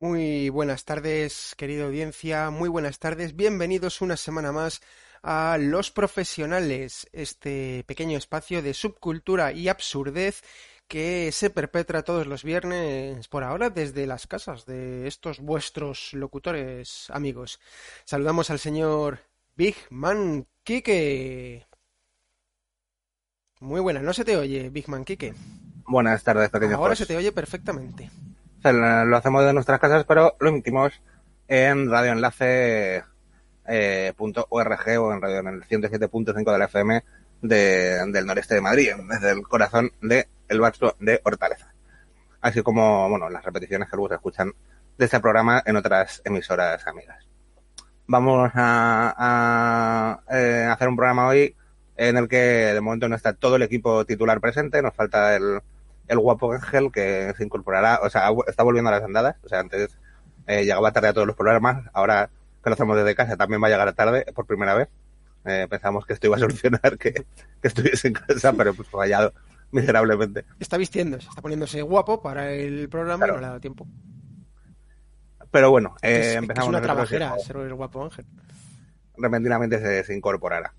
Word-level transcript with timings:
Buenas 0.00 0.84
tardes, 0.84 1.54
querida 1.56 1.84
audiencia, 1.84 2.50
muy 2.50 2.68
buenas 2.68 2.98
tardes, 2.98 3.36
bienvenidos 3.36 4.00
una 4.00 4.16
semana 4.16 4.52
más 4.52 4.80
a 5.22 5.56
Los 5.60 5.90
Profesionales, 5.90 7.08
este 7.12 7.84
pequeño 7.86 8.18
espacio 8.18 8.62
de 8.62 8.74
subcultura 8.74 9.52
y 9.52 9.68
absurdez 9.68 10.42
que 10.88 11.30
se 11.32 11.50
perpetra 11.50 12.02
todos 12.02 12.26
los 12.26 12.44
viernes 12.44 13.28
por 13.28 13.44
ahora 13.44 13.70
desde 13.70 14.06
las 14.06 14.26
casas 14.26 14.66
de 14.66 15.06
estos 15.06 15.40
vuestros 15.40 16.12
locutores 16.12 17.10
amigos. 17.10 17.60
Saludamos 18.04 18.50
al 18.50 18.58
señor 18.58 19.20
Big 19.54 19.76
Man 19.90 20.46
Kike. 20.64 21.66
Muy 23.60 23.80
buena, 23.80 24.00
no 24.00 24.12
se 24.12 24.24
te 24.24 24.36
oye, 24.36 24.70
Big 24.70 24.88
Man 24.88 25.04
Kike. 25.04 25.34
Buenas 25.86 26.22
tardes, 26.22 26.50
pequeño 26.50 26.76
Ahora 26.76 26.96
se 26.96 27.06
te 27.06 27.16
oye 27.16 27.32
perfectamente 27.32 28.10
lo 28.64 29.16
hacemos 29.16 29.44
de 29.44 29.52
nuestras 29.52 29.80
casas, 29.80 30.04
pero 30.04 30.36
lo 30.40 30.48
emitimos 30.48 31.00
en 31.46 31.90
radioenlace.org 31.90 33.02
eh, 33.68 34.12
o 34.98 35.12
en 35.12 35.22
radio 35.22 35.38
en 35.38 35.48
el 35.48 35.64
107.5 35.64 36.52
de 36.52 36.58
la 36.58 36.64
FM 36.66 37.04
del 37.40 38.26
noreste 38.26 38.54
de 38.54 38.60
Madrid, 38.60 38.90
desde 39.08 39.30
el 39.30 39.42
corazón 39.42 39.92
del 40.00 40.26
el 40.48 40.60
Baxo 40.60 40.96
de 40.98 41.20
Hortaleza. 41.24 41.72
Así 42.40 42.62
como, 42.62 43.08
bueno, 43.08 43.28
las 43.28 43.44
repeticiones 43.44 43.88
que 43.88 43.96
luego 43.96 44.08
se 44.08 44.14
escuchan 44.14 44.52
de 44.96 45.04
este 45.04 45.20
programa 45.20 45.62
en 45.64 45.76
otras 45.76 46.22
emisoras 46.24 46.86
amigas. 46.86 47.26
Vamos 48.06 48.50
a, 48.54 50.20
eh, 50.30 50.66
hacer 50.70 50.88
un 50.88 50.96
programa 50.96 51.28
hoy 51.28 51.54
en 51.96 52.16
el 52.16 52.28
que 52.28 52.36
de 52.36 52.80
momento 52.80 53.08
no 53.08 53.16
está 53.16 53.34
todo 53.34 53.56
el 53.56 53.62
equipo 53.62 54.04
titular 54.06 54.40
presente, 54.40 54.80
nos 54.80 54.94
falta 54.94 55.36
el, 55.36 55.60
el 56.08 56.18
guapo 56.18 56.52
Ángel 56.52 56.90
que 56.90 57.32
se 57.36 57.44
incorporará, 57.44 58.00
o 58.02 58.10
sea, 58.10 58.30
está 58.46 58.62
volviendo 58.62 58.88
a 58.88 58.94
las 58.94 59.04
andadas, 59.04 59.36
o 59.44 59.48
sea, 59.48 59.60
antes 59.60 59.96
eh, 60.46 60.64
llegaba 60.64 60.92
tarde 60.92 61.08
a 61.08 61.12
todos 61.12 61.26
los 61.26 61.36
programas, 61.36 61.84
ahora 61.92 62.30
que 62.62 62.70
lo 62.70 62.74
hacemos 62.74 62.96
desde 62.96 63.14
casa 63.14 63.36
también 63.36 63.62
va 63.62 63.68
a 63.68 63.70
llegar 63.70 63.92
tarde 63.92 64.24
por 64.34 64.46
primera 64.46 64.74
vez. 64.74 64.88
Eh, 65.44 65.66
pensamos 65.70 66.04
que 66.04 66.14
esto 66.14 66.26
iba 66.26 66.36
a 66.36 66.40
solucionar 66.40 66.98
que, 66.98 67.12
que 67.12 67.68
estuviese 67.68 68.08
en 68.08 68.14
casa, 68.14 68.52
pero 68.54 68.74
pues 68.74 68.88
fallado, 68.88 69.32
miserablemente. 69.70 70.44
Está 70.58 70.76
vistiendo, 70.76 71.20
se 71.20 71.28
está 71.28 71.42
poniéndose 71.42 71.82
guapo 71.82 72.20
para 72.20 72.52
el 72.52 72.88
programa 72.88 73.26
y 73.26 73.30
no 73.30 73.38
le 73.38 73.44
ha 73.44 73.48
dado 73.48 73.60
tiempo. 73.60 73.86
Pero 75.50 75.70
bueno, 75.70 75.94
eh, 76.02 76.30
es, 76.30 76.36
empezamos. 76.36 76.66
es 76.66 76.68
una 76.68 76.82
trabajera 76.82 77.38
ser 77.38 77.56
el 77.56 77.74
guapo 77.74 78.04
Ángel. 78.04 78.26
repentinamente 79.16 79.80
se, 79.80 80.04
se 80.04 80.14
incorporará. 80.14 80.74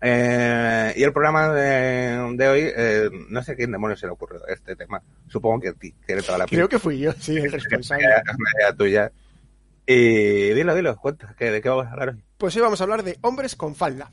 Eh, 0.00 0.94
y 0.96 1.02
el 1.02 1.12
programa 1.12 1.48
de, 1.52 2.34
de 2.36 2.48
hoy, 2.48 2.60
eh, 2.64 3.10
no 3.30 3.42
sé 3.42 3.56
quién 3.56 3.72
demonios 3.72 3.98
se 4.00 4.06
le 4.06 4.12
ocurrió 4.12 4.46
este 4.46 4.76
tema. 4.76 5.02
Supongo 5.26 5.60
que 5.60 5.68
a 5.68 5.72
ti, 5.72 5.92
que 6.06 6.22
toda 6.22 6.38
la 6.38 6.46
Creo 6.46 6.68
que 6.68 6.78
fui 6.78 6.98
yo, 6.98 7.12
sí, 7.12 7.36
el 7.36 7.50
responsable. 7.50 8.04
idea 8.04 8.72
tuya. 8.76 9.12
Y 9.86 10.50
dilo, 10.50 10.74
dilo, 10.74 10.96
cuenta, 10.96 11.34
¿de 11.50 11.60
qué 11.62 11.68
vamos 11.68 11.86
a 11.86 11.92
hablar 11.92 12.10
hoy? 12.10 12.22
Pues 12.36 12.54
hoy 12.56 12.62
vamos 12.62 12.80
a 12.80 12.84
hablar 12.84 13.02
de 13.02 13.18
hombres 13.22 13.56
con 13.56 13.74
falda. 13.74 14.12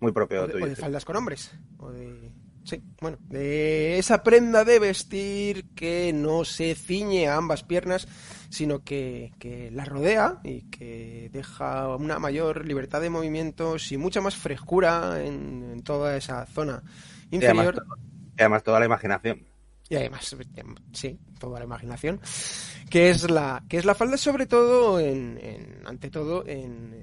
Muy 0.00 0.10
O 0.10 0.14
propio 0.14 0.46
de, 0.46 0.52
tuyo. 0.52 0.64
o 0.64 0.68
de 0.68 0.76
faldas 0.76 1.04
con 1.04 1.16
hombres. 1.16 1.52
O 1.78 1.90
de. 1.92 2.30
Sí, 2.70 2.80
bueno, 3.00 3.18
de 3.22 3.98
esa 3.98 4.22
prenda 4.22 4.64
de 4.64 4.78
vestir 4.78 5.70
que 5.74 6.12
no 6.12 6.44
se 6.44 6.76
ciñe 6.76 7.26
a 7.26 7.36
ambas 7.36 7.64
piernas, 7.64 8.06
sino 8.48 8.84
que, 8.84 9.32
que 9.40 9.70
la 9.72 9.84
rodea 9.84 10.38
y 10.44 10.62
que 10.70 11.30
deja 11.32 11.96
una 11.96 12.20
mayor 12.20 12.64
libertad 12.66 13.00
de 13.00 13.10
movimientos 13.10 13.90
y 13.90 13.96
mucha 13.96 14.20
más 14.20 14.36
frescura 14.36 15.20
en, 15.24 15.64
en 15.72 15.82
toda 15.82 16.16
esa 16.16 16.46
zona 16.46 16.82
Y 17.40 17.44
además, 17.46 17.72
inferior. 17.72 17.84
y 18.36 18.40
además 18.42 18.62
toda 18.62 18.78
la 18.80 18.86
imaginación. 18.86 19.46
Y 19.88 19.96
además, 19.96 20.36
sí, 20.92 21.18
toda 21.40 21.58
la 21.58 21.64
imaginación, 21.64 22.20
que 22.88 23.10
es 23.10 23.28
la, 23.28 23.64
que 23.68 23.78
es 23.78 23.84
la 23.84 23.96
falda 23.96 24.16
sobre 24.16 24.46
todo, 24.46 25.00
en, 25.00 25.36
en- 25.42 25.82
ante 25.84 26.10
todo, 26.10 26.46
en, 26.46 26.94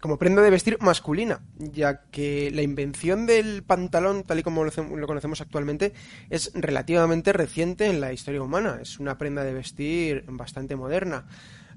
como 0.00 0.18
prenda 0.18 0.42
de 0.42 0.50
vestir 0.50 0.78
masculina, 0.80 1.40
ya 1.56 2.02
que 2.10 2.50
la 2.52 2.62
invención 2.62 3.26
del 3.26 3.62
pantalón, 3.62 4.22
tal 4.24 4.38
y 4.38 4.42
como 4.42 4.64
lo 4.64 5.06
conocemos 5.06 5.40
actualmente, 5.40 5.92
es 6.30 6.52
relativamente 6.54 7.32
reciente 7.32 7.86
en 7.86 8.00
la 8.00 8.12
historia 8.12 8.42
humana. 8.42 8.78
Es 8.80 8.98
una 8.98 9.18
prenda 9.18 9.44
de 9.44 9.52
vestir 9.52 10.24
bastante 10.28 10.76
moderna. 10.76 11.26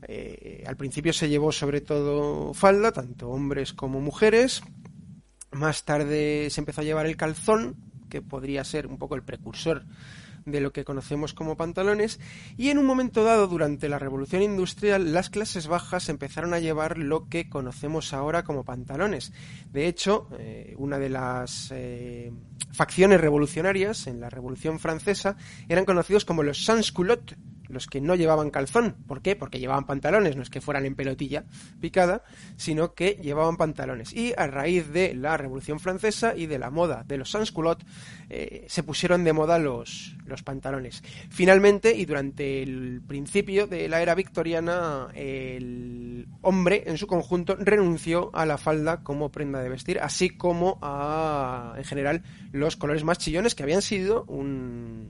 Eh, 0.08 0.64
al 0.68 0.78
principio 0.78 1.14
se 1.14 1.30
llevó 1.30 1.52
sobre 1.52 1.82
todo 1.82 2.54
falda, 2.54 2.92
tanto 2.92 3.30
hombres 3.30 3.74
como 3.74 4.00
mujeres. 4.00 4.62
Más 5.52 5.86
tarde 5.86 6.50
se 6.50 6.62
empezó 6.62 6.82
a 6.82 6.84
llevar 6.84 7.06
el 7.06 7.18
calzón, 7.18 7.76
que 8.10 8.22
podría 8.22 8.64
ser 8.64 8.88
un 8.88 8.98
poco 8.98 9.16
el 9.16 9.24
precursor 9.24 9.84
de 10.48 10.62
lo 10.62 10.72
que 10.72 10.86
conocemos 10.86 11.34
como 11.34 11.58
pantalones, 11.58 12.20
y 12.58 12.70
en 12.70 12.78
un 12.78 12.86
momento 12.86 13.24
dado, 13.24 13.48
durante 13.48 13.90
la 13.90 14.00
revolución 14.00 14.42
industrial, 14.42 15.14
las 15.14 15.30
clases 15.30 15.68
bajas 15.68 16.10
empezaron 16.10 16.54
a 16.54 16.60
llevar 16.60 16.98
lo 16.98 17.28
que 17.28 17.50
conocemos 17.50 18.14
ahora 18.14 18.44
como 18.44 18.64
pantalones. 18.64 19.34
De 19.72 19.88
hecho, 19.88 20.30
eh, 20.40 20.74
una 20.78 21.00
de 21.00 21.10
las 21.10 21.70
eh, 21.72 22.32
facciones 22.72 23.20
revolucionarias 23.20 24.08
en 24.08 24.22
la 24.22 24.30
Revolución 24.30 24.80
Francesa 24.80 25.36
eran 25.68 25.86
conocidos 25.86 26.24
como 26.24 26.44
los 26.44 26.66
sans-culottes, 26.66 27.38
los 27.68 27.88
que 27.88 28.02
no 28.02 28.16
llevaban 28.16 28.50
calzón. 28.50 28.96
¿Por 29.08 29.22
qué? 29.22 29.36
Porque 29.36 29.60
llevaban 29.60 29.86
pantalones, 29.86 30.36
no 30.36 30.42
es 30.42 30.50
que 30.50 30.62
fueran 30.62 30.86
en 30.86 30.96
pelotilla 30.96 31.46
picada, 31.80 32.24
sino 32.56 32.94
que 32.94 33.20
llevaban 33.22 33.58
pantalones. 33.58 34.14
Y 34.14 34.34
a 34.38 34.48
raíz 34.48 34.92
de 34.92 35.14
la 35.14 35.38
Revolución 35.38 35.80
Francesa 35.80 36.36
y 36.36 36.46
de 36.46 36.60
la 36.60 36.70
moda 36.70 37.04
de 37.08 37.18
los 37.18 37.32
sans-culottes, 37.32 37.86
eh, 38.30 38.66
se 38.68 38.84
pusieron 38.84 39.24
de 39.24 39.34
moda 39.34 39.60
los, 39.60 40.16
los 40.26 40.44
pantalones. 40.44 41.04
Finalmente, 41.30 41.96
y 41.96 42.06
durante 42.06 42.62
el 42.62 43.02
principio 43.08 43.68
de 43.68 43.88
la 43.88 44.02
era 44.02 44.16
victoriana, 44.16 45.08
el 45.14 46.28
hombre 46.42 46.84
en 46.88 46.98
su 46.98 47.08
conjunto 47.08 47.56
renunció 47.56 48.32
a 48.34 48.46
la 48.46 48.58
falda 48.58 49.04
como 49.04 49.32
prenda 49.32 49.62
de 49.62 49.70
vestir, 49.70 50.00
así 50.00 50.30
como 50.30 50.78
a, 50.82 51.74
en 51.78 51.84
general, 51.84 52.24
los 52.52 52.76
colores 52.76 53.04
más 53.04 53.18
chillones 53.18 53.56
que 53.56 53.64
habían 53.64 53.82
sido 53.82 54.24
un, 54.26 55.10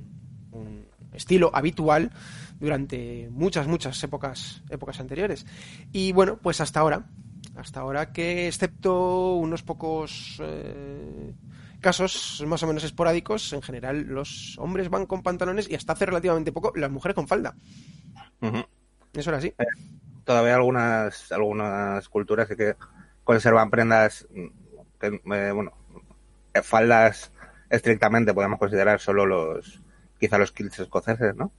un 0.52 0.86
estilo 1.14 1.52
habitual 1.54 2.12
durante 2.60 3.30
muchas, 3.32 3.68
muchas 3.68 4.02
épocas, 4.04 4.64
épocas 4.70 5.00
anteriores. 5.00 5.46
Y 5.92 6.12
bueno, 6.12 6.38
pues 6.42 6.62
hasta 6.62 6.80
ahora, 6.80 7.06
hasta 7.56 7.80
ahora 7.80 8.12
que 8.12 8.48
excepto 8.48 9.36
unos 9.36 9.64
pocos 9.64 10.38
eh, 10.42 11.34
casos 11.80 12.44
más 12.48 12.64
o 12.64 12.68
menos 12.68 12.84
esporádicos, 12.84 13.54
en 13.54 13.62
general 13.62 14.02
los 14.02 14.58
hombres 14.60 14.90
van 14.90 15.06
con 15.06 15.24
pantalones 15.24 15.70
y 15.70 15.76
hasta 15.76 15.94
hace 15.94 16.06
relativamente 16.06 16.52
poco 16.52 16.74
las 16.76 16.92
mujeres 16.92 17.16
con 17.16 17.28
falda. 17.28 17.56
Eso 19.14 19.30
era 19.30 19.38
así. 19.38 19.54
Todavía 20.24 20.56
algunas, 20.56 21.32
algunas 21.32 22.10
culturas 22.10 22.48
que 22.48 22.76
conservan 23.24 23.70
prendas 23.70 24.28
mm, 24.30 24.48
que, 25.00 25.08
eh, 25.08 25.52
bueno, 25.52 25.72
eh, 26.54 26.62
faldas 26.62 27.32
estrictamente 27.70 28.34
podemos 28.34 28.60
considerar 28.60 29.00
solo 29.00 29.26
los, 29.26 29.82
quizá 30.20 30.38
los 30.38 30.52
kilts 30.52 30.80
escoceses, 30.80 31.36
¿no? 31.36 31.52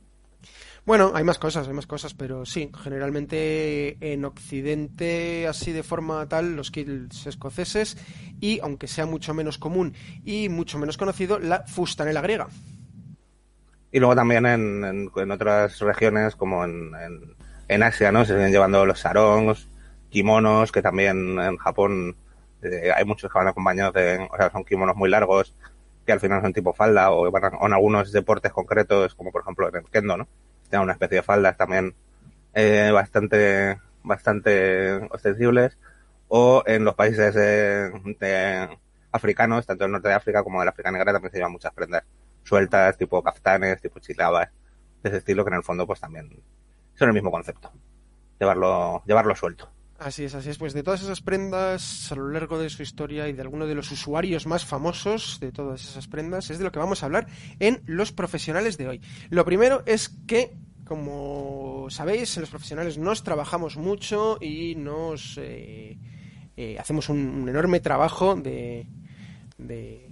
Bueno, 0.84 1.12
hay 1.14 1.24
más 1.24 1.38
cosas, 1.38 1.68
hay 1.68 1.74
más 1.74 1.86
cosas, 1.86 2.14
pero 2.14 2.46
sí, 2.46 2.70
generalmente 2.82 3.98
en 4.00 4.24
Occidente, 4.24 5.46
así 5.46 5.72
de 5.72 5.82
forma 5.82 6.26
tal, 6.28 6.56
los 6.56 6.70
kills 6.70 7.26
escoceses 7.26 7.98
y, 8.40 8.60
aunque 8.60 8.86
sea 8.86 9.04
mucho 9.04 9.34
menos 9.34 9.58
común 9.58 9.94
y 10.24 10.48
mucho 10.48 10.78
menos 10.78 10.96
conocido, 10.96 11.38
la 11.38 11.64
fustanela 11.66 12.20
griega. 12.20 12.48
Y 13.90 13.98
luego 14.00 14.14
también 14.14 14.46
en, 14.46 15.10
en, 15.14 15.30
otras 15.30 15.78
regiones 15.80 16.36
como 16.36 16.64
en, 16.64 17.82
Asia, 17.82 18.12
¿no? 18.12 18.24
Se 18.24 18.34
siguen 18.34 18.52
llevando 18.52 18.86
los 18.86 19.00
sarongs, 19.00 19.68
kimonos, 20.10 20.72
que 20.72 20.82
también 20.82 21.38
en 21.38 21.56
Japón 21.58 22.16
eh, 22.62 22.90
hay 22.94 23.04
muchos 23.04 23.30
que 23.30 23.38
van 23.38 23.48
acompañados 23.48 23.94
de, 23.94 24.26
o 24.30 24.36
sea, 24.36 24.50
son 24.50 24.64
kimonos 24.64 24.96
muy 24.96 25.10
largos, 25.10 25.54
que 26.04 26.12
al 26.12 26.20
final 26.20 26.42
son 26.42 26.52
tipo 26.52 26.72
falda, 26.72 27.10
o, 27.10 27.30
van 27.30 27.52
en 27.60 27.72
algunos 27.72 28.12
deportes 28.12 28.52
concretos, 28.52 29.14
como 29.14 29.30
por 29.30 29.42
ejemplo 29.42 29.68
en 29.68 29.76
el 29.76 29.90
kendo, 29.90 30.16
¿no? 30.16 30.28
Tienen 30.68 30.84
una 30.84 30.92
especie 30.92 31.16
de 31.16 31.22
faldas 31.22 31.56
también 31.56 31.94
eh, 32.54 32.90
bastante, 32.92 33.78
bastante 34.02 34.94
ostensibles, 35.10 35.78
o 36.28 36.62
en 36.66 36.84
los 36.84 36.94
países 36.94 37.34
eh, 37.38 38.68
africanos, 39.12 39.66
tanto 39.66 39.84
del 39.84 39.92
norte 39.92 40.08
de 40.08 40.14
África 40.14 40.42
como 40.42 40.60
del 40.60 40.68
África 40.68 40.90
Negra, 40.90 41.12
también 41.12 41.32
se 41.32 41.38
llevan 41.38 41.52
muchas 41.52 41.72
prendas 41.72 42.04
sueltas, 42.44 42.96
tipo 42.96 43.22
kaftanes, 43.22 43.80
tipo 43.80 43.98
chilabas, 44.00 44.48
de 45.02 45.08
ese 45.08 45.18
estilo 45.18 45.44
que 45.44 45.50
en 45.50 45.56
el 45.56 45.62
fondo 45.62 45.86
pues 45.86 46.00
también 46.00 46.42
son 46.94 47.08
el 47.08 47.14
mismo 47.14 47.30
concepto. 47.30 47.72
Llevarlo, 48.38 49.02
llevarlo 49.06 49.34
suelto. 49.34 49.70
Así 49.98 50.22
es, 50.22 50.34
así 50.36 50.50
es. 50.50 50.58
Pues 50.58 50.74
de 50.74 50.84
todas 50.84 51.02
esas 51.02 51.20
prendas 51.20 52.12
a 52.12 52.14
lo 52.14 52.30
largo 52.30 52.56
de 52.58 52.70
su 52.70 52.82
historia 52.82 53.28
y 53.28 53.32
de 53.32 53.42
alguno 53.42 53.66
de 53.66 53.74
los 53.74 53.90
usuarios 53.90 54.46
más 54.46 54.64
famosos 54.64 55.40
de 55.40 55.50
todas 55.50 55.82
esas 55.84 56.06
prendas 56.06 56.50
es 56.50 56.58
de 56.58 56.64
lo 56.64 56.70
que 56.70 56.78
vamos 56.78 57.02
a 57.02 57.06
hablar 57.06 57.26
en 57.58 57.82
los 57.84 58.12
profesionales 58.12 58.78
de 58.78 58.86
hoy. 58.86 59.00
Lo 59.28 59.44
primero 59.44 59.82
es 59.86 60.08
que, 60.28 60.56
como 60.84 61.88
sabéis, 61.90 62.36
en 62.36 62.42
los 62.42 62.50
profesionales 62.50 62.96
nos 62.96 63.24
trabajamos 63.24 63.76
mucho 63.76 64.38
y 64.40 64.76
nos 64.76 65.36
eh, 65.36 65.98
eh, 66.56 66.78
hacemos 66.78 67.08
un, 67.08 67.18
un 67.18 67.48
enorme 67.48 67.80
trabajo 67.80 68.36
de, 68.36 68.86
de 69.58 70.08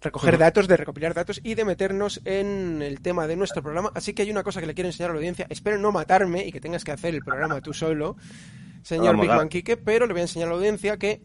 recoger 0.00 0.38
datos, 0.38 0.66
de 0.68 0.78
recopilar 0.78 1.12
datos 1.12 1.40
y 1.44 1.54
de 1.54 1.66
meternos 1.66 2.20
en 2.24 2.80
el 2.80 3.02
tema 3.02 3.26
de 3.26 3.36
nuestro 3.36 3.62
programa. 3.62 3.92
Así 3.94 4.14
que 4.14 4.22
hay 4.22 4.30
una 4.30 4.42
cosa 4.42 4.60
que 4.60 4.66
le 4.66 4.74
quiero 4.74 4.88
enseñar 4.88 5.10
a 5.10 5.12
la 5.12 5.18
audiencia. 5.18 5.46
Espero 5.50 5.78
no 5.78 5.92
matarme 5.92 6.46
y 6.46 6.52
que 6.52 6.60
tengas 6.60 6.82
que 6.82 6.92
hacer 6.92 7.14
el 7.14 7.22
programa 7.22 7.60
tú 7.60 7.74
solo, 7.74 8.16
señor 8.82 9.20
Big. 9.20 9.30
Man 9.30 9.48
Quique, 9.48 9.76
pero 9.76 10.06
le 10.06 10.12
voy 10.12 10.20
a 10.20 10.24
enseñar 10.24 10.48
a 10.48 10.50
la 10.52 10.56
audiencia 10.56 10.96
que 10.96 11.22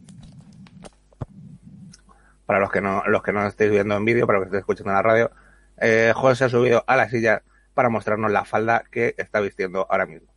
Para 2.45 2.59
los 2.59 2.71
que 2.71 2.81
no, 2.81 3.03
los 3.07 3.23
que 3.23 3.33
no 3.33 3.45
estéis 3.45 3.71
viendo 3.71 3.95
en 3.95 4.05
vídeo, 4.05 4.27
para 4.27 4.39
los 4.39 4.45
que 4.45 4.49
estéis 4.49 4.61
escuchando 4.61 4.91
en 4.91 4.95
la 4.95 5.01
radio, 5.01 5.31
eh, 5.77 6.13
José 6.15 6.35
se 6.35 6.43
ha 6.45 6.49
subido 6.49 6.83
a 6.87 6.95
la 6.95 7.09
silla 7.09 7.43
para 7.73 7.89
mostrarnos 7.89 8.31
la 8.31 8.45
falda 8.45 8.83
que 8.89 9.15
está 9.17 9.39
vistiendo 9.39 9.87
ahora 9.89 10.05
mismo. 10.05 10.27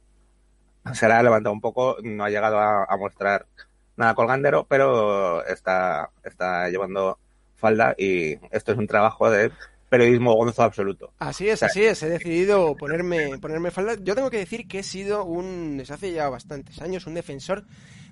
Se 0.94 1.06
la 1.06 1.18
ha 1.18 1.22
levantado 1.22 1.52
un 1.52 1.60
poco, 1.60 1.96
no 2.02 2.24
ha 2.24 2.30
llegado 2.30 2.58
a, 2.58 2.84
a 2.84 2.96
mostrar 2.96 3.46
nada 3.96 4.14
colgandero, 4.14 4.66
pero 4.68 5.44
está, 5.46 6.10
está 6.24 6.68
llevando 6.70 7.18
falda 7.56 7.94
y 7.98 8.38
esto 8.50 8.72
es 8.72 8.78
un 8.78 8.86
trabajo 8.86 9.30
de 9.30 9.52
periodismo 9.88 10.34
gonzo 10.34 10.62
absoluto. 10.62 11.12
así 11.18 11.48
es, 11.48 11.62
así 11.62 11.84
es, 11.84 12.02
he 12.02 12.08
decidido 12.08 12.76
ponerme, 12.76 13.38
ponerme 13.38 13.70
falda. 13.70 13.96
Yo 14.02 14.14
tengo 14.14 14.30
que 14.30 14.38
decir 14.38 14.68
que 14.68 14.80
he 14.80 14.82
sido 14.82 15.24
un, 15.24 15.78
desde 15.78 15.94
hace 15.94 16.12
ya 16.12 16.28
bastantes 16.28 16.80
años, 16.80 17.06
un 17.06 17.14
defensor 17.14 17.64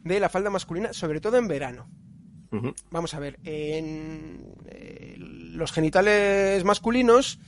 de 0.04 0.20
la 0.20 0.28
falda 0.28 0.50
masculina, 0.50 0.92
sobre 0.92 1.20
todo 1.20 1.36
en 1.36 1.48
verano. 1.48 1.88
Vamos 2.90 3.12
a 3.12 3.20
ver, 3.20 3.38
en 3.44 4.54
eh, 4.66 5.16
los 5.18 5.72
genitales 5.72 6.64
masculinos, 6.64 7.38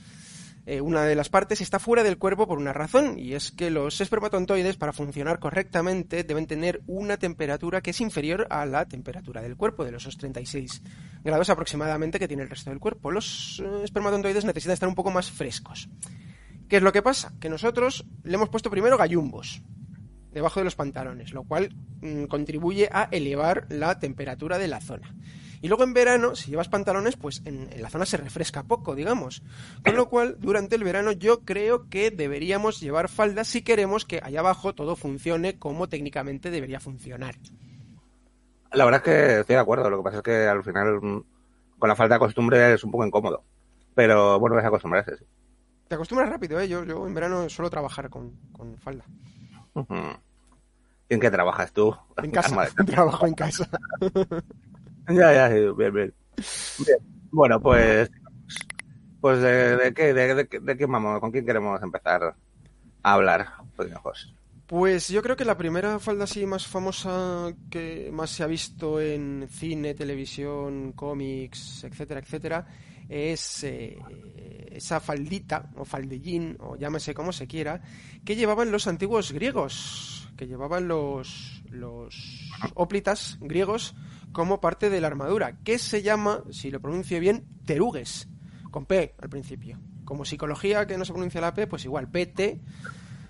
eh, 0.69 0.81
una 0.81 1.03
de 1.05 1.15
las 1.15 1.29
partes 1.29 1.61
está 1.61 1.79
fuera 1.79 2.03
del 2.03 2.19
cuerpo 2.19 2.47
por 2.47 2.59
una 2.59 2.73
razón, 2.73 3.17
y 3.17 3.33
es 3.33 3.49
que 3.49 3.71
los 3.71 4.01
espermatozoides, 4.01 4.77
para 4.77 4.93
funcionar 4.93 5.39
correctamente, 5.39 6.23
deben 6.23 6.45
tener 6.45 6.83
una 6.85 7.17
temperatura 7.17 7.81
que 7.81 7.89
es 7.89 7.99
inferior 8.01 8.45
a 8.51 8.67
la 8.67 8.85
temperatura 8.85 9.41
del 9.41 9.57
cuerpo, 9.57 9.83
de 9.83 9.91
los 9.91 10.03
36 10.03 10.83
grados 11.23 11.49
aproximadamente 11.49 12.19
que 12.19 12.27
tiene 12.27 12.43
el 12.43 12.51
resto 12.51 12.69
del 12.69 12.79
cuerpo. 12.79 13.09
Los 13.09 13.63
eh, 13.65 13.83
espermatozoides 13.83 14.45
necesitan 14.45 14.75
estar 14.75 14.87
un 14.87 14.93
poco 14.93 15.09
más 15.09 15.31
frescos. 15.31 15.89
¿Qué 16.67 16.77
es 16.77 16.83
lo 16.83 16.91
que 16.91 17.01
pasa? 17.01 17.33
Que 17.39 17.49
nosotros 17.49 18.05
le 18.23 18.35
hemos 18.35 18.49
puesto 18.49 18.69
primero 18.69 18.95
gallumbos 18.95 19.63
debajo 20.31 20.59
de 20.59 20.65
los 20.65 20.75
pantalones, 20.75 21.33
lo 21.33 21.45
cual 21.45 21.75
mm, 22.01 22.25
contribuye 22.25 22.89
a 22.91 23.09
elevar 23.11 23.65
la 23.69 23.97
temperatura 23.97 24.59
de 24.59 24.67
la 24.67 24.81
zona. 24.81 25.15
Y 25.61 25.67
luego 25.67 25.83
en 25.83 25.93
verano, 25.93 26.35
si 26.35 26.51
llevas 26.51 26.69
pantalones, 26.69 27.17
pues 27.17 27.41
en, 27.45 27.69
en, 27.71 27.81
la 27.81 27.89
zona 27.89 28.05
se 28.05 28.17
refresca 28.17 28.63
poco, 28.63 28.95
digamos. 28.95 29.43
Con 29.83 29.95
lo 29.95 30.07
cual, 30.07 30.37
durante 30.39 30.75
el 30.75 30.83
verano 30.83 31.11
yo 31.11 31.41
creo 31.41 31.89
que 31.89 32.11
deberíamos 32.11 32.79
llevar 32.79 33.09
faldas 33.09 33.47
si 33.47 33.61
queremos 33.61 34.05
que 34.05 34.21
allá 34.23 34.39
abajo 34.39 34.73
todo 34.73 34.95
funcione 34.95 35.59
como 35.59 35.89
técnicamente 35.89 36.49
debería 36.49 36.79
funcionar. 36.79 37.35
La 38.71 38.85
verdad 38.85 39.01
es 39.03 39.03
que 39.03 39.39
estoy 39.41 39.55
de 39.55 39.61
acuerdo, 39.61 39.89
lo 39.89 39.97
que 39.97 40.03
pasa 40.03 40.17
es 40.17 40.23
que 40.23 40.47
al 40.47 40.63
final 40.63 41.01
mm, 41.01 41.23
con 41.77 41.89
la 41.89 41.95
falta 41.95 42.15
de 42.15 42.19
costumbre 42.19 42.73
es 42.73 42.83
un 42.83 42.91
poco 42.91 43.05
incómodo. 43.05 43.43
Pero 43.95 44.39
bueno, 44.39 44.57
es 44.59 44.65
acostumbrarse, 44.65 45.17
sí. 45.17 45.25
Te 45.87 45.95
acostumbras 45.95 46.29
rápido, 46.29 46.59
¿eh? 46.59 46.67
Yo, 46.67 46.83
yo 46.85 47.07
en 47.07 47.13
verano 47.15 47.49
suelo 47.49 47.69
trabajar 47.69 48.09
con, 48.11 48.31
con 48.51 48.77
falda. 48.77 49.03
Uh 49.73 49.81
-huh. 49.81 50.19
¿Y 51.09 51.15
en 51.15 51.19
qué 51.19 51.31
trabajas 51.31 51.73
tú? 51.73 51.95
En 52.21 52.29
casa, 52.29 52.67
trabajo 52.85 53.25
en 53.25 53.33
casa. 53.33 53.67
ya, 55.09 55.33
ya, 55.33 55.49
sí, 55.49 55.55
bien, 55.77 55.93
bien, 55.93 56.13
bien. 56.85 56.99
Bueno, 57.31 57.61
pues, 57.61 58.09
pues 59.21 59.41
de, 59.41 59.93
qué, 59.95 60.13
de, 60.13 60.35
de, 60.35 60.59
de, 60.59 60.77
qué 60.77 60.85
vamos, 60.85 61.19
con 61.19 61.31
quién 61.31 61.45
queremos 61.45 61.81
empezar 61.81 62.35
a 63.03 63.13
hablar, 63.13 63.47
pues. 63.75 64.33
Pues 64.69 65.07
yo 65.07 65.23
creo 65.23 65.35
que 65.35 65.45
la 65.45 65.57
primera 65.57 65.97
falda 65.97 66.25
así 66.25 66.45
más 66.45 66.67
famosa 66.67 67.51
que 67.71 68.11
más 68.13 68.29
se 68.29 68.43
ha 68.43 68.47
visto 68.47 69.01
en 69.01 69.47
cine, 69.49 69.95
televisión, 69.95 70.91
cómics, 70.91 71.83
etcétera, 71.85 72.19
etcétera, 72.19 72.67
es 73.09 73.63
eh, 73.63 73.97
esa 74.71 74.99
faldita 74.99 75.71
o 75.75 75.85
faldellín 75.85 76.55
o 76.59 76.75
llámese 76.75 77.15
como 77.15 77.31
se 77.33 77.47
quiera 77.47 77.81
que 78.23 78.35
llevaban 78.35 78.71
los 78.71 78.85
antiguos 78.85 79.31
griegos, 79.31 80.29
que 80.37 80.45
llevaban 80.45 80.87
los 80.87 81.63
los 81.71 82.51
óplitas 82.75 83.39
griegos 83.41 83.95
como 84.31 84.61
parte 84.61 84.89
de 84.89 85.01
la 85.01 85.07
armadura, 85.07 85.57
que 85.63 85.77
se 85.77 86.01
llama, 86.01 86.43
si 86.51 86.71
lo 86.71 86.79
pronuncio 86.79 87.19
bien, 87.19 87.45
teruges, 87.65 88.27
con 88.71 88.85
P 88.85 89.15
al 89.19 89.29
principio. 89.29 89.79
Como 90.05 90.25
psicología 90.25 90.87
que 90.87 90.97
no 90.97 91.05
se 91.05 91.13
pronuncia 91.13 91.41
la 91.41 91.53
P, 91.53 91.67
pues 91.67 91.85
igual, 91.85 92.09
PT 92.09 92.61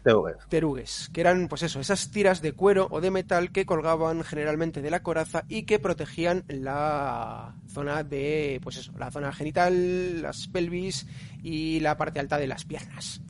Terugues. 0.04 0.38
Terugues, 0.48 1.10
que 1.14 1.22
eran, 1.22 1.48
pues 1.48 1.64
eso, 1.64 1.80
esas 1.80 2.10
tiras 2.12 2.42
de 2.42 2.54
cuero 2.54 2.88
o 2.90 3.02
de 3.02 3.12
metal 3.12 3.52
que 3.52 3.66
colgaban 3.66 4.24
generalmente 4.24 4.82
de 4.82 4.90
la 4.90 5.04
coraza 5.04 5.44
y 5.50 5.64
que 5.64 5.80
protegían 5.80 6.46
la 6.48 7.56
zona 7.68 8.04
de, 8.04 8.60
pues 8.64 8.78
eso, 8.78 8.94
la 8.98 9.12
zona 9.12 9.34
genital, 9.34 10.22
las 10.22 10.48
pelvis 10.48 11.06
y 11.44 11.82
la 11.82 11.98
parte 11.98 12.20
alta 12.20 12.38
de 12.38 12.48
las 12.48 12.66
piernas. 12.66 13.22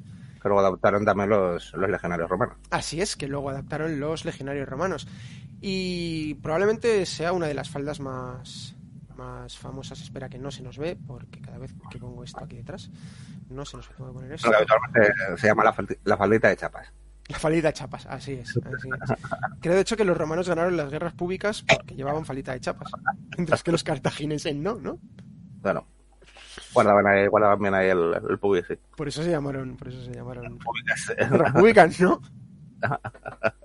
Que 0.42 0.48
luego 0.48 0.62
adaptaron 0.62 1.04
también 1.04 1.30
los, 1.30 1.74
los 1.74 1.90
legionarios 1.90 2.30
romanos. 2.30 2.56
Así 2.70 3.02
es, 3.02 3.16
que 3.16 3.28
luego 3.28 3.50
adaptaron 3.50 4.00
los 4.00 4.24
legionarios 4.24 4.70
romanos. 4.70 5.08
Y 5.62 6.36
probablemente 6.36 7.06
sea 7.06 7.34
una 7.34 7.48
de 7.48 7.54
las 7.54 7.70
faldas 7.70 8.00
más, 8.00 8.76
más 9.16 9.58
famosas. 9.58 10.02
Espera 10.02 10.30
que 10.30 10.38
no 10.38 10.52
se 10.52 10.64
nos 10.64 10.78
ve, 10.78 10.98
porque 11.08 11.42
cada 11.42 11.58
vez 11.58 11.74
que 11.90 12.00
pongo 12.00 12.24
esto 12.24 12.44
aquí 12.44 12.58
detrás, 12.58 12.90
no 13.50 13.66
se 13.66 13.78
nos 13.78 13.90
ve. 13.90 13.96
Tengo 13.98 14.10
que 14.10 14.14
poner 14.16 14.32
esto. 14.34 14.52
Habitualmente 14.56 15.14
se 15.38 15.48
llama 15.48 15.64
la, 15.64 15.76
la 16.04 16.18
faldita 16.18 16.48
de 16.50 16.56
chapas. 16.58 16.94
La 17.28 17.38
faldita 17.38 17.68
de 17.68 17.74
chapas, 17.74 18.08
así 18.08 18.34
es, 18.34 18.50
así 18.58 18.90
es. 18.90 19.20
Creo 19.62 19.76
de 19.76 19.82
hecho 19.82 19.96
que 19.96 20.04
los 20.04 20.18
romanos 20.18 20.50
ganaron 20.50 20.76
las 20.76 20.90
guerras 20.90 21.14
públicas 21.14 21.64
porque 21.68 21.94
llevaban 21.94 22.26
faldita 22.26 22.54
de 22.54 22.60
chapas, 22.60 22.90
mientras 23.38 23.62
que 23.62 23.72
los 23.72 23.84
cartagineses 23.84 24.56
no, 24.56 24.80
¿no? 24.80 24.98
Bueno, 25.62 25.86
guardaban 26.74 27.06
ahí, 27.06 27.28
guardaban 27.28 27.60
bien 27.60 27.76
ahí 27.76 27.90
el, 27.90 28.16
el 28.28 28.40
pubis, 28.40 28.66
sí. 28.68 28.74
Por 28.98 29.08
eso 29.08 29.22
se 29.22 29.30
llamaron, 29.30 29.78
por 29.78 29.90
eso 29.90 30.04
se 30.04 30.12
llamaron 30.12 30.58
Públicas. 30.58 31.14
guerras 31.18 31.54
públicas, 31.54 32.00
¿no? 32.02 32.20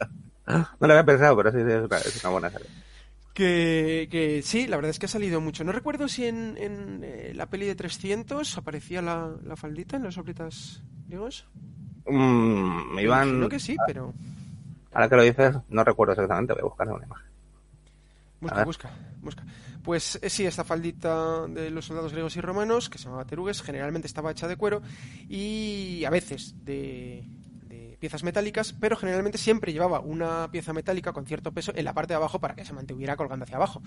No 0.59 0.87
lo 0.87 0.93
había 0.93 1.05
pensado, 1.05 1.37
pero 1.37 1.53
sí, 1.53 1.59
sí 1.59 2.09
es, 2.09 2.25
una, 2.25 2.31
buena 2.31 2.51
serie. 2.51 2.69
Que, 3.33 4.09
que, 4.11 4.43
sí, 4.43 4.67
la 4.67 4.77
verdad 4.77 4.91
es 4.91 4.99
que 4.99 5.07
ha 5.07 5.09
salido 5.09 5.41
mucho. 5.41 5.65
No 5.65 5.73
recuerdo 5.73 6.09
si 6.09 6.27
en, 6.27 6.57
en 6.57 7.01
eh, 7.03 7.33
la 7.35 7.47
peli 7.47 7.67
de 7.67 7.75
300 7.75 8.59
aparecía 8.59 9.03
la, 9.03 9.33
la 9.43 9.57
faldita 9.57 9.97
en 9.97 10.05
los 10.05 10.19
óplitas 10.19 10.83
griegos. 11.07 11.47
Mm, 12.07 12.99
iban... 12.99 13.37
Creo 13.39 13.49
que 13.49 13.61
sí, 13.61 13.77
pero... 13.87 14.15
Ahora 14.93 15.09
que 15.09 15.17
lo 15.17 15.23
dices, 15.23 15.57
no 15.69 15.83
recuerdo 15.83 16.13
exactamente, 16.13 16.53
voy 16.53 16.61
a 16.61 16.67
buscar 16.67 16.89
una 16.89 17.05
imagen. 17.05 17.27
Busca, 18.41 18.65
busca, 18.65 18.91
busca. 19.23 19.45
Pues 19.83 20.19
eh, 20.23 20.31
sí, 20.31 20.47
esta 20.47 20.65
faldita 20.65 21.47
de 21.47 21.71
los 21.71 21.87
soldados 21.87 22.13
griegos 22.13 22.37
y 22.37 22.41
romanos, 22.41 22.89
que 22.89 22.99
se 22.99 23.05
llamaba 23.05 23.25
terugues, 23.25 23.63
generalmente 23.63 24.07
estaba 24.07 24.31
hecha 24.31 24.47
de 24.47 24.57
cuero 24.57 24.83
y 25.29 26.05
a 26.05 26.11
veces 26.11 26.55
de, 26.65 27.25
piezas 28.05 28.23
metálicas, 28.23 28.75
pero 28.79 28.97
generalmente 28.97 29.39
siempre 29.39 29.73
llevaba 29.73 29.99
una 30.01 30.51
pieza 30.51 30.75
metálica 30.75 31.15
con 31.15 31.25
cierto 31.25 31.53
peso 31.53 31.73
en 31.75 31.87
la 31.87 31.95
parte 31.95 32.13
de 32.13 32.17
abajo 32.17 32.39
para 32.39 32.55
que 32.55 32.63
se 32.63 32.75
mantuviera 32.75 33.17
colgando 33.17 33.45
hacia 33.45 33.57
abajo. 33.57 33.81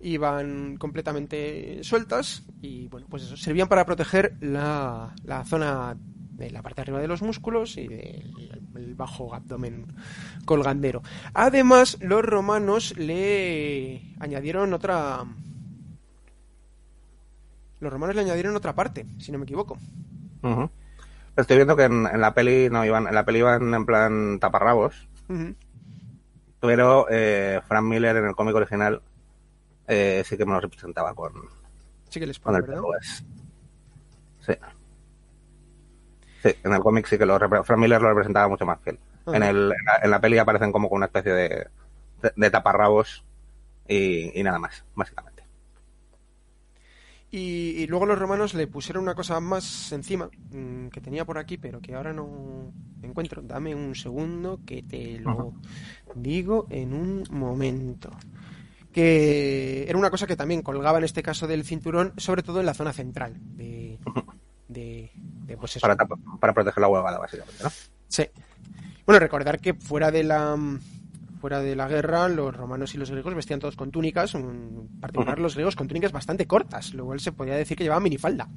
Iban 0.00 0.78
completamente 0.78 1.84
sueltas 1.84 2.42
y, 2.62 2.88
bueno, 2.88 3.06
pues 3.10 3.24
eso, 3.24 3.36
servían 3.36 3.68
para 3.68 3.84
proteger 3.84 4.34
la, 4.40 5.14
la 5.24 5.44
zona 5.44 5.94
de 5.94 6.50
la 6.52 6.62
parte 6.62 6.76
de 6.76 6.82
arriba 6.84 7.00
de 7.02 7.06
los 7.08 7.20
músculos 7.20 7.76
y 7.76 7.86
del 7.86 8.94
bajo 8.96 9.34
abdomen 9.34 9.88
colgandero. 10.46 11.02
Además, 11.34 11.98
los 12.00 12.22
romanos 12.22 12.96
le 12.96 14.14
añadieron 14.20 14.72
otra. 14.72 15.22
Los 17.78 17.92
romanos 17.92 18.16
le 18.16 18.22
añadieron 18.22 18.56
otra 18.56 18.74
parte, 18.74 19.04
si 19.18 19.30
no 19.32 19.36
me 19.36 19.44
equivoco. 19.44 19.76
Estoy 21.36 21.56
viendo 21.56 21.76
que 21.76 21.84
en, 21.84 22.06
en, 22.06 22.20
la 22.20 22.32
peli 22.32 22.68
no 22.70 22.84
iban, 22.84 23.08
en 23.08 23.14
la 23.14 23.24
peli 23.24 23.40
iban 23.40 23.74
en 23.74 23.86
plan 23.86 24.38
taparrabos. 24.38 25.08
Uh 25.28 25.34
-huh. 25.34 25.56
Pero 26.60 27.06
eh, 27.10 27.60
Frank 27.66 27.84
Miller 27.84 28.16
en 28.16 28.26
el 28.26 28.34
cómic 28.34 28.54
original 28.54 29.02
eh, 29.86 30.22
sí 30.24 30.36
que 30.36 30.46
me 30.46 30.52
lo 30.52 30.60
representaba 30.60 31.14
con. 31.14 31.32
Sí 32.08 32.20
que 32.20 32.26
les 32.26 32.38
pone, 32.38 32.62
con 32.62 32.74
el. 32.74 32.80
Sí. 34.40 34.54
Sí, 36.42 36.54
en 36.62 36.72
el 36.72 36.80
cómic 36.80 37.06
sí 37.06 37.18
que 37.18 37.26
lo 37.26 37.38
Frank 37.38 37.78
Miller 37.78 38.00
lo 38.00 38.08
representaba 38.08 38.48
mucho 38.48 38.64
más 38.64 38.80
fiel. 38.80 38.98
Uh 39.26 39.32
-huh. 39.32 39.36
en, 39.36 39.42
el, 39.42 39.56
en, 39.56 39.84
la, 39.84 39.96
en, 40.02 40.10
la, 40.10 40.20
peli 40.20 40.38
aparecen 40.38 40.70
como 40.72 40.88
con 40.88 40.96
una 40.96 41.06
especie 41.06 41.32
de, 41.32 41.48
de, 42.22 42.32
de 42.36 42.50
taparrabos 42.50 43.24
y, 43.88 44.38
y, 44.38 44.42
nada 44.42 44.58
más, 44.58 44.84
básicamente. 44.94 45.33
Y, 47.36 47.82
y, 47.82 47.86
luego 47.88 48.06
los 48.06 48.16
romanos 48.16 48.54
le 48.54 48.68
pusieron 48.68 49.02
una 49.02 49.16
cosa 49.16 49.40
más 49.40 49.90
encima 49.90 50.30
mmm, 50.52 50.86
que 50.86 51.00
tenía 51.00 51.24
por 51.24 51.36
aquí, 51.36 51.58
pero 51.58 51.80
que 51.80 51.92
ahora 51.92 52.12
no 52.12 52.72
encuentro. 53.02 53.42
Dame 53.42 53.74
un 53.74 53.96
segundo 53.96 54.60
que 54.64 54.84
te 54.84 55.18
lo 55.18 55.52
digo 56.14 56.68
en 56.70 56.94
un 56.94 57.24
momento. 57.32 58.12
Que 58.92 59.84
era 59.88 59.98
una 59.98 60.10
cosa 60.10 60.28
que 60.28 60.36
también 60.36 60.62
colgaba 60.62 60.98
en 60.98 61.04
este 61.04 61.24
caso 61.24 61.48
del 61.48 61.64
cinturón, 61.64 62.12
sobre 62.18 62.44
todo 62.44 62.60
en 62.60 62.66
la 62.66 62.74
zona 62.74 62.92
central 62.92 63.34
de, 63.36 63.98
de, 64.68 65.10
de 65.16 65.56
pues 65.56 65.74
eso. 65.74 65.88
Para, 65.88 65.96
para, 65.96 66.54
proteger 66.54 66.82
la 66.82 66.86
huevada, 66.86 67.18
básicamente, 67.18 67.64
¿no? 67.64 67.70
Sí. 68.06 68.28
Bueno, 69.06 69.18
recordar 69.18 69.58
que 69.58 69.74
fuera 69.74 70.12
de 70.12 70.22
la 70.22 70.56
fuera 71.44 71.60
de 71.60 71.76
la 71.76 71.86
guerra, 71.86 72.26
los 72.30 72.56
romanos 72.56 72.94
y 72.94 72.96
los 72.96 73.10
griegos 73.10 73.34
vestían 73.34 73.60
todos 73.60 73.76
con 73.76 73.90
túnicas, 73.90 74.34
en 74.34 74.88
particular 74.98 75.38
los 75.38 75.52
griegos 75.52 75.76
con 75.76 75.86
túnicas 75.86 76.10
bastante 76.10 76.46
cortas, 76.46 76.94
lo 76.94 77.04
cual 77.04 77.20
se 77.20 77.32
podía 77.32 77.54
decir 77.54 77.76
que 77.76 77.84
llevaban 77.84 78.02
minifalda. 78.02 78.48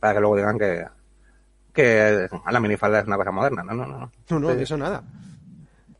Para 0.00 0.14
que 0.14 0.20
luego 0.20 0.36
digan 0.36 0.58
que, 0.58 0.86
que 1.70 2.28
la 2.50 2.60
minifalda 2.60 3.00
es 3.00 3.06
una 3.06 3.18
cosa 3.18 3.30
moderna, 3.30 3.62
no, 3.62 3.74
no, 3.74 3.86
no. 3.86 4.10
No, 4.30 4.38
no, 4.40 4.54
de 4.54 4.62
eso 4.62 4.78
nada. 4.78 5.04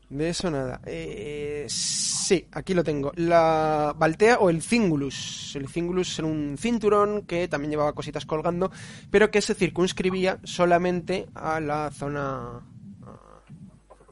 De 0.09 0.29
eso 0.29 0.49
nada. 0.49 0.81
Eh, 0.83 1.67
sí, 1.69 2.47
aquí 2.51 2.73
lo 2.73 2.83
tengo. 2.83 3.11
La 3.15 3.93
baltea 3.95 4.39
o 4.39 4.49
el 4.49 4.63
cingulus. 4.63 5.55
El 5.55 5.67
cingulus 5.67 6.17
era 6.17 6.27
un 6.27 6.55
cinturón 6.57 7.27
que 7.27 7.47
también 7.47 7.69
llevaba 7.69 7.93
cositas 7.93 8.25
colgando, 8.25 8.71
pero 9.11 9.29
que 9.29 9.43
se 9.43 9.53
circunscribía 9.53 10.39
solamente 10.43 11.27
a 11.35 11.59
la 11.59 11.91
zona 11.91 12.63
ah, 12.63 12.72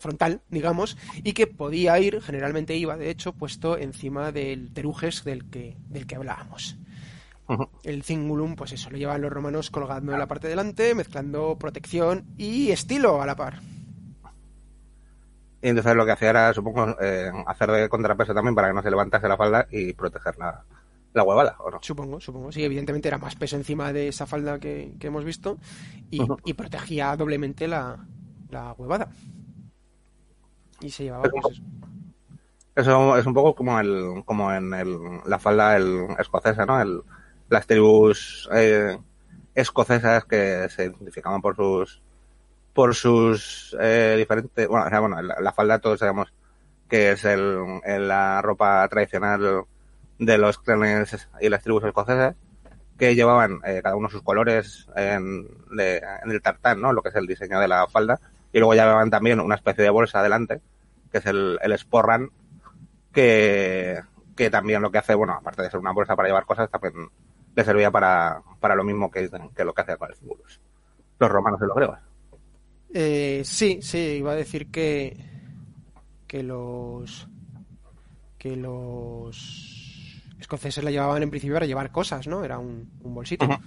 frontal, 0.02 0.42
digamos, 0.50 0.98
y 1.24 1.34
que 1.34 1.48
podía 1.48 1.98
ir, 2.00 2.22
generalmente 2.22 2.76
iba, 2.76 2.98
de 2.98 3.10
hecho, 3.10 3.34
puesto 3.34 3.78
encima 3.78 4.32
del 4.32 4.74
terujes 4.74 5.24
del 5.24 5.50
que, 5.50 5.78
del 5.88 6.06
que 6.08 6.16
hablábamos. 6.16 6.78
Uh 7.48 7.54
-huh. 7.54 7.70
El 7.84 8.04
cingulum, 8.04 8.56
pues 8.56 8.72
eso, 8.74 8.90
lo 8.90 8.98
llevaban 8.98 9.22
los 9.22 9.32
romanos 9.32 9.70
colgando 9.70 10.12
en 10.14 10.20
la 10.20 10.28
parte 10.28 10.48
delante, 10.48 10.96
mezclando 10.96 11.58
protección 11.58 12.26
y 12.38 12.72
estilo 12.72 13.22
a 13.22 13.26
la 13.26 13.36
par. 13.36 13.60
Y 15.64 15.68
entonces 15.70 15.96
lo 15.96 16.06
que 16.06 16.12
hacía 16.12 16.30
era, 16.32 16.54
supongo, 16.54 16.96
eh, 17.00 17.30
hacer 17.46 17.70
de 17.72 17.88
contrapeso 17.88 18.34
también 18.34 18.56
para 18.56 18.70
que 18.70 18.74
no 18.74 18.82
se 18.82 18.90
levantase 18.90 19.28
la 19.28 19.38
falda 19.38 19.68
y 19.70 19.94
proteger 19.94 20.36
la, 20.40 20.64
la 21.14 21.24
huevada, 21.24 21.56
¿o 21.60 21.70
no? 21.70 21.80
Supongo, 21.82 22.20
supongo. 22.20 22.52
Sí, 22.52 22.64
evidentemente 22.64 23.08
era 23.10 23.20
más 23.20 23.36
peso 23.36 23.58
encima 23.58 23.94
de 23.94 24.08
esa 24.08 24.26
falda 24.26 24.60
que, 24.60 24.94
que 25.00 25.08
hemos 25.08 25.24
visto 25.24 25.60
y, 26.10 26.22
uh 26.22 26.26
-huh. 26.26 26.42
y, 26.46 26.54
protegía 26.54 27.16
doblemente 27.16 27.68
la, 27.68 28.08
la 28.50 28.74
huevada. 28.74 29.10
Y 30.82 30.90
se 30.90 31.04
llevaba 31.04 31.24
pues, 31.24 31.54
eso. 31.54 31.64
Eso 32.76 33.18
es 33.18 33.26
un 33.26 33.34
poco 33.34 33.54
como 33.54 33.80
el 33.80 34.24
como 34.26 34.52
en 34.54 34.74
el, 34.74 34.98
la 35.26 35.40
falda 35.40 35.76
el, 35.76 36.08
escocesa, 36.18 36.66
¿no? 36.66 36.82
El, 36.82 37.02
las 37.50 37.68
tribus 37.68 38.50
eh, 38.54 38.98
escocesas 39.54 40.26
que 40.26 40.68
se 40.70 40.86
identificaban 40.86 41.42
por 41.42 41.56
sus 41.56 42.02
por 42.74 42.96
sus 42.96 43.76
eh, 43.80 44.16
diferentes 44.18 44.68
bueno, 44.70 44.86
o 44.86 44.90
sea, 44.90 45.00
bueno 45.02 45.22
la, 45.22 45.36
la, 45.42 45.52
falda 45.52 45.80
todos 45.80 46.00
sabemos 46.00 46.34
que 46.88 47.12
es 47.12 47.26
el, 47.26 47.82
el, 47.84 48.08
la 48.08 48.42
ropa 48.42 48.88
tradicional 48.88 49.66
de 50.18 50.38
los 50.38 50.58
clanes 50.60 51.28
y 51.42 51.50
las 51.50 51.64
tribus 51.64 51.84
escocesas 51.84 52.36
que 53.02 53.16
llevaban 53.16 53.60
eh, 53.66 53.82
cada 53.82 53.96
uno 53.96 54.10
sus 54.10 54.22
colores 54.22 54.88
en, 54.96 55.48
en, 55.72 56.32
el 56.32 56.42
tartán, 56.44 56.80
¿no? 56.80 56.94
Lo 56.94 57.02
que 57.02 57.10
es 57.10 57.16
el 57.16 57.26
diseño 57.26 57.60
de 57.60 57.68
la 57.68 57.88
falda. 57.88 58.20
Y 58.54 58.60
luego 58.60 58.76
llevaban 58.76 59.10
también 59.10 59.40
una 59.40 59.56
especie 59.56 59.84
de 59.84 59.90
bolsa 59.90 60.20
adelante, 60.20 60.62
que 61.12 61.18
es 61.20 61.26
el, 61.26 61.60
el 61.62 61.78
sporran, 61.78 62.30
que, 63.12 64.00
que 64.36 64.50
también 64.50 64.82
lo 64.82 64.92
que 64.92 65.00
hace, 65.00 65.16
bueno, 65.16 65.34
aparte 65.34 65.62
de 65.62 65.70
ser 65.70 65.80
una 65.80 65.92
bolsa 65.92 66.16
para 66.16 66.30
llevar 66.30 66.46
cosas, 66.46 66.70
también 66.70 67.10
le 67.56 67.64
servía 67.64 67.92
para, 67.92 68.42
para 68.60 68.76
lo 68.76 68.84
mismo 68.84 69.12
que, 69.12 69.30
que 69.56 69.66
lo 69.66 69.74
que 69.74 69.82
hacían 69.82 69.98
con 69.98 70.10
los 70.10 70.18
símbolos. 70.18 70.62
Los 71.20 71.30
romanos 71.30 71.60
y 71.62 71.66
los 71.66 71.76
griegos. 71.76 72.00
Eh, 72.94 73.42
sí, 73.46 73.80
sí, 73.82 73.98
iba 73.98 74.32
a 74.32 74.36
decir 74.36 74.72
que, 74.72 75.18
que 76.28 76.44
los 76.44 77.28
que 78.38 78.56
los 78.56 80.24
escoceses 80.40 80.84
la 80.84 80.90
llevaban 80.90 81.22
en 81.22 81.30
principio 81.30 81.56
para 81.56 81.68
llevar 81.68 81.92
cosas, 81.92 82.26
¿no? 82.28 82.44
Era 82.44 82.58
un, 82.58 82.90
un 83.04 83.14
bolsito. 83.14 83.46
Uh 83.46 83.50
-huh. 83.50 83.62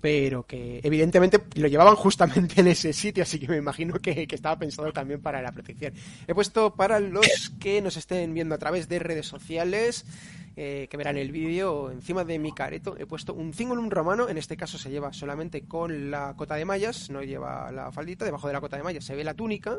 Pero 0.00 0.46
que 0.46 0.80
evidentemente 0.82 1.42
lo 1.54 1.68
llevaban 1.68 1.96
justamente 1.96 2.60
en 2.60 2.68
ese 2.68 2.92
sitio, 2.92 3.22
así 3.22 3.38
que 3.38 3.48
me 3.48 3.56
imagino 3.56 3.94
que, 3.94 4.26
estaba 4.30 4.58
pensado 4.58 4.92
también 4.92 5.20
para 5.20 5.40
la 5.40 5.52
protección. 5.52 5.94
He 6.26 6.34
puesto 6.34 6.74
para 6.74 7.00
los 7.00 7.52
que 7.58 7.80
nos 7.80 7.96
estén 7.96 8.34
viendo 8.34 8.54
a 8.54 8.58
través 8.58 8.88
de 8.88 8.98
redes 8.98 9.26
sociales, 9.26 10.04
eh, 10.56 10.86
que 10.90 10.96
verán 10.96 11.16
el 11.16 11.32
vídeo, 11.32 11.90
encima 11.90 12.24
de 12.24 12.38
mi 12.38 12.52
careto 12.52 12.96
he 12.98 13.04
puesto 13.04 13.34
un 13.34 13.52
cingulum 13.52 13.90
romano, 13.90 14.28
en 14.28 14.38
este 14.38 14.56
caso 14.56 14.78
se 14.78 14.90
lleva 14.90 15.12
solamente 15.12 15.62
con 15.62 16.10
la 16.10 16.34
cota 16.34 16.54
de 16.54 16.64
mallas, 16.64 17.10
no 17.10 17.22
lleva 17.22 17.70
la 17.72 17.92
faldita, 17.92 18.24
debajo 18.24 18.46
de 18.46 18.54
la 18.54 18.60
cota 18.60 18.76
de 18.76 18.82
mallas 18.82 19.04
se 19.04 19.14
ve 19.14 19.24
la 19.24 19.34
túnica, 19.34 19.78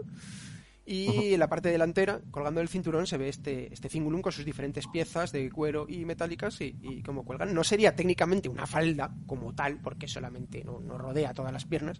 y 0.89 1.33
en 1.33 1.39
la 1.41 1.49
parte 1.49 1.69
delantera, 1.69 2.21
colgando 2.31 2.61
del 2.61 2.69
cinturón, 2.69 3.05
se 3.07 3.17
ve 3.17 3.27
este, 3.27 3.73
este 3.73 3.89
cingulum 3.89 4.21
con 4.21 4.31
sus 4.31 4.45
diferentes 4.45 4.87
piezas 4.87 5.33
de 5.33 5.51
cuero 5.51 5.85
y 5.89 6.05
metálicas 6.05 6.61
y, 6.61 6.77
y 6.81 7.03
como 7.03 7.25
cuelgan. 7.25 7.53
No 7.53 7.65
sería 7.65 7.93
técnicamente 7.93 8.47
una 8.47 8.65
falda 8.65 9.13
como 9.25 9.53
tal, 9.53 9.81
porque 9.81 10.07
solamente 10.07 10.63
no, 10.63 10.79
no, 10.79 10.97
rodea 10.97 11.33
todas 11.33 11.51
las 11.51 11.65
piernas, 11.65 11.99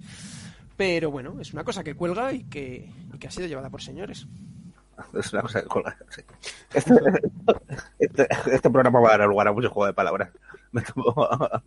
pero 0.77 1.11
bueno, 1.11 1.35
es 1.41 1.51
una 1.51 1.65
cosa 1.65 1.83
que 1.83 1.95
cuelga 1.95 2.31
y 2.31 2.45
que, 2.45 2.89
y 3.13 3.17
que 3.17 3.27
ha 3.27 3.31
sido 3.31 3.47
llevada 3.47 3.69
por 3.69 3.81
señores. 3.81 4.25
Es 5.13 5.31
una 5.33 5.41
cosa 5.43 5.61
que 5.61 5.67
cuelga, 5.67 5.97
sí. 6.09 6.21
Este, 6.73 6.93
este, 7.99 8.27
este, 8.51 8.69
programa 8.69 9.01
va 9.01 9.13
a 9.13 9.17
dar 9.17 9.27
lugar 9.27 9.49
a 9.49 9.51
mucho 9.51 9.69
juego 9.69 9.87
de 9.87 9.93
palabras. 9.93 10.31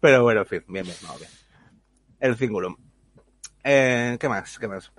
Pero 0.00 0.22
bueno, 0.24 0.40
en 0.40 0.46
fin, 0.46 0.64
bien, 0.68 0.84
bien, 0.84 0.96
no, 1.02 1.16
bien. 1.16 1.30
El 2.18 2.36
cingulum. 2.36 2.76
Eh, 3.62 4.16
¿Qué 4.20 4.28
más? 4.28 4.58
¿Qué 4.58 4.68
más? 4.68 4.92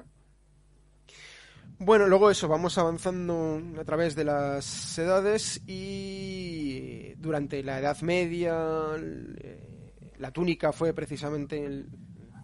Bueno, 1.79 2.07
luego 2.07 2.31
eso, 2.31 2.47
vamos 2.47 2.75
avanzando 2.79 3.61
a 3.79 3.83
través 3.83 4.15
de 4.15 4.23
las 4.23 4.97
edades 4.97 5.61
y 5.67 7.13
durante 7.17 7.61
la 7.61 7.79
Edad 7.79 8.01
Media 8.01 8.55
la 10.17 10.31
túnica 10.31 10.71
fue 10.71 10.93
precisamente 10.93 11.63
el, 11.63 11.87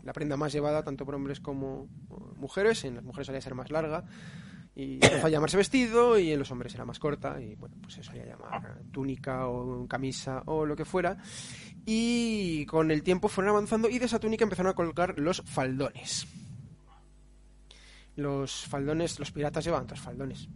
la 0.03 0.13
prenda 0.13 0.37
más 0.37 0.53
llevada 0.53 0.83
tanto 0.83 1.03
por 1.03 1.15
hombres 1.15 1.39
como 1.39 1.87
mujeres. 2.35 2.85
En 2.85 2.93
las 2.93 3.03
mujeres 3.03 3.25
solía 3.25 3.41
ser 3.41 3.55
más 3.55 3.71
larga 3.71 4.05
y 4.75 4.99
a 5.23 5.29
llamarse 5.29 5.57
vestido 5.57 6.19
y 6.19 6.31
en 6.31 6.37
los 6.37 6.51
hombres 6.51 6.75
era 6.75 6.85
más 6.85 6.99
corta 6.99 7.41
y 7.41 7.55
bueno, 7.55 7.75
pues 7.81 7.95
se 7.95 8.03
solía 8.03 8.27
llamar 8.27 8.83
túnica 8.91 9.47
o 9.47 9.87
camisa 9.87 10.43
o 10.45 10.63
lo 10.63 10.75
que 10.75 10.85
fuera. 10.85 11.17
Y 11.87 12.67
con 12.67 12.91
el 12.91 13.01
tiempo 13.01 13.29
fueron 13.29 13.49
avanzando 13.49 13.89
y 13.89 13.97
de 13.97 14.05
esa 14.05 14.19
túnica 14.19 14.43
empezaron 14.43 14.71
a 14.71 14.75
colgar 14.75 15.17
los 15.17 15.41
faldones 15.41 16.27
los 18.15 18.65
faldones, 18.65 19.19
los 19.19 19.31
piratas 19.31 19.65
llevaban 19.65 19.87
dos 19.87 19.99
faldones. 19.99 20.47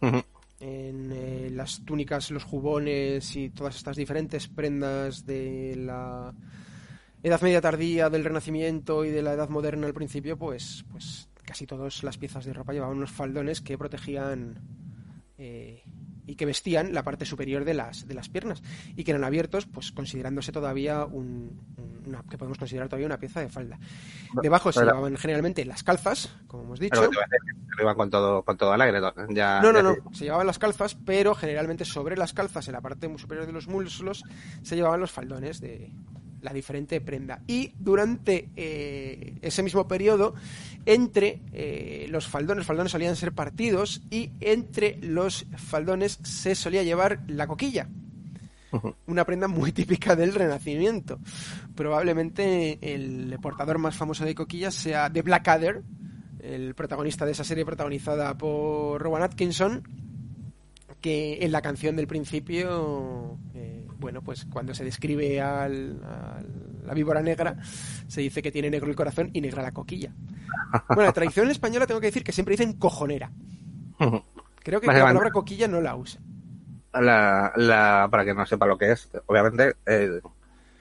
Uh 0.00 0.06
-huh. 0.06 0.24
En 0.60 1.12
eh, 1.12 1.50
las 1.50 1.84
túnicas, 1.84 2.30
los 2.30 2.44
jubones 2.44 3.36
y 3.36 3.50
todas 3.50 3.76
estas 3.76 3.96
diferentes 3.96 4.48
prendas 4.48 5.26
de 5.26 5.74
la 5.76 6.34
Edad 7.22 7.40
Media 7.40 7.60
tardía, 7.60 8.10
del 8.10 8.24
Renacimiento 8.24 9.04
y 9.04 9.10
de 9.10 9.22
la 9.22 9.32
Edad 9.32 9.48
Moderna 9.48 9.86
al 9.86 9.94
principio, 9.94 10.36
pues, 10.38 10.84
pues 10.90 11.28
casi 11.44 11.66
todas 11.66 12.02
las 12.02 12.18
piezas 12.18 12.44
de 12.44 12.52
ropa 12.52 12.72
llevaban 12.72 12.96
unos 12.96 13.10
faldones 13.10 13.60
que 13.60 13.78
protegían 13.78 14.58
eh, 15.38 15.82
y 16.26 16.36
que 16.36 16.46
vestían 16.46 16.94
la 16.94 17.02
parte 17.02 17.26
superior 17.26 17.64
de 17.64 17.74
las, 17.74 18.06
de 18.06 18.14
las 18.14 18.28
piernas 18.28 18.62
y 18.96 19.04
que 19.04 19.10
eran 19.10 19.24
abiertos, 19.24 19.66
pues 19.66 19.92
considerándose 19.92 20.52
todavía 20.52 21.04
un, 21.04 21.60
una, 22.06 22.22
que 22.22 22.38
podemos 22.38 22.58
considerar 22.58 22.88
todavía 22.88 23.06
una 23.06 23.18
pieza 23.18 23.40
de 23.40 23.48
falda. 23.48 23.78
Debajo 24.42 24.72
se 24.72 24.80
llevaban 24.80 25.16
generalmente 25.16 25.64
las 25.64 25.82
calzas, 25.82 26.36
como 26.46 26.64
hemos 26.64 26.80
dicho. 26.80 27.00
Pero 27.10 27.82
iban 27.82 27.96
con 27.96 28.10
todo, 28.10 28.42
con 28.42 28.56
todo. 28.56 28.74
Ya, 29.30 29.60
no, 29.60 29.72
no, 29.72 29.82
no. 29.82 29.96
Se 30.12 30.24
llevaban 30.24 30.46
las 30.46 30.58
calzas, 30.58 30.96
pero 31.04 31.34
generalmente 31.34 31.84
sobre 31.84 32.16
las 32.16 32.32
calzas, 32.32 32.66
en 32.68 32.74
la 32.74 32.80
parte 32.80 33.10
superior 33.18 33.46
de 33.46 33.52
los 33.52 33.68
muslos, 33.68 34.22
se 34.62 34.76
llevaban 34.76 35.00
los 35.00 35.10
faldones 35.10 35.60
de 35.60 35.92
la 36.44 36.52
diferente 36.52 37.00
prenda. 37.00 37.40
Y 37.46 37.72
durante 37.78 38.48
eh, 38.54 39.34
ese 39.42 39.62
mismo 39.62 39.88
periodo, 39.88 40.34
entre 40.86 41.40
eh, 41.52 42.06
los 42.10 42.28
faldones, 42.28 42.58
los 42.58 42.66
faldones 42.66 42.92
solían 42.92 43.16
ser 43.16 43.32
partidos 43.32 44.02
y 44.10 44.30
entre 44.40 44.98
los 45.00 45.46
faldones 45.56 46.20
se 46.22 46.54
solía 46.54 46.82
llevar 46.82 47.22
la 47.26 47.46
coquilla 47.46 47.88
una 49.06 49.24
prenda 49.24 49.46
muy 49.46 49.70
típica 49.72 50.16
del 50.16 50.34
Renacimiento. 50.34 51.20
Probablemente 51.76 52.78
el 52.80 53.38
portador 53.40 53.78
más 53.78 53.96
famoso 53.96 54.24
de 54.24 54.34
coquillas 54.34 54.74
sea 54.74 55.12
The 55.12 55.22
Blackadder, 55.22 55.82
el 56.40 56.74
protagonista 56.74 57.24
de 57.24 57.32
esa 57.32 57.44
serie 57.44 57.64
protagonizada 57.64 58.36
por 58.36 59.00
Rowan 59.00 59.22
Atkinson, 59.22 59.82
que 61.00 61.44
en 61.44 61.52
la 61.52 61.62
canción 61.62 61.96
del 61.96 62.06
principio, 62.06 63.38
eh, 63.54 63.83
bueno, 64.04 64.22
pues 64.22 64.44
cuando 64.44 64.74
se 64.74 64.84
describe 64.84 65.40
al, 65.40 65.98
a 66.04 66.38
la 66.86 66.94
víbora 66.94 67.22
negra, 67.22 67.56
se 68.06 68.20
dice 68.20 68.42
que 68.42 68.52
tiene 68.52 68.68
negro 68.68 68.90
el 68.90 68.96
corazón 68.96 69.30
y 69.32 69.40
negra 69.40 69.62
la 69.62 69.72
coquilla. 69.72 70.12
Bueno, 70.88 71.04
la 71.04 71.12
tradición 71.12 71.50
española 71.50 71.86
tengo 71.86 72.00
que 72.00 72.08
decir 72.08 72.22
que 72.22 72.32
siempre 72.32 72.52
dicen 72.52 72.74
cojonera. 72.74 73.32
Creo 74.62 74.80
que 74.80 74.86
la 74.86 74.92
palabra 74.92 75.30
coquilla 75.30 75.68
no 75.68 75.80
la 75.80 75.96
usa 75.96 76.20
la, 77.00 77.52
la, 77.56 78.08
para 78.10 78.24
que 78.24 78.34
no 78.34 78.46
sepa 78.46 78.66
lo 78.66 78.78
que 78.78 78.92
es, 78.92 79.08
obviamente, 79.26 79.74
eh, 79.86 80.20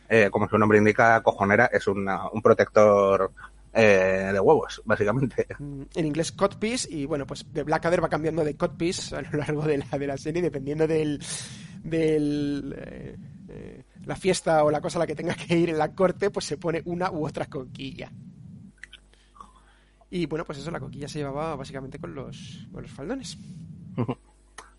eh, 0.10 0.30
como 0.32 0.48
su 0.48 0.58
nombre 0.58 0.78
indica, 0.78 1.22
cojonera 1.22 1.70
es 1.72 1.88
una, 1.88 2.30
un 2.30 2.42
protector 2.42 3.32
eh, 3.74 4.30
de 4.32 4.40
huevos, 4.40 4.82
básicamente. 4.86 5.48
En 5.60 6.06
inglés 6.06 6.32
codpiece 6.32 6.88
y 6.94 7.06
bueno, 7.06 7.26
pues 7.26 7.52
de 7.52 7.64
Blackadder 7.64 8.04
va 8.04 8.10
cambiando 8.10 8.44
de 8.44 8.56
codpiece 8.56 9.16
a 9.16 9.22
lo 9.22 9.40
largo 9.40 9.64
de 9.64 9.80
la, 9.80 9.98
de 9.98 10.08
la 10.08 10.18
serie 10.18 10.42
dependiendo 10.42 10.88
del, 10.88 11.20
del 11.84 12.76
eh, 12.78 13.18
eh, 13.50 13.84
la 14.06 14.16
fiesta 14.16 14.64
o 14.64 14.72
la 14.72 14.82
cosa 14.82 15.00
a 15.00 15.02
la 15.02 15.08
que 15.08 15.16
tenga 15.16 15.34
que 15.34 15.58
ir 15.58 15.70
en 15.70 15.78
la 15.78 15.94
corte, 15.94 16.30
pues 16.30 16.46
se 16.46 16.58
pone 16.58 16.82
una 16.86 17.12
u 17.12 17.26
otra 17.26 17.46
coquilla. 17.46 18.12
Y 20.10 20.28
bueno, 20.28 20.46
pues 20.46 20.60
eso, 20.60 20.70
la 20.70 20.80
coquilla 20.80 21.08
se 21.08 21.20
llevaba 21.20 21.56
básicamente 21.56 21.98
con 21.98 22.14
los, 22.14 22.68
con 22.72 22.84
los 22.84 22.92
faldones. 22.92 23.38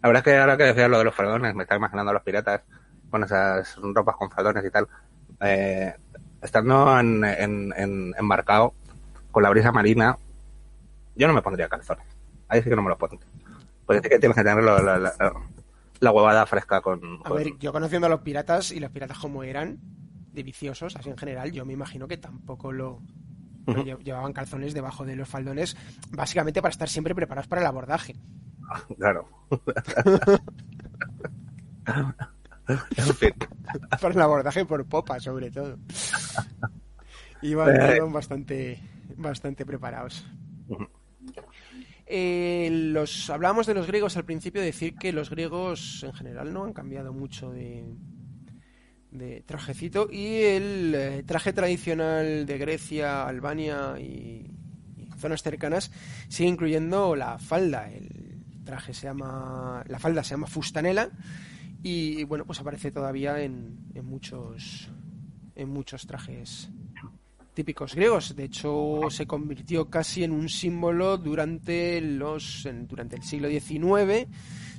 La 0.03 0.09
verdad 0.09 0.21
es 0.21 0.25
que 0.25 0.39
ahora 0.39 0.57
que 0.59 0.65
decías 0.65 0.91
lo 0.91 0.99
de 0.99 1.05
los 1.05 1.15
faldones, 1.15 1.55
me 1.55 1.63
está 1.63 1.77
imaginando 1.77 2.11
a 2.11 2.15
los 2.15 2.23
piratas 2.23 2.61
con 3.09 3.25
esas 3.25 3.75
ropas 3.77 4.17
con 4.17 4.31
faldones 4.31 4.63
y 4.63 4.71
tal. 4.71 4.87
Eh, 5.41 5.95
estando 6.43 7.01
en, 7.01 7.25
en, 7.25 7.73
en, 7.75 8.15
embarcado 8.19 8.75
con 9.35 9.43
la 9.43 9.51
brisa 9.51 9.73
marina, 9.73 10.17
yo 11.17 11.27
no 11.27 11.35
me 11.35 11.43
pondría 11.43 11.69
calzones. 11.69 12.07
Ahí 12.49 12.63
sí 12.63 12.71
que 12.71 12.77
no 12.77 12.83
me 12.83 12.89
los 12.89 12.99
pongo. 12.99 13.19
Pues 13.85 13.97
es 13.97 14.03
que 14.09 14.19
tienes 14.21 14.37
que 14.37 14.45
tener 14.45 14.63
la, 14.63 14.81
la, 14.81 14.99
la, 14.99 15.13
la 15.99 16.11
huevada 16.13 16.47
fresca 16.47 16.81
con, 16.81 17.19
con, 17.19 17.33
A 17.33 17.35
ver, 17.35 17.59
yo 17.59 17.73
conociendo 17.73 18.07
a 18.07 18.11
los 18.11 18.21
piratas 18.21 18.71
y 18.71 18.79
los 18.79 18.93
piratas 18.93 19.19
como 19.19 19.43
eran, 19.43 19.81
de 20.33 20.43
viciosos, 20.45 20.95
así 20.97 21.11
en 21.11 21.19
general, 21.19 21.51
yo 21.51 21.65
me 21.67 21.73
imagino 21.73 22.07
que 22.07 22.17
tampoco 22.17 22.71
lo, 22.71 22.93
uh 23.67 23.73
-huh. 23.73 23.99
llevaban 24.05 24.33
calzones 24.33 24.73
debajo 24.73 25.05
de 25.05 25.17
los 25.17 25.29
faldones, 25.29 25.77
básicamente 26.13 26.63
para 26.63 26.71
estar 26.71 26.89
siempre 26.89 27.15
preparados 27.15 27.49
para 27.49 27.61
el 27.61 27.67
abordaje. 27.67 28.15
Claro. 28.97 29.29
en 32.97 33.15
fin. 33.15 33.35
Para 34.01 34.15
el 34.15 34.21
abordaje 34.21 34.65
por 34.65 34.85
popa, 34.87 35.19
sobre 35.19 35.51
todo. 35.51 35.77
Iban, 37.43 37.81
eh. 37.81 37.97
iban 37.97 38.13
bastante, 38.13 38.81
bastante 39.17 39.65
preparados. 39.65 40.25
Eh, 42.07 42.69
los 42.71 43.31
hablábamos 43.31 43.67
de 43.67 43.75
los 43.75 43.87
griegos 43.87 44.17
al 44.17 44.25
principio, 44.25 44.61
decir 44.61 44.97
que 44.97 45.13
los 45.13 45.31
griegos 45.31 46.03
en 46.03 46.13
general 46.13 46.53
no 46.53 46.65
han 46.65 46.73
cambiado 46.73 47.13
mucho 47.13 47.51
de, 47.51 47.85
de 49.11 49.43
trajecito 49.47 50.09
y 50.11 50.43
el 50.43 50.95
eh, 50.95 51.23
traje 51.25 51.53
tradicional 51.53 52.45
de 52.45 52.59
Grecia, 52.59 53.27
Albania 53.27 53.95
y, 53.99 54.51
y, 54.97 55.09
zonas 55.17 55.43
cercanas 55.43 55.91
sigue 56.29 56.51
incluyendo 56.51 57.17
la 57.17 57.39
falda, 57.39 57.91
el 57.91 58.43
traje 58.65 58.93
se 58.93 59.07
llama, 59.07 59.83
la 59.87 59.99
falda 59.99 60.23
se 60.23 60.31
llama 60.31 60.47
fustanela 60.47 61.11
y 61.83 62.25
bueno, 62.25 62.45
pues 62.45 62.61
aparece 62.61 62.91
todavía 62.91 63.43
en, 63.43 63.79
en 63.95 64.05
muchos 64.05 64.91
en 65.55 65.69
muchos 65.69 66.07
trajes 66.07 66.71
típicos 67.55 67.95
griegos. 67.95 68.37
De 68.37 68.45
hecho, 68.45 69.01
se 69.11 69.27
convirtió 69.27 69.89
casi 69.89 70.25
en 70.25 70.33
un 70.33 70.49
símbolo 70.49 71.17
durante 71.17 72.01
los 72.01 72.69
durante 72.89 73.17
el 73.17 73.23
siglo 73.23 73.49
XIX, 73.49 74.29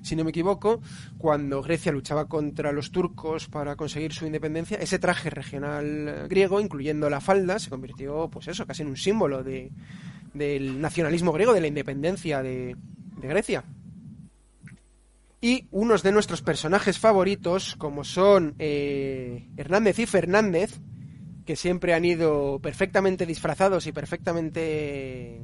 si 0.03 0.15
no 0.15 0.23
me 0.23 0.29
equivoco, 0.29 0.81
cuando 1.17 1.61
Grecia 1.61 1.91
luchaba 1.91 2.27
contra 2.27 2.71
los 2.71 2.91
turcos 2.91 3.47
para 3.47 3.75
conseguir 3.75 4.13
su 4.13 4.25
independencia. 4.25 4.77
Ese 4.77 4.99
traje 4.99 5.29
regional 5.29 6.27
griego, 6.29 6.59
incluyendo 6.59 7.09
la 7.09 7.21
falda, 7.21 7.57
se 7.57 7.69
convirtió, 7.69 8.29
pues 8.29 8.47
eso, 8.47 8.67
casi 8.67 8.83
en 8.83 8.89
un 8.89 8.97
símbolo 8.97 9.43
de, 9.43 9.71
del 10.33 10.79
nacionalismo 10.79 11.31
griego, 11.31 11.53
de 11.53 11.61
la 11.61 11.67
independencia 11.67 12.43
de, 12.43 12.75
de 13.19 13.27
Grecia. 13.27 13.63
Y 15.41 15.67
unos 15.71 16.01
de 16.03 16.11
nuestros 16.11 16.41
personajes 16.41 16.97
favoritos, 16.97 17.75
como 17.77 18.03
son 18.03 18.55
eh, 18.57 19.47
Hernández 19.57 19.99
y 19.99 20.05
Fernández, 20.05 20.79
que 21.45 21.55
siempre 21.55 21.93
han 21.93 22.03
ido 22.03 22.59
perfectamente 22.59 23.25
disfrazados 23.25 23.85
y 23.87 23.91
perfectamente 23.91 25.41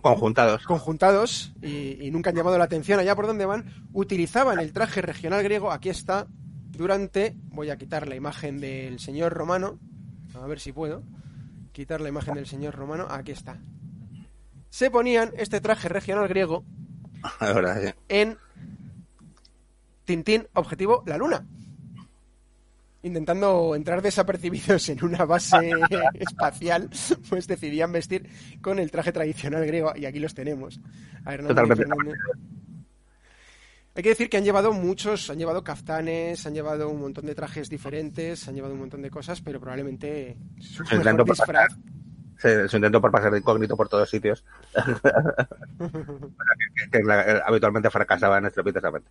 conjuntados, 0.00 0.64
conjuntados 0.64 1.52
y, 1.60 2.10
nunca 2.10 2.30
han 2.30 2.36
llamado 2.36 2.56
la 2.56 2.64
atención 2.64 2.98
allá 2.98 3.14
por 3.14 3.26
donde 3.26 3.44
van, 3.44 3.66
utilizaban 3.92 4.58
el 4.58 4.72
traje 4.72 5.02
regional 5.02 5.42
griego, 5.42 5.70
aquí 5.70 5.90
está, 5.90 6.26
durante, 6.70 7.34
voy 7.50 7.70
a 7.70 7.76
quitar 7.76 8.08
la 8.08 8.14
imagen 8.14 8.58
del 8.58 9.00
señor 9.00 9.32
romano, 9.34 9.78
a 10.34 10.46
ver 10.46 10.60
si 10.60 10.72
puedo, 10.72 11.02
quitar 11.72 12.00
la 12.00 12.08
imagen 12.08 12.34
del 12.34 12.46
señor 12.46 12.74
romano, 12.74 13.06
aquí 13.10 13.32
está. 13.32 13.60
Se 14.70 14.90
ponían 14.90 15.32
este 15.36 15.60
traje 15.60 15.88
regional 15.88 16.28
griego 16.28 16.64
en 18.08 18.38
Tintín 20.04 20.46
Objetivo 20.54 21.02
La 21.06 21.18
Luna 21.18 21.44
intentando 23.06 23.74
entrar 23.74 24.02
desapercibidos 24.02 24.88
en 24.88 25.04
una 25.04 25.24
base 25.24 25.70
espacial, 26.14 26.90
pues 27.28 27.46
decidían 27.46 27.92
vestir 27.92 28.28
con 28.60 28.78
el 28.78 28.90
traje 28.90 29.12
tradicional 29.12 29.64
griego 29.64 29.92
y 29.94 30.06
aquí 30.06 30.18
los 30.18 30.34
tenemos. 30.34 30.80
Totalmente. 31.24 31.84
Hay 33.94 34.02
que 34.02 34.10
decir 34.10 34.28
que 34.28 34.36
han 34.36 34.44
llevado 34.44 34.72
muchos, 34.72 35.30
han 35.30 35.38
llevado 35.38 35.64
kaftanes, 35.64 36.46
han 36.46 36.52
llevado 36.52 36.90
un 36.90 37.00
montón 37.00 37.24
de 37.24 37.34
trajes 37.34 37.70
diferentes, 37.70 38.46
han 38.46 38.54
llevado 38.54 38.74
un 38.74 38.80
montón 38.80 39.00
de 39.00 39.10
cosas, 39.10 39.40
pero 39.40 39.58
probablemente 39.58 40.36
su, 40.60 40.82
intento 40.94 41.24
disfraz... 41.24 41.74
su 42.68 42.76
intento 42.76 43.00
por 43.00 43.10
pasar 43.10 43.32
de 43.32 43.38
incógnito 43.38 43.74
por 43.74 43.88
todos 43.88 44.10
sitios, 44.10 44.44
que, 46.92 47.02
habitualmente 47.46 47.88
fracasaba 47.88 48.36
en 48.36 48.46
estrepitosamente. 48.46 49.08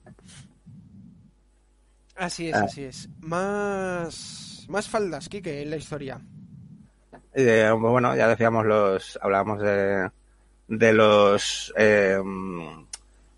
Así 2.16 2.50
es, 2.50 2.56
ah. 2.56 2.64
así 2.64 2.84
es. 2.84 3.10
Más, 3.20 4.66
más 4.70 4.88
faldas, 4.88 5.30
Kike, 5.30 5.62
en 5.62 5.70
la 5.70 5.78
historia. 5.78 6.20
Eh, 7.34 7.70
bueno, 7.78 8.16
ya 8.16 8.30
decíamos 8.30 8.66
los, 8.66 9.20
hablábamos 9.22 9.60
de, 9.60 10.10
de 10.70 10.94
los, 10.94 11.74
eh, 11.76 12.18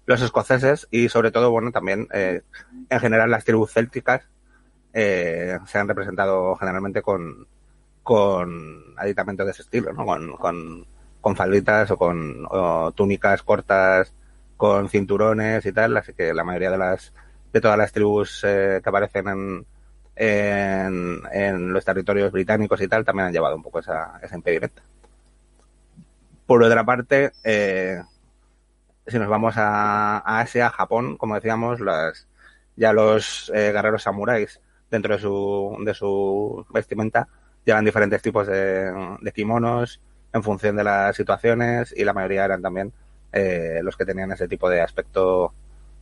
los 0.06 0.22
escoceses 0.22 0.88
y 0.92 1.10
sobre 1.10 1.32
todo, 1.32 1.50
bueno, 1.50 1.72
también 1.72 2.08
eh, 2.14 2.42
en 2.90 3.00
general 3.00 3.32
las 3.32 3.44
tribus 3.44 3.74
célticas 3.74 4.24
se 4.94 5.78
han 5.78 5.88
representado 5.88 6.56
generalmente 6.56 7.04
con, 7.04 7.48
con 8.02 8.96
aditamentos 8.98 9.46
de 9.46 9.52
ese 9.52 9.62
estilo, 9.62 9.94
¿no? 9.94 10.06
Con, 10.06 10.36
con, 10.38 10.88
con 11.22 11.36
falditas 11.36 11.92
o 11.92 11.98
con 11.98 12.48
túnicas 12.96 13.44
cortas, 13.44 14.12
con 14.56 14.90
cinturones 14.90 15.64
y 15.68 15.72
tal, 15.72 15.98
así 15.98 16.14
que 16.14 16.34
la 16.34 16.44
mayoría 16.44 16.72
de 16.72 16.80
las 16.80 17.14
de 17.52 17.62
todas 17.62 17.78
las 17.78 17.92
tribus 17.92 18.44
eh, 18.44 18.80
que 18.84 18.90
aparecen 18.90 19.66
en, 20.16 21.22
en, 21.32 21.74
los 21.74 21.86
territorios 21.86 22.32
británicos 22.32 22.82
y 22.82 22.88
tal, 22.88 23.06
también 23.06 23.28
han 23.28 23.34
llevado 23.34 23.56
un 23.56 23.64
poco 23.64 23.80
esa, 23.80 24.20
esa 24.22 24.36
impedimenta. 24.36 24.82
Por 26.46 26.64
otra 26.64 26.84
parte, 26.84 27.32
eh, 27.44 28.02
si 29.06 29.20
nos 29.20 29.28
vamos 29.28 29.56
a, 29.58 30.40
Asia, 30.40 30.70
Japón, 30.70 31.18
como 31.18 31.36
decíamos, 31.36 31.80
las, 31.80 32.28
ya 32.76 32.94
los 32.94 33.52
eh, 33.54 33.72
guerreros 33.72 34.04
samuráis 34.04 34.62
dentro 34.90 35.16
de 35.16 35.22
su, 35.22 35.78
de 35.86 35.94
su 35.94 36.66
vestimenta 36.70 37.28
llevan 37.66 37.84
diferentes 37.84 38.22
tipos 38.22 38.48
de, 38.48 39.18
de 39.20 39.32
kimonos 39.34 40.00
en 40.32 40.42
función 40.42 40.78
de 40.78 40.86
las 40.86 41.16
situaciones 41.16 41.94
y 41.96 42.06
la 42.06 42.14
mayoría 42.14 42.46
eran 42.46 42.62
también 42.62 42.94
los 43.84 43.96
que 43.96 44.06
tenían 44.06 44.32
ese 44.32 44.48
tipo 44.48 44.68
de 44.68 44.82
aspecto 44.82 45.54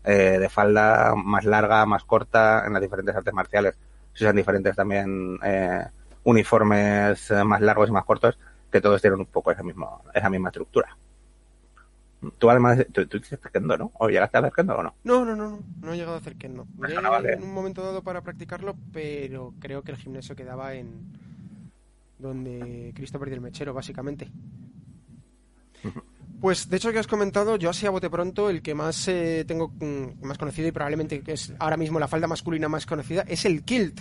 eh, 0.05 0.37
de 0.39 0.49
falda 0.49 1.15
más 1.15 1.45
larga, 1.45 1.85
más 1.85 2.03
corta, 2.03 2.65
en 2.65 2.73
las 2.73 2.81
diferentes 2.81 3.15
artes 3.15 3.33
marciales. 3.33 3.75
Se 4.13 4.23
usan 4.23 4.35
diferentes 4.35 4.75
también 4.75 5.39
eh, 5.43 5.85
uniformes 6.23 7.31
eh, 7.31 7.43
más 7.43 7.61
largos 7.61 7.89
y 7.89 7.91
más 7.91 8.05
cortos, 8.05 8.37
que 8.71 8.81
todos 8.81 9.01
tienen 9.01 9.19
un 9.19 9.25
poco 9.25 9.51
esa, 9.51 9.63
mismo, 9.63 10.03
esa 10.13 10.29
misma 10.29 10.49
estructura. 10.49 10.95
Tú 12.37 12.49
además, 12.49 12.85
tú, 12.91 13.05
tú 13.07 13.17
hiciste 13.17 13.49
kendo, 13.51 13.77
¿no? 13.77 13.91
¿O 13.99 14.09
llegaste 14.09 14.37
a 14.37 14.39
hacer 14.41 14.53
kendo 14.53 14.75
o 14.75 14.83
no? 14.83 14.95
No, 15.03 15.25
no, 15.25 15.35
no, 15.35 15.59
no, 15.81 15.93
he 15.93 15.97
llegado 15.97 16.15
a 16.15 16.19
hacer 16.19 16.35
kendo. 16.35 16.65
en 16.87 17.43
un 17.43 17.53
momento 17.53 17.83
dado 17.83 18.03
para 18.03 18.21
practicarlo, 18.21 18.75
pero 18.93 19.53
creo 19.59 19.81
que 19.83 19.91
el 19.91 19.97
gimnasio 19.97 20.35
quedaba 20.35 20.73
en 20.75 21.11
donde 22.19 22.93
Cristo 22.95 23.19
perdió 23.19 23.35
el 23.35 23.41
mechero, 23.41 23.73
básicamente. 23.73 24.29
Pues 26.39 26.69
de 26.69 26.77
hecho 26.77 26.91
que 26.91 26.99
has 26.99 27.07
comentado, 27.07 27.55
yo 27.55 27.69
así 27.69 27.85
a 27.85 27.89
bote 27.89 28.09
pronto, 28.09 28.49
el 28.49 28.61
que 28.61 28.73
más 28.73 29.07
eh, 29.07 29.45
tengo 29.47 29.69
mm, 29.69 30.25
más 30.25 30.37
conocido 30.37 30.67
y 30.67 30.71
probablemente 30.71 31.21
que 31.21 31.33
es 31.33 31.53
ahora 31.59 31.77
mismo 31.77 31.99
la 31.99 32.07
falda 32.07 32.27
masculina 32.27 32.69
más 32.69 32.85
conocida 32.85 33.23
es 33.27 33.45
el 33.45 33.63
kilt. 33.63 33.99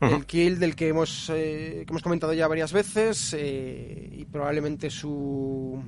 El 0.00 0.26
kilt 0.26 0.58
del 0.58 0.74
que 0.74 0.88
hemos, 0.88 1.30
eh, 1.30 1.84
que 1.86 1.92
hemos 1.92 2.02
comentado 2.02 2.32
ya 2.32 2.48
varias 2.48 2.72
veces 2.72 3.36
eh, 3.38 4.08
y 4.10 4.24
probablemente 4.24 4.90
su 4.90 5.80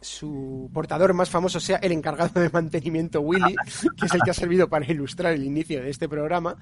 su 0.00 0.70
portador 0.72 1.12
más 1.12 1.28
famoso 1.28 1.60
sea 1.60 1.76
el 1.76 1.92
encargado 1.92 2.40
de 2.40 2.48
mantenimiento 2.48 3.20
Willy, 3.20 3.54
que 3.98 4.06
es 4.06 4.14
el 4.14 4.22
que 4.22 4.30
ha 4.30 4.34
servido 4.34 4.66
para 4.66 4.90
ilustrar 4.90 5.34
el 5.34 5.44
inicio 5.44 5.82
de 5.82 5.90
este 5.90 6.08
programa. 6.08 6.56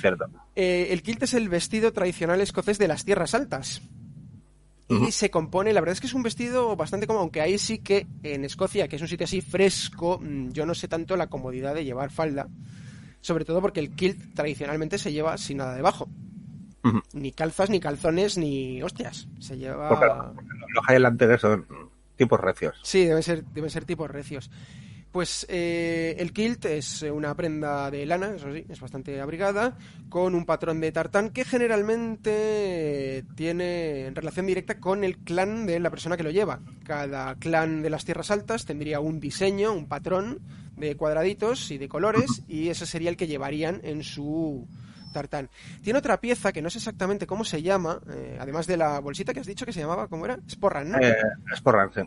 Cierto. 0.00 0.26
el 0.56 1.02
kilt 1.02 1.22
es 1.22 1.34
el 1.34 1.48
vestido 1.48 1.92
tradicional 1.92 2.40
escocés 2.40 2.78
de 2.78 2.88
las 2.88 3.04
tierras 3.04 3.34
altas 3.34 3.80
y 5.06 5.12
se 5.12 5.30
compone, 5.30 5.72
la 5.72 5.80
verdad 5.80 5.94
es 5.94 6.00
que 6.00 6.06
es 6.06 6.14
un 6.14 6.22
vestido 6.22 6.76
bastante 6.76 7.06
cómodo, 7.06 7.22
aunque 7.22 7.40
ahí 7.40 7.58
sí 7.58 7.78
que 7.78 8.06
en 8.22 8.44
Escocia, 8.44 8.88
que 8.88 8.96
es 8.96 9.02
un 9.02 9.08
sitio 9.08 9.24
así 9.24 9.40
fresco, 9.40 10.18
mm, 10.22 10.50
yo 10.50 10.66
no 10.66 10.74
sé 10.74 10.88
tanto 10.88 11.16
la 11.16 11.28
comodidad 11.28 11.74
de 11.74 11.84
llevar 11.84 12.10
falda, 12.10 12.48
sobre 13.20 13.44
todo 13.44 13.60
porque 13.60 13.80
el 13.80 13.94
kilt 13.94 14.34
tradicionalmente 14.34 14.98
se 14.98 15.12
lleva 15.12 15.38
sin 15.38 15.58
nada 15.58 15.74
debajo. 15.74 16.08
Ni 17.12 17.30
calzas, 17.30 17.70
ni 17.70 17.78
calzones, 17.78 18.36
ni 18.36 18.82
hostias. 18.82 19.28
Se 19.38 19.56
lleva... 19.56 20.34
los 20.74 20.84
Highlanders 20.88 21.40
son 21.40 21.64
tipos 22.16 22.40
recios. 22.40 22.76
Sí, 22.82 23.04
deben 23.04 23.22
ser, 23.22 23.44
deben 23.44 23.70
ser 23.70 23.84
tipos 23.84 24.10
recios. 24.10 24.50
Pues 25.12 25.44
eh, 25.50 26.16
el 26.18 26.32
kilt 26.32 26.64
es 26.64 27.02
una 27.02 27.34
prenda 27.34 27.90
de 27.90 28.06
lana, 28.06 28.34
eso 28.34 28.50
sí, 28.50 28.64
es 28.66 28.80
bastante 28.80 29.20
abrigada, 29.20 29.76
con 30.08 30.34
un 30.34 30.46
patrón 30.46 30.80
de 30.80 30.90
tartán 30.90 31.28
que 31.28 31.44
generalmente 31.44 33.22
tiene 33.36 34.10
relación 34.14 34.46
directa 34.46 34.80
con 34.80 35.04
el 35.04 35.18
clan 35.18 35.66
de 35.66 35.80
la 35.80 35.90
persona 35.90 36.16
que 36.16 36.22
lo 36.22 36.30
lleva. 36.30 36.60
Cada 36.84 37.34
clan 37.34 37.82
de 37.82 37.90
las 37.90 38.06
tierras 38.06 38.30
altas 38.30 38.64
tendría 38.64 39.00
un 39.00 39.20
diseño, 39.20 39.74
un 39.74 39.86
patrón 39.86 40.40
de 40.78 40.96
cuadraditos 40.96 41.70
y 41.70 41.76
de 41.76 41.90
colores, 41.90 42.42
y 42.48 42.70
ese 42.70 42.86
sería 42.86 43.10
el 43.10 43.18
que 43.18 43.26
llevarían 43.26 43.82
en 43.84 44.02
su 44.04 44.66
tartán. 45.12 45.50
Tiene 45.82 45.98
otra 45.98 46.20
pieza 46.20 46.52
que 46.52 46.62
no 46.62 46.70
sé 46.70 46.78
exactamente 46.78 47.26
cómo 47.26 47.44
se 47.44 47.60
llama, 47.60 48.00
eh, 48.10 48.38
además 48.40 48.66
de 48.66 48.78
la 48.78 48.98
bolsita 49.00 49.34
que 49.34 49.40
has 49.40 49.46
dicho 49.46 49.66
que 49.66 49.74
se 49.74 49.80
llamaba, 49.80 50.08
¿cómo 50.08 50.24
era? 50.24 50.38
Sporran, 50.48 50.90
¿no? 50.90 50.98
Eh, 50.98 51.16
sporran, 51.54 51.92
sí 51.92 52.00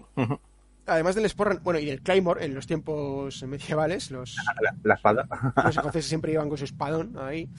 además 0.85 1.15
del 1.15 1.29
Sporran, 1.29 1.59
bueno, 1.63 1.79
y 1.79 1.85
del 1.85 2.01
Claymore 2.01 2.43
en 2.45 2.53
los 2.53 2.67
tiempos 2.67 3.43
medievales, 3.43 4.11
los, 4.11 4.35
la, 4.83 4.95
espada. 4.95 5.27
los 5.55 5.75
escoceses 5.75 6.05
siempre 6.07 6.31
iban 6.31 6.49
con 6.49 6.57
su 6.57 6.65
espadón 6.65 7.17
ahí. 7.17 7.49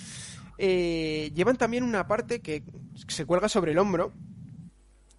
Eh, 0.59 1.31
llevan 1.35 1.57
también 1.57 1.85
una 1.85 2.07
parte 2.07 2.41
que 2.41 2.63
se 3.09 3.27
cuelga 3.27 3.49
sobre 3.49 3.73
el 3.73 3.79
hombro 3.79 4.13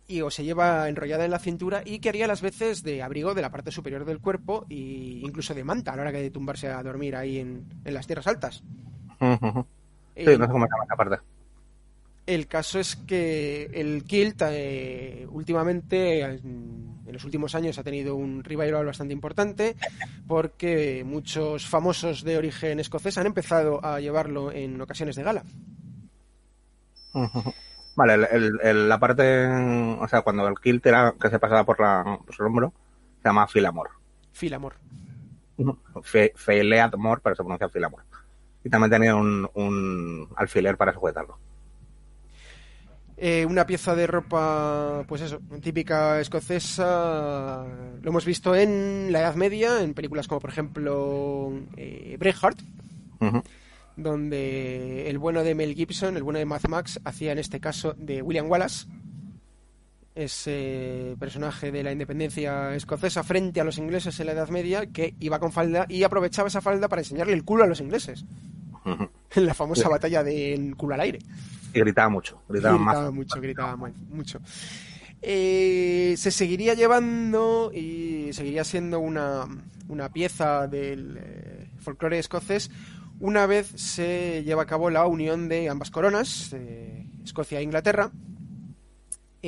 y 0.08 0.22
o 0.22 0.32
se 0.32 0.44
lleva 0.44 0.88
enrollada 0.88 1.26
en 1.26 1.32
la 1.32 1.40
cintura 1.40 1.82
y 1.86 2.00
que 2.00 2.10
haría 2.10 2.28
las 2.28 2.42
veces 2.42 2.82
de 2.82 3.04
abrigo 3.04 3.34
de 3.34 3.42
la 3.42 3.52
parte 3.52 3.72
superior 3.72 4.06
del 4.06 4.20
cuerpo 4.20 4.66
e 4.70 5.20
incluso 5.22 5.54
de 5.54 5.64
manta 5.64 5.92
a 5.92 5.96
la 5.96 6.04
hora 6.04 6.12
que 6.12 6.22
de 6.22 6.32
tumbarse 6.32 6.70
a 6.70 6.82
dormir 6.82 7.16
ahí 7.16 7.40
en, 7.40 7.66
las 7.84 8.08
tierras 8.08 8.28
altas. 8.28 8.64
Sí, 9.20 9.26
no 10.26 10.46
sé 10.46 10.52
cómo 10.52 10.66
se 10.66 10.72
llama 10.72 10.86
esa 10.86 10.96
parte. 10.96 11.18
El 12.26 12.48
caso 12.48 12.80
es 12.80 12.96
que 12.96 13.70
el 13.74 14.04
kilt 14.04 14.42
eh, 14.50 15.26
últimamente, 15.30 16.40
en, 17.08 17.14
los 17.14 17.24
últimos 17.24 17.56
años, 17.56 17.78
ha 17.78 17.84
tenido 17.84 18.16
un 18.16 18.44
revival 18.44 18.86
bastante 18.86 19.14
importante 19.14 19.76
porque 20.28 21.04
muchos 21.06 21.66
famosos 21.68 22.24
de 22.24 22.38
origen 22.38 22.80
escocés 22.80 23.18
han 23.18 23.28
empezado 23.28 23.84
a 23.84 24.00
llevarlo 24.00 24.52
en 24.52 24.80
ocasiones 24.82 25.16
de 25.16 25.24
gala. 25.24 25.44
Vale, 27.96 28.18
la 28.74 29.00
parte, 29.00 29.48
o 29.48 30.08
sea, 30.08 30.22
cuando 30.22 30.48
el 30.48 30.56
kilt 30.62 30.86
era 30.86 31.16
que 31.20 31.30
se 31.30 31.40
pasaba 31.40 31.64
por, 31.64 31.80
la, 31.80 32.20
por 32.26 32.36
el 32.38 32.46
hombro, 32.46 32.74
se 33.22 33.30
llama 33.30 33.48
filamor. 33.48 33.90
Filamor. 34.32 34.76
Fe, 36.04 36.34
pero 36.36 37.36
se 37.36 37.44
pronuncia 37.44 37.70
filamor. 37.70 38.04
Y 38.64 38.70
también 38.70 38.92
tenía 38.92 39.16
un 39.16 40.30
alfiler 40.36 40.78
para 40.78 40.94
sujetarlo. 40.94 41.40
Eh, 43.20 43.48
una 43.48 43.66
pieza 43.66 43.96
de 43.96 44.06
ropa, 44.06 45.04
pues 45.08 45.22
eso, 45.22 45.40
típica 45.62 46.20
escocesa. 46.22 47.66
Lo 48.02 48.10
hemos 48.10 48.26
visto 48.26 48.54
en 48.56 49.12
la 49.12 49.22
Edad 49.22 49.34
Media, 49.36 49.82
en 49.82 49.96
películas 49.96 50.28
como 50.28 50.40
por 50.40 50.52
ejemplo 50.52 51.52
eh, 51.76 52.16
Braveheart, 52.20 52.60
donde 53.96 55.10
el 55.10 55.18
bueno 55.18 55.44
de 55.44 55.56
Mel 55.56 55.74
Gibson, 55.74 56.16
el 56.16 56.22
bueno 56.22 56.38
de 56.38 56.46
Mad 56.46 56.62
Max, 56.70 57.00
hacía 57.06 57.32
en 57.32 57.40
este 57.40 57.60
caso 57.60 57.96
de 57.98 58.22
William 58.22 58.50
Wallace, 58.52 58.86
ese 60.14 61.16
personaje 61.20 61.72
de 61.72 61.84
la 61.84 61.92
independencia 61.92 62.76
escocesa 62.76 63.24
frente 63.24 63.62
a 63.62 63.64
los 63.64 63.80
ingleses 63.80 64.20
en 64.20 64.28
la 64.28 64.34
Edad 64.34 64.50
Media, 64.50 64.86
que 64.86 65.16
iba 65.20 65.40
con 65.40 65.52
falda 65.52 65.88
y 65.90 66.04
aprovechaba 66.04 66.50
esa 66.50 66.62
falda 66.62 66.88
para 66.88 67.02
enseñarle 67.02 67.34
el 67.34 67.44
culo 67.44 67.64
a 67.64 67.68
los 67.68 67.82
ingleses, 67.82 68.26
Ujú. 68.86 69.10
En 69.36 69.46
la 69.46 69.54
famosa 69.54 69.84
Sí. 69.84 69.90
batalla 69.90 70.24
del 70.24 70.76
culo 70.76 70.94
al 70.96 71.02
aire. 71.02 71.20
Y 71.74 71.80
gritaba 71.80 72.10
mucho, 72.10 72.42
gritaba 72.48 72.78
gritaba 72.78 73.02
más. 73.06 73.14
mucho, 73.14 73.42
gritaba 73.42 73.76
mu- 73.76 73.94
mucho. 74.10 74.40
Eh, 75.22 76.14
se 76.18 76.32
seguiría 76.32 76.74
llevando 76.76 77.72
y 77.74 78.30
seguiría 78.34 78.64
siendo 78.64 79.00
una, 79.00 79.48
una 79.88 80.10
pieza 80.14 80.68
del 80.68 81.18
eh, 81.20 81.70
folclore 81.80 82.20
escocés 82.20 82.70
una 83.20 83.48
vez 83.48 83.68
se 83.76 84.44
lleva 84.44 84.62
a 84.62 84.66
cabo 84.68 84.92
la 84.92 85.08
unión 85.08 85.50
de 85.50 85.70
ambas 85.70 85.90
coronas, 85.90 86.54
eh, 86.54 87.08
Escocia 87.24 87.60
e 87.60 87.64
Inglaterra, 87.64 88.12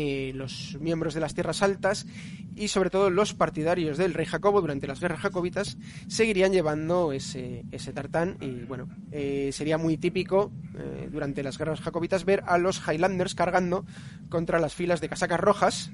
eh, 0.01 0.31
los 0.33 0.77
miembros 0.79 1.13
de 1.13 1.19
las 1.19 1.33
tierras 1.33 1.61
altas 1.61 2.07
y 2.55 2.69
sobre 2.69 2.89
todo 2.89 3.09
los 3.09 3.33
partidarios 3.33 3.97
del 3.97 4.13
rey 4.13 4.25
Jacobo 4.25 4.61
durante 4.61 4.87
las 4.87 5.01
guerras 5.01 5.19
jacobitas 5.19 5.77
seguirían 6.07 6.53
llevando 6.53 7.11
ese, 7.11 7.65
ese 7.73 7.91
tartán 7.91 8.37
y 8.39 8.63
bueno, 8.63 8.87
eh, 9.11 9.49
sería 9.51 9.77
muy 9.77 9.97
típico 9.97 10.53
eh, 10.77 11.09
durante 11.11 11.43
las 11.43 11.57
guerras 11.57 11.81
jacobitas 11.81 12.23
ver 12.23 12.43
a 12.47 12.57
los 12.57 12.81
Highlanders 12.87 13.35
cargando 13.35 13.85
contra 14.29 14.57
las 14.59 14.73
filas 14.73 15.01
de 15.01 15.09
casacas 15.09 15.39
rojas. 15.39 15.91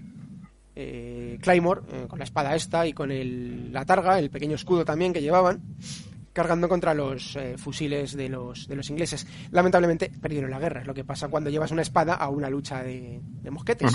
Eh, 0.75 1.39
Claymore, 1.41 1.81
con 2.07 2.19
la 2.19 2.25
espada 2.25 2.53
esta 2.53 2.85
y 2.85 2.93
con 2.93 3.09
el, 3.09 3.73
la 3.73 3.85
targa, 3.85 4.19
el 4.19 4.29
pequeño 4.29 4.53
escudo 4.53 4.85
también 4.85 5.13
que 5.13 5.21
llevaban, 5.21 5.63
cargando 6.35 6.67
contra 6.67 6.93
los 6.93 7.35
eh, 7.37 7.55
fusiles 7.57 8.13
de 8.15 8.27
los, 8.27 8.67
de 8.67 8.75
los 8.75 8.89
ingleses. 8.89 9.25
Lamentablemente 9.51 10.11
perdieron 10.21 10.51
la 10.51 10.59
guerra, 10.59 10.81
es 10.81 10.87
lo 10.87 10.93
que 10.93 11.05
pasa 11.05 11.29
cuando 11.29 11.49
llevas 11.49 11.71
una 11.71 11.81
espada 11.81 12.13
a 12.13 12.27
una 12.29 12.49
lucha 12.49 12.83
de, 12.83 13.21
de 13.23 13.49
mosquetes. 13.51 13.93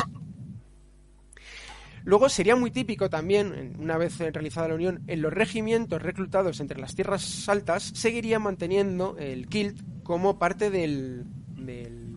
Luego 2.03 2.31
sería 2.31 2.57
muy 2.57 2.70
típico 2.70 3.11
también, 3.11 3.76
una 3.79 3.98
vez 3.98 4.18
eh, 4.22 4.31
realizada 4.31 4.68
la 4.68 4.74
unión, 4.74 5.03
en 5.07 5.20
los 5.20 5.33
regimientos 5.35 6.00
reclutados 6.00 6.59
entre 6.61 6.81
las 6.81 6.94
tierras 6.94 7.46
altas 7.46 7.83
seguirían 7.94 8.42
manteniendo 8.42 9.16
el 9.18 9.46
kilt 9.48 9.79
como 10.03 10.38
parte 10.38 10.70
del, 10.70 11.24
del, 11.57 12.14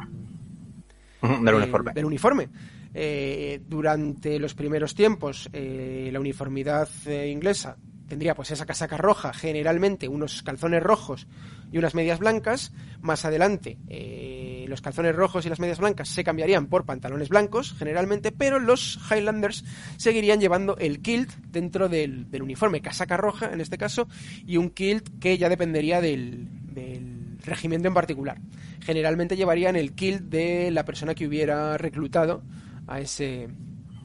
del- 1.21 1.53
uniforme. 1.55 1.91
del 1.93 2.05
uniforme. 2.05 2.49
Eh, 2.93 3.62
durante 3.67 4.39
los 4.39 4.53
primeros 4.53 4.95
tiempos, 4.95 5.49
eh, 5.51 6.09
la 6.13 6.19
uniformidad 6.21 6.88
eh, 7.05 7.29
inglesa 7.29 7.75
tendría 8.07 8.35
pues 8.35 8.51
esa 8.51 8.65
casaca 8.65 8.97
roja, 8.97 9.33
generalmente 9.33 10.07
unos 10.07 10.43
calzones 10.43 10.83
rojos 10.83 11.27
y 11.71 11.77
unas 11.77 11.95
medias 11.95 12.19
blancas. 12.19 12.71
Más 13.01 13.25
adelante, 13.25 13.77
eh, 13.87 14.65
los 14.67 14.81
calzones 14.81 15.15
rojos 15.15 15.45
y 15.45 15.49
las 15.49 15.59
medias 15.59 15.79
blancas 15.79 16.09
se 16.09 16.23
cambiarían 16.23 16.67
por 16.67 16.85
pantalones 16.85 17.29
blancos, 17.29 17.73
generalmente, 17.77 18.31
pero 18.31 18.59
los 18.59 18.99
Highlanders 19.09 19.63
seguirían 19.97 20.39
llevando 20.39 20.77
el 20.77 21.01
kilt 21.01 21.31
dentro 21.47 21.89
del, 21.89 22.27
uniforme, 22.41 22.81
casaca 22.81 23.17
roja 23.17 23.51
en 23.51 23.61
este 23.61 23.77
caso, 23.77 24.07
y 24.45 24.57
un 24.57 24.69
kilt 24.69 25.19
que 25.19 25.37
ya 25.37 25.49
dependería 25.49 26.01
del, 26.01 26.47
del 26.73 27.37
regimiento 27.43 27.87
en 27.87 27.93
particular. 27.93 28.39
Generalmente 28.81 29.35
llevarían 29.35 29.75
el 29.75 29.93
kilt 29.93 30.23
de 30.23 30.71
la 30.71 30.85
persona 30.85 31.15
que 31.15 31.27
hubiera 31.27 31.77
reclutado 31.77 32.43
a 32.87 32.99
ese, 32.99 33.49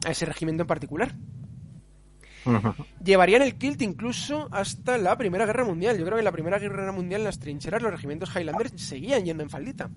a 0.07 0.11
ese 0.11 0.25
regimiento 0.27 0.63
en 0.63 0.69
particular. 0.69 1.15
Llevarían 3.05 3.43
el 3.43 3.57
kilt 3.57 3.81
incluso 3.83 4.49
hasta 4.51 4.99
la 4.99 5.17
Primera 5.17 5.47
Guerra 5.47 5.65
Mundial. 5.65 5.97
Yo 5.99 6.05
creo 6.05 6.17
que 6.17 6.21
en 6.21 6.25
la 6.25 6.33
Primera 6.33 6.59
Guerra 6.59 6.93
Mundial 6.93 7.21
en 7.21 7.25
las 7.27 7.39
trincheras 7.39 7.83
los 7.83 7.91
regimientos 7.93 8.31
Highlanders 8.35 8.73
seguían 8.77 9.25
yendo 9.25 9.43
en 9.43 9.51
faldita. 9.51 9.89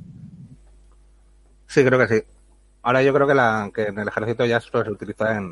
Sí, 1.67 1.83
creo 1.85 1.99
que 1.99 2.07
sí. 2.07 2.23
Ahora 2.83 3.03
yo 3.03 3.13
creo 3.13 3.27
que, 3.27 3.33
la, 3.35 3.69
que 3.73 3.83
en 3.83 3.99
el 3.99 4.07
ejército 4.07 4.45
ya 4.45 4.57
esto 4.57 4.83
se 4.83 4.89
utiliza 4.91 5.37
en, 5.37 5.51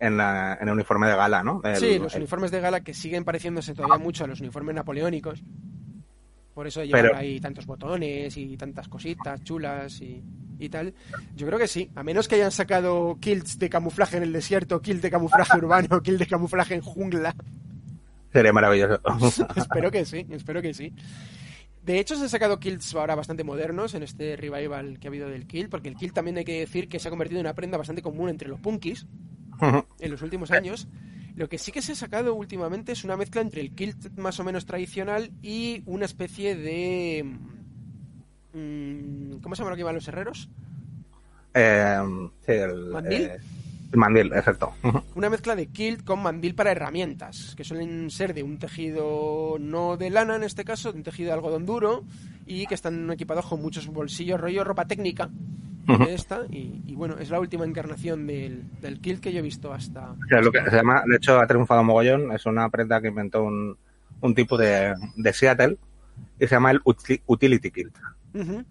en, 0.00 0.16
la- 0.16 0.54
en 0.60 0.68
el 0.68 0.74
uniforme 0.74 1.06
de 1.08 1.16
gala, 1.16 1.42
¿no? 1.44 1.60
El- 1.62 1.76
sí, 1.76 1.98
los 1.98 2.14
el- 2.14 2.22
uniformes 2.22 2.50
de 2.50 2.60
gala 2.60 2.80
que 2.80 2.94
siguen 2.94 3.24
pareciéndose 3.24 3.74
todavía 3.74 3.98
mucho 3.98 4.24
a 4.24 4.26
los 4.26 4.40
uniformes 4.40 4.74
napoleónicos. 4.74 5.42
Por 6.58 6.66
eso 6.66 6.82
llevan 6.82 7.02
Pero- 7.02 7.16
ahí 7.16 7.38
tantos 7.38 7.66
botones 7.66 8.36
y 8.36 8.56
tantas 8.56 8.88
cositas 8.88 9.40
chulas 9.44 10.00
y, 10.00 10.20
y 10.58 10.68
tal. 10.68 10.92
Yo 11.36 11.46
creo 11.46 11.56
que 11.56 11.68
sí. 11.68 11.88
A 11.94 12.02
menos 12.02 12.26
que 12.26 12.34
hayan 12.34 12.50
sacado 12.50 13.16
kilts 13.20 13.60
de 13.60 13.70
camuflaje 13.70 14.16
en 14.16 14.24
el 14.24 14.32
desierto, 14.32 14.82
kilt 14.82 15.00
de 15.00 15.08
camuflaje 15.08 15.56
urbano, 15.56 16.02
kilt 16.02 16.18
de 16.18 16.26
camuflaje 16.26 16.74
en 16.74 16.80
jungla. 16.80 17.32
Sería 18.32 18.52
maravilloso. 18.52 19.00
espero 19.54 19.92
que 19.92 20.04
sí, 20.04 20.26
espero 20.30 20.60
que 20.60 20.74
sí. 20.74 20.92
De 21.84 22.00
hecho, 22.00 22.16
se 22.16 22.22
han 22.22 22.28
sacado 22.28 22.58
kilts 22.58 22.92
ahora 22.96 23.14
bastante 23.14 23.44
modernos 23.44 23.94
en 23.94 24.02
este 24.02 24.34
revival 24.34 24.98
que 24.98 25.06
ha 25.06 25.10
habido 25.10 25.28
del 25.28 25.46
kilt, 25.46 25.70
porque 25.70 25.88
el 25.88 25.94
kilt 25.94 26.12
también 26.12 26.38
hay 26.38 26.44
que 26.44 26.58
decir 26.58 26.88
que 26.88 26.98
se 26.98 27.06
ha 27.06 27.10
convertido 27.10 27.38
en 27.38 27.46
una 27.46 27.54
prenda 27.54 27.78
bastante 27.78 28.02
común 28.02 28.30
entre 28.30 28.48
los 28.48 28.58
punkis 28.58 29.06
en 30.00 30.10
los 30.10 30.22
últimos 30.22 30.50
años. 30.50 30.88
Lo 31.38 31.48
que 31.48 31.56
sí 31.56 31.70
que 31.70 31.82
se 31.82 31.92
ha 31.92 31.94
sacado 31.94 32.34
últimamente 32.34 32.90
es 32.90 33.04
una 33.04 33.16
mezcla 33.16 33.40
entre 33.40 33.60
el 33.60 33.70
kilt 33.70 34.18
más 34.18 34.40
o 34.40 34.44
menos 34.44 34.66
tradicional 34.66 35.30
y 35.40 35.84
una 35.86 36.04
especie 36.04 36.56
de... 36.56 37.24
mm, 38.54 39.36
¿Cómo 39.40 39.54
se 39.54 39.60
llama 39.60 39.70
lo 39.70 39.76
que 39.76 39.80
llevan 39.80 39.94
los 39.94 40.08
herreros? 40.08 40.48
Eh, 41.54 41.96
el, 42.48 42.74
¿Mandil? 42.90 43.22
eh, 43.22 43.38
el 43.92 43.98
mandil, 43.98 44.32
exacto. 44.34 44.72
Una 45.14 45.30
mezcla 45.30 45.56
de 45.56 45.66
kilt 45.66 46.04
con 46.04 46.22
mandil 46.22 46.54
para 46.54 46.72
herramientas, 46.72 47.54
que 47.56 47.64
suelen 47.64 48.10
ser 48.10 48.34
de 48.34 48.42
un 48.42 48.58
tejido 48.58 49.56
no 49.58 49.96
de 49.96 50.10
lana 50.10 50.36
en 50.36 50.42
este 50.42 50.64
caso, 50.64 50.92
de 50.92 50.98
un 50.98 51.04
tejido 51.04 51.28
de 51.28 51.34
algodón 51.34 51.64
duro 51.64 52.04
y 52.46 52.66
que 52.66 52.74
están 52.74 53.10
equipados 53.10 53.46
con 53.46 53.62
muchos 53.62 53.86
bolsillos, 53.86 54.40
rollo 54.40 54.64
ropa 54.64 54.86
técnica 54.86 55.30
de 55.86 56.14
esta. 56.14 56.42
Y, 56.50 56.82
y 56.86 56.94
bueno, 56.94 57.16
es 57.18 57.30
la 57.30 57.40
última 57.40 57.64
encarnación 57.64 58.26
del, 58.26 58.62
del 58.82 59.00
kilt 59.00 59.22
que 59.22 59.32
yo 59.32 59.38
he 59.38 59.42
visto 59.42 59.72
hasta... 59.72 60.10
O 60.10 60.26
sea, 60.28 60.42
lo 60.42 60.52
que 60.52 60.62
se 60.62 60.76
llama, 60.76 61.02
de 61.06 61.16
hecho, 61.16 61.40
ha 61.40 61.46
triunfado 61.46 61.82
mogollón. 61.82 62.30
Es 62.32 62.44
una 62.44 62.68
prenda 62.68 63.00
que 63.00 63.08
inventó 63.08 63.42
un, 63.42 63.74
un 64.20 64.34
tipo 64.34 64.58
de, 64.58 64.94
de 65.16 65.32
Seattle 65.32 65.78
y 66.38 66.46
se 66.46 66.54
llama 66.54 66.72
el 66.72 66.82
uti- 66.82 67.22
Utility 67.26 67.70
Kilt. 67.70 67.96
Ujú. 68.34 68.64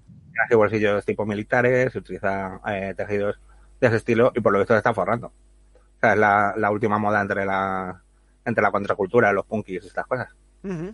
Hace 0.45 0.55
bolsillos 0.55 1.03
tipo 1.05 1.25
militares, 1.25 1.91
se 1.91 1.97
utiliza 1.97 2.61
eh, 2.67 2.93
tejidos 2.95 3.39
de 3.79 3.87
ese 3.87 3.97
estilo 3.97 4.31
y 4.35 4.41
por 4.41 4.51
lo 4.53 4.59
visto 4.59 4.73
se 4.73 4.79
está 4.79 4.93
forrando. 4.93 5.27
O 5.27 5.99
sea, 5.99 6.13
es 6.13 6.19
la, 6.19 6.53
la 6.57 6.71
última 6.71 6.97
moda 6.97 7.21
entre 7.21 7.45
la 7.45 8.01
entre 8.45 8.61
la 8.61 8.71
contracultura, 8.71 9.31
los 9.33 9.45
punkis 9.45 9.83
y 9.83 9.87
estas 9.87 10.07
cosas. 10.07 10.29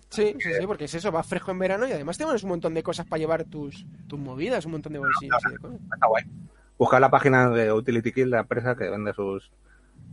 Sí, 0.09 0.35
sí, 0.39 0.53
sí, 0.59 0.67
porque 0.67 0.85
es 0.85 0.93
eso, 0.93 1.11
va 1.11 1.23
fresco 1.23 1.51
en 1.51 1.59
verano 1.59 1.87
y 1.87 1.91
además 1.91 2.17
tienes 2.17 2.43
un 2.43 2.49
montón 2.49 2.73
de 2.73 2.83
cosas 2.83 3.07
para 3.07 3.19
llevar 3.19 3.43
tus, 3.45 3.85
tus 4.07 4.19
movidas, 4.19 4.65
un 4.65 4.73
montón 4.73 4.93
de 4.93 4.99
bolsillos 4.99 5.41
y 5.47 5.51
de 5.51 5.57
cosas. 5.57 5.79
Está 5.93 6.07
guay. 6.07 6.23
Buscar 6.77 7.01
la 7.01 7.09
página 7.09 7.49
de 7.49 7.71
Utility 7.71 8.11
Kilt, 8.11 8.31
la 8.31 8.39
empresa 8.41 8.75
que 8.75 8.89
vende 8.89 9.13
sus 9.13 9.51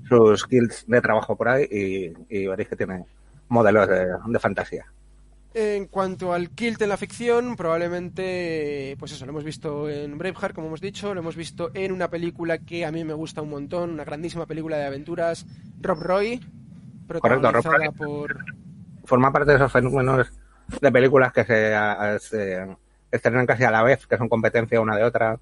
sus 0.09 0.47
kilts 0.47 0.87
de 0.87 1.01
trabajo 1.01 1.37
por 1.37 1.49
ahí 1.49 1.67
y, 1.71 2.39
y 2.39 2.47
veréis 2.47 2.69
que 2.69 2.77
tiene 2.77 3.05
modelos 3.49 3.89
de, 3.89 4.07
de 4.27 4.39
fantasía. 4.39 4.87
En 5.53 5.87
cuanto 5.87 6.33
al 6.33 6.51
kilt 6.51 6.81
en 6.81 6.89
la 6.89 6.97
ficción, 6.97 7.57
probablemente, 7.57 8.95
pues 9.01 9.11
eso, 9.11 9.27
lo 9.27 9.33
hemos 9.33 9.43
visto 9.43 9.89
en 9.89 10.17
Braveheart, 10.17 10.55
como 10.55 10.69
hemos 10.69 10.81
dicho, 10.81 11.13
lo 11.13 11.21
hemos 11.21 11.35
visto 11.35 11.73
en 11.75 11.91
una 11.91 12.09
película 12.09 12.59
que 12.59 12.85
a 12.85 12.93
mí 12.93 13.03
me 13.03 13.15
gusta 13.15 13.43
un 13.43 13.51
montón, 13.51 13.91
una 13.91 14.05
grandísima 14.05 14.47
película 14.47 14.77
de 14.77 14.87
aventuras, 14.87 15.47
Rob 15.81 16.01
Roy, 16.01 16.39
Correcto, 17.19 17.51
Rob 17.51 17.63
protagonizada 17.63 17.79
Roy. 17.79 17.95
por... 17.97 18.37
Forma 19.05 19.33
parte 19.33 19.51
de 19.51 19.57
esos 19.57 19.73
fenómenos 19.73 20.33
de 20.81 20.93
películas 20.93 21.33
que 21.33 21.45
se, 21.45 21.75
se 22.21 22.77
estrenan 23.11 23.47
casi 23.47 23.65
a 23.65 23.73
la 23.73 23.83
vez, 23.83 24.07
que 24.07 24.17
son 24.17 24.29
competencia 24.29 24.81
una 24.81 24.97
de 24.97 25.03
otra, 25.03 25.37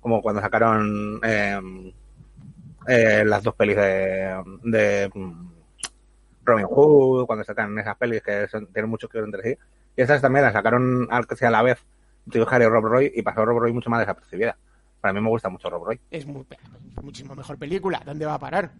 como 0.00 0.20
cuando 0.20 0.42
sacaron 0.42 1.20
eh, 1.22 1.58
eh, 2.86 3.24
las 3.24 3.42
dos 3.42 3.54
pelis 3.54 3.76
de, 3.76 4.42
de 4.64 5.10
Robin 6.44 6.66
Hood, 6.66 7.26
cuando 7.26 7.44
sacan 7.44 7.78
esas 7.78 7.96
pelis 7.96 8.22
que 8.22 8.46
son- 8.48 8.66
tienen 8.72 8.90
mucho 8.90 9.08
que 9.08 9.18
ver 9.18 9.24
entre 9.26 9.42
sí. 9.42 9.58
Y 9.96 10.02
esas 10.02 10.20
también 10.20 10.44
las 10.44 10.52
sacaron 10.52 11.06
al- 11.10 11.26
casi 11.26 11.44
a 11.44 11.50
la 11.50 11.62
vez, 11.62 11.78
Tío 12.30 12.46
Harry 12.50 12.64
y 12.64 12.68
Rob 12.68 12.84
Roy, 12.84 13.12
y 13.14 13.22
pasó 13.22 13.44
Rob 13.44 13.58
Roy 13.58 13.72
mucho 13.72 13.90
más 13.90 14.00
desapercibida. 14.00 14.56
Para 15.00 15.12
mí 15.12 15.20
me 15.20 15.28
gusta 15.28 15.48
mucho 15.48 15.68
Rob 15.70 15.84
Roy. 15.84 16.00
Es 16.10 16.26
muy, 16.26 16.44
muchísimo 17.02 17.34
mejor 17.34 17.58
película, 17.58 18.02
¿dónde 18.04 18.26
va 18.26 18.34
a 18.34 18.38
parar? 18.38 18.72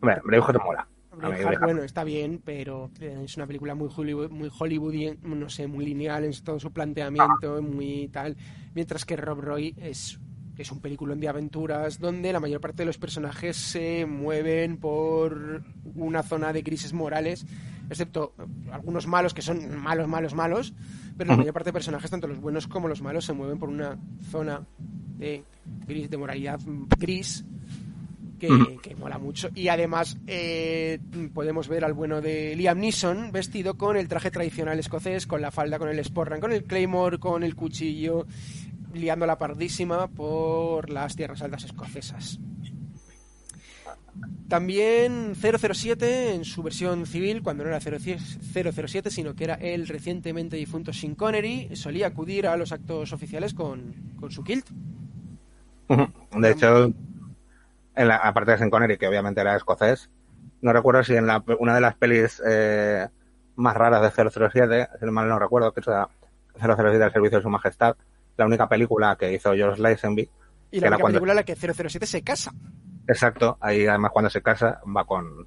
Hombre, 0.00 0.20
Braveheart 0.24 0.62
mola. 0.62 0.86
A 1.10 1.16
mí 1.16 1.22
Braveheart, 1.22 1.60
bueno, 1.60 1.82
está 1.82 2.04
bien, 2.04 2.40
pero 2.44 2.90
eh, 3.00 3.22
es 3.24 3.36
una 3.36 3.46
película 3.46 3.74
muy 3.74 3.88
Hollywood, 3.94 4.30
muy 4.30 4.50
hollywoodien, 4.56 5.18
no 5.22 5.48
sé, 5.48 5.66
muy 5.66 5.84
lineal 5.86 6.24
en 6.24 6.32
todo 6.44 6.60
su 6.60 6.70
planteamiento, 6.72 7.60
muy 7.62 8.08
tal. 8.12 8.36
Mientras 8.74 9.04
que 9.04 9.16
Rob 9.16 9.40
Roy 9.40 9.74
es, 9.78 10.20
es 10.58 10.72
un 10.72 10.80
peliculón 10.80 11.20
de 11.20 11.28
aventuras 11.28 11.98
donde 11.98 12.32
la 12.32 12.40
mayor 12.40 12.60
parte 12.60 12.82
de 12.82 12.86
los 12.86 12.98
personajes 12.98 13.56
se 13.56 14.06
mueven 14.06 14.76
por 14.76 15.62
una 15.94 16.22
zona 16.22 16.52
de 16.52 16.62
crisis 16.62 16.92
morales, 16.92 17.46
excepto 17.88 18.34
eh, 18.38 18.70
algunos 18.72 19.06
malos 19.06 19.34
que 19.34 19.42
son 19.42 19.78
malos, 19.78 20.08
malos, 20.08 20.34
malos, 20.34 20.74
pero 21.16 21.30
la 21.30 21.36
mayor 21.36 21.54
parte 21.54 21.70
de 21.70 21.74
personajes, 21.74 22.10
tanto 22.10 22.26
los 22.26 22.40
buenos 22.40 22.66
como 22.66 22.88
los 22.88 23.02
malos, 23.02 23.24
se 23.24 23.32
mueven 23.32 23.58
por 23.58 23.68
una 23.68 23.98
zona 24.30 24.66
de, 25.16 25.44
gris, 25.86 26.10
de 26.10 26.16
moralidad 26.16 26.60
gris 26.98 27.44
que 28.38 28.94
mola 28.98 29.18
mucho. 29.18 29.50
Y 29.54 29.68
además 29.68 30.16
eh, 30.26 31.00
podemos 31.34 31.68
ver 31.68 31.84
al 31.84 31.92
bueno 31.92 32.20
de 32.20 32.54
Liam 32.56 32.78
Neeson 32.78 33.32
vestido 33.32 33.74
con 33.74 33.96
el 33.96 34.08
traje 34.08 34.30
tradicional 34.30 34.78
escocés, 34.78 35.26
con 35.26 35.42
la 35.42 35.50
falda, 35.50 35.78
con 35.78 35.88
el 35.88 36.04
sporran, 36.04 36.40
con 36.40 36.52
el 36.52 36.64
claymore, 36.64 37.18
con 37.18 37.42
el 37.42 37.54
cuchillo, 37.54 38.26
liando 38.98 39.26
la 39.26 39.38
pardísima 39.38 40.08
por 40.08 40.90
las 40.90 41.16
tierras 41.16 41.42
altas 41.42 41.64
escocesas. 41.64 42.38
También 44.48 45.34
007 45.34 46.34
en 46.34 46.44
su 46.44 46.62
versión 46.62 47.04
civil, 47.06 47.42
cuando 47.42 47.64
no 47.64 47.70
era 47.70 47.80
007, 47.80 49.10
sino 49.10 49.34
que 49.34 49.44
era 49.44 49.54
el 49.54 49.86
recientemente 49.86 50.56
difunto 50.56 50.92
Sean 50.92 51.14
Connery, 51.14 51.76
solía 51.76 52.06
acudir 52.06 52.46
a 52.46 52.56
los 52.56 52.72
actos 52.72 53.12
oficiales 53.12 53.52
con, 53.52 53.94
con 54.18 54.30
su 54.30 54.42
kilt. 54.42 54.66
De 56.36 56.50
hecho, 56.50 56.92
en 57.94 58.08
la, 58.08 58.16
aparte 58.16 58.52
de 58.52 58.58
Sean 58.58 58.70
Connery, 58.70 58.96
que 58.96 59.06
obviamente 59.06 59.40
era 59.40 59.54
escocés, 59.54 60.08
no 60.62 60.72
recuerdo 60.72 61.04
si 61.04 61.14
en 61.14 61.26
la, 61.26 61.44
una 61.58 61.74
de 61.74 61.80
las 61.80 61.94
pelis 61.96 62.42
eh, 62.46 63.06
más 63.56 63.76
raras 63.76 64.02
de 64.02 64.30
007, 64.30 64.88
si 64.98 65.06
mal 65.06 65.28
no 65.28 65.38
recuerdo, 65.38 65.72
que 65.72 65.80
es 65.80 65.86
la 65.86 66.08
007 66.58 67.02
al 67.02 67.12
servicio 67.12 67.38
de 67.38 67.42
su 67.42 67.50
majestad, 67.50 67.96
la 68.38 68.46
única 68.46 68.68
película 68.68 69.16
que 69.16 69.32
hizo 69.34 69.52
George 69.52 69.80
Lazenby, 69.82 70.28
Y 70.70 70.80
la 70.80 70.88
única 70.88 71.00
cuando- 71.00 71.16
película 71.18 71.32
en 71.32 71.36
la 71.36 71.42
que 71.44 71.54
007 71.56 72.06
se 72.06 72.22
casa. 72.22 72.52
exacto, 73.06 73.58
ahí 73.60 73.86
además 73.86 74.10
cuando 74.12 74.30
se 74.30 74.40
casa 74.42 74.80
va 74.96 75.04
con, 75.04 75.46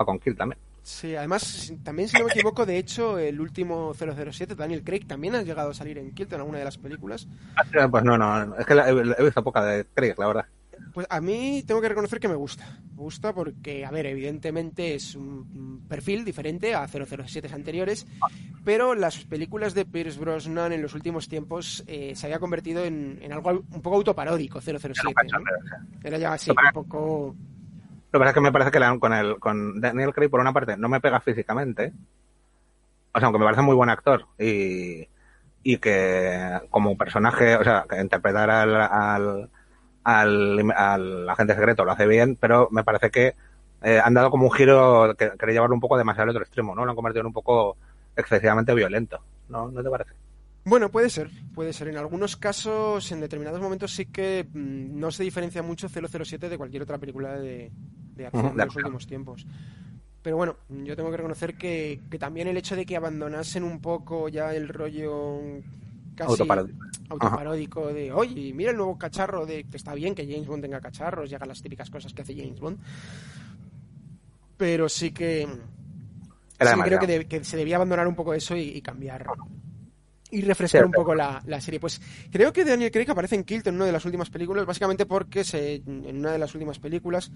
va 0.00 0.04
con 0.04 0.18
Kill 0.20 0.36
también. 0.36 0.58
Sí, 0.82 1.16
además, 1.16 1.72
también 1.82 2.08
si 2.08 2.16
no 2.16 2.26
me 2.26 2.30
equivoco, 2.30 2.64
de 2.64 2.78
hecho, 2.78 3.18
el 3.18 3.40
último 3.40 3.92
007, 3.94 4.54
Daniel 4.54 4.84
Craig, 4.84 5.04
también 5.04 5.34
ha 5.34 5.42
llegado 5.42 5.70
a 5.70 5.74
salir 5.74 5.98
en 5.98 6.12
Kilt 6.12 6.32
en 6.32 6.38
alguna 6.40 6.58
de 6.58 6.64
las 6.64 6.78
películas. 6.78 7.26
Eh, 7.74 7.88
Pues 7.90 8.04
no, 8.04 8.16
no, 8.16 8.54
es 8.56 8.64
que 8.64 8.74
la- 8.76 8.88
he 8.90 9.24
visto 9.24 9.42
poca 9.42 9.64
de 9.64 9.84
Craig, 9.94 10.14
la 10.16 10.28
verdad. 10.28 10.44
Pues 10.92 11.06
a 11.10 11.20
mí 11.20 11.62
tengo 11.66 11.80
que 11.80 11.88
reconocer 11.88 12.18
que 12.20 12.28
me 12.28 12.34
gusta. 12.34 12.64
Me 12.94 13.02
gusta 13.02 13.34
porque, 13.34 13.84
a 13.84 13.90
ver, 13.90 14.06
evidentemente 14.06 14.94
es 14.94 15.14
un 15.14 15.84
perfil 15.88 16.24
diferente 16.24 16.74
a 16.74 16.86
007 16.88 17.50
anteriores, 17.52 18.06
pero 18.64 18.94
las 18.94 19.18
películas 19.24 19.74
de 19.74 19.84
Pierce 19.84 20.18
Brosnan 20.18 20.72
en 20.72 20.80
los 20.82 20.94
últimos 20.94 21.28
tiempos 21.28 21.84
eh, 21.86 22.14
se 22.16 22.26
había 22.26 22.38
convertido 22.38 22.84
en, 22.84 23.18
en 23.20 23.32
algo 23.32 23.50
un 23.50 23.82
poco 23.82 23.96
autoparódico, 23.96 24.60
007. 24.60 24.98
¿no? 25.32 25.40
Era 26.02 26.18
ya 26.18 26.32
así, 26.32 26.50
un 26.50 26.56
poco... 26.72 27.34
Lo 28.12 28.18
que 28.18 28.18
pasa 28.20 28.30
es 28.30 28.34
que 28.34 28.40
me 28.40 28.52
parece 28.52 28.70
que 28.70 28.80
la- 28.80 28.98
con, 28.98 29.12
el, 29.12 29.38
con 29.38 29.80
Daniel 29.80 30.14
Craig, 30.14 30.30
por 30.30 30.40
una 30.40 30.52
parte, 30.52 30.76
no 30.78 30.88
me 30.88 31.00
pega 31.00 31.20
físicamente. 31.20 31.92
O 33.12 33.18
sea, 33.18 33.26
aunque 33.26 33.38
me 33.38 33.44
parece 33.44 33.62
muy 33.62 33.74
buen 33.74 33.88
actor 33.90 34.26
y, 34.38 35.06
y 35.62 35.78
que 35.78 36.60
como 36.70 36.96
personaje, 36.96 37.56
o 37.56 37.64
sea, 37.64 37.84
que 37.88 38.00
interpretar 38.00 38.50
al, 38.50 38.74
al, 38.76 39.50
al, 40.06 40.70
al 40.70 41.28
agente 41.28 41.54
secreto 41.54 41.84
lo 41.84 41.92
hace 41.92 42.06
bien, 42.06 42.36
pero 42.40 42.68
me 42.70 42.84
parece 42.84 43.10
que 43.10 43.34
eh, 43.82 44.00
han 44.02 44.14
dado 44.14 44.30
como 44.30 44.44
un 44.46 44.52
giro 44.52 45.14
que 45.18 45.32
quería 45.38 45.54
llevarlo 45.54 45.74
un 45.74 45.80
poco 45.80 45.98
demasiado 45.98 46.24
al 46.24 46.30
otro 46.30 46.42
extremo, 46.44 46.74
¿no? 46.74 46.84
Lo 46.84 46.90
han 46.90 46.96
convertido 46.96 47.20
en 47.22 47.26
un 47.26 47.32
poco 47.32 47.76
excesivamente 48.14 48.74
violento, 48.74 49.20
¿no? 49.48 49.70
¿No 49.70 49.82
te 49.82 49.90
parece? 49.90 50.12
Bueno, 50.64 50.90
puede 50.90 51.10
ser, 51.10 51.30
puede 51.54 51.72
ser. 51.72 51.88
En 51.88 51.96
algunos 51.96 52.36
casos, 52.36 53.12
en 53.12 53.20
determinados 53.20 53.60
momentos 53.60 53.92
sí 53.94 54.06
que 54.06 54.46
mm, 54.52 54.98
no 54.98 55.10
se 55.12 55.22
diferencia 55.22 55.62
mucho 55.62 55.88
007 55.88 56.48
de 56.48 56.58
cualquier 56.58 56.82
otra 56.82 56.98
película 56.98 57.34
de, 57.38 57.70
de 58.14 58.26
acción 58.26 58.56
de 58.56 58.58
de 58.58 58.64
los 58.64 58.76
acción. 58.76 58.76
últimos 58.76 59.06
tiempos. 59.06 59.46
Pero 60.22 60.36
bueno, 60.36 60.56
yo 60.68 60.96
tengo 60.96 61.10
que 61.10 61.16
reconocer 61.18 61.56
que, 61.56 62.00
que 62.10 62.18
también 62.18 62.48
el 62.48 62.56
hecho 62.56 62.74
de 62.74 62.84
que 62.84 62.96
abandonasen 62.96 63.62
un 63.62 63.80
poco 63.80 64.28
ya 64.28 64.52
el 64.54 64.68
rollo 64.68 65.40
casi 66.16 66.30
Autoparódico. 66.32 66.78
autoparódico 67.10 67.86
de, 67.92 68.10
oye, 68.12 68.52
mira 68.52 68.70
el 68.72 68.76
nuevo 68.76 68.98
cacharro 68.98 69.46
de 69.46 69.64
que 69.64 69.76
está 69.76 69.94
bien 69.94 70.14
que 70.14 70.26
James 70.26 70.46
Bond 70.48 70.62
tenga 70.62 70.80
cacharros 70.80 71.30
y 71.30 71.34
haga 71.36 71.46
las 71.46 71.62
típicas 71.62 71.88
cosas 71.90 72.12
que 72.12 72.22
hace 72.22 72.34
James 72.34 72.58
Bond. 72.58 72.78
Pero 74.56 74.88
sí 74.88 75.12
que 75.12 75.46
sí 76.58 76.80
creo 76.84 76.98
que, 76.98 77.06
de- 77.06 77.26
que 77.26 77.44
se 77.44 77.56
debía 77.56 77.76
abandonar 77.76 78.08
un 78.08 78.14
poco 78.14 78.32
eso 78.34 78.56
y, 78.56 78.62
y 78.70 78.80
cambiar 78.80 79.26
y 80.30 80.40
refrescar 80.42 80.80
Sí, 80.82 80.86
un 80.86 80.92
poco 80.92 81.14
la, 81.14 81.40
la 81.46 81.60
serie. 81.60 81.78
Pues 81.78 82.00
creo 82.32 82.52
que 82.52 82.64
Daniel 82.64 82.90
Craig 82.90 83.08
aparece 83.10 83.36
en 83.36 83.44
Kilt 83.44 83.66
en 83.68 83.76
una 83.76 83.84
de 83.84 83.92
las 83.92 84.04
últimas 84.04 84.28
películas, 84.30 84.66
básicamente 84.66 85.06
porque 85.06 85.44
se, 85.44 85.76
en 85.76 86.16
una 86.18 86.32
de 86.32 86.38
las 86.38 86.52
últimas 86.54 86.78
películas 86.80 87.30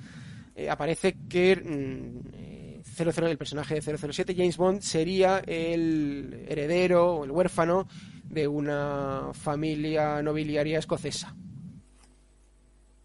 eh, 0.56 0.68
aparece 0.68 1.16
que 1.28 1.54
mm, 1.56 2.59
00, 2.82 3.26
el 3.26 3.38
personaje 3.38 3.80
de 3.80 3.98
007, 3.98 4.34
James 4.36 4.56
Bond, 4.56 4.80
sería 4.80 5.38
el 5.46 6.46
heredero 6.48 7.16
o 7.16 7.24
el 7.24 7.30
huérfano 7.30 7.86
de 8.24 8.46
una 8.48 9.30
familia 9.32 10.22
nobiliaria 10.22 10.78
escocesa. 10.78 11.34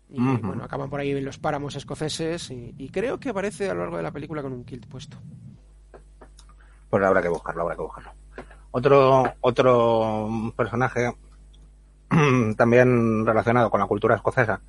Y 0.10 0.20
bueno, 0.20 0.64
acaban 0.64 0.90
por 0.90 1.00
ahí 1.00 1.12
en 1.12 1.26
los 1.26 1.40
páramos 1.40 1.76
escoceses 1.76 2.50
y, 2.52 2.74
y 2.78 2.90
creo 2.90 3.20
que 3.20 3.30
aparece 3.30 3.70
a 3.70 3.74
lo 3.74 3.82
largo 3.82 3.98
de 3.98 4.04
la 4.04 4.12
película 4.12 4.42
con 4.42 4.54
un 4.54 4.64
kilt 4.64 4.86
puesto. 4.88 5.18
Pues 6.90 7.04
habrá 7.04 7.22
que 7.22 7.28
buscarlo, 7.28 7.64
habrá 7.64 7.76
que 7.76 7.82
buscarlo. 7.82 8.12
Otro, 8.72 9.34
otro 9.42 10.54
personaje 10.56 11.14
también 12.58 13.26
relacionado 13.26 13.70
con 13.70 13.80
la 13.80 13.88
cultura 13.88 14.16
escocesa, 14.16 14.60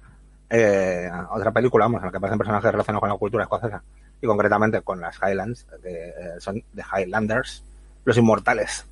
eh, 0.49 1.11
otra 1.31 1.53
película, 1.53 1.87
vamos, 1.87 2.01
en 2.01 2.07
la 2.07 2.11
que 2.11 2.19
aparecen 2.19 2.38
personajes 2.38 2.71
relacionados 2.71 3.01
con 3.01 3.09
la 3.11 3.16
cultura 3.16 3.45
escocesa, 3.45 3.83
y 4.21 4.27
concretamente 4.27 4.83
con 4.83 5.01
las 5.01 5.19
Highlands, 5.19 5.67
que 5.83 6.09
eh, 6.09 6.15
son 6.39 6.63
The 6.75 6.83
Highlanders, 6.83 7.65
Los 8.05 8.17
Inmortales. 8.17 8.87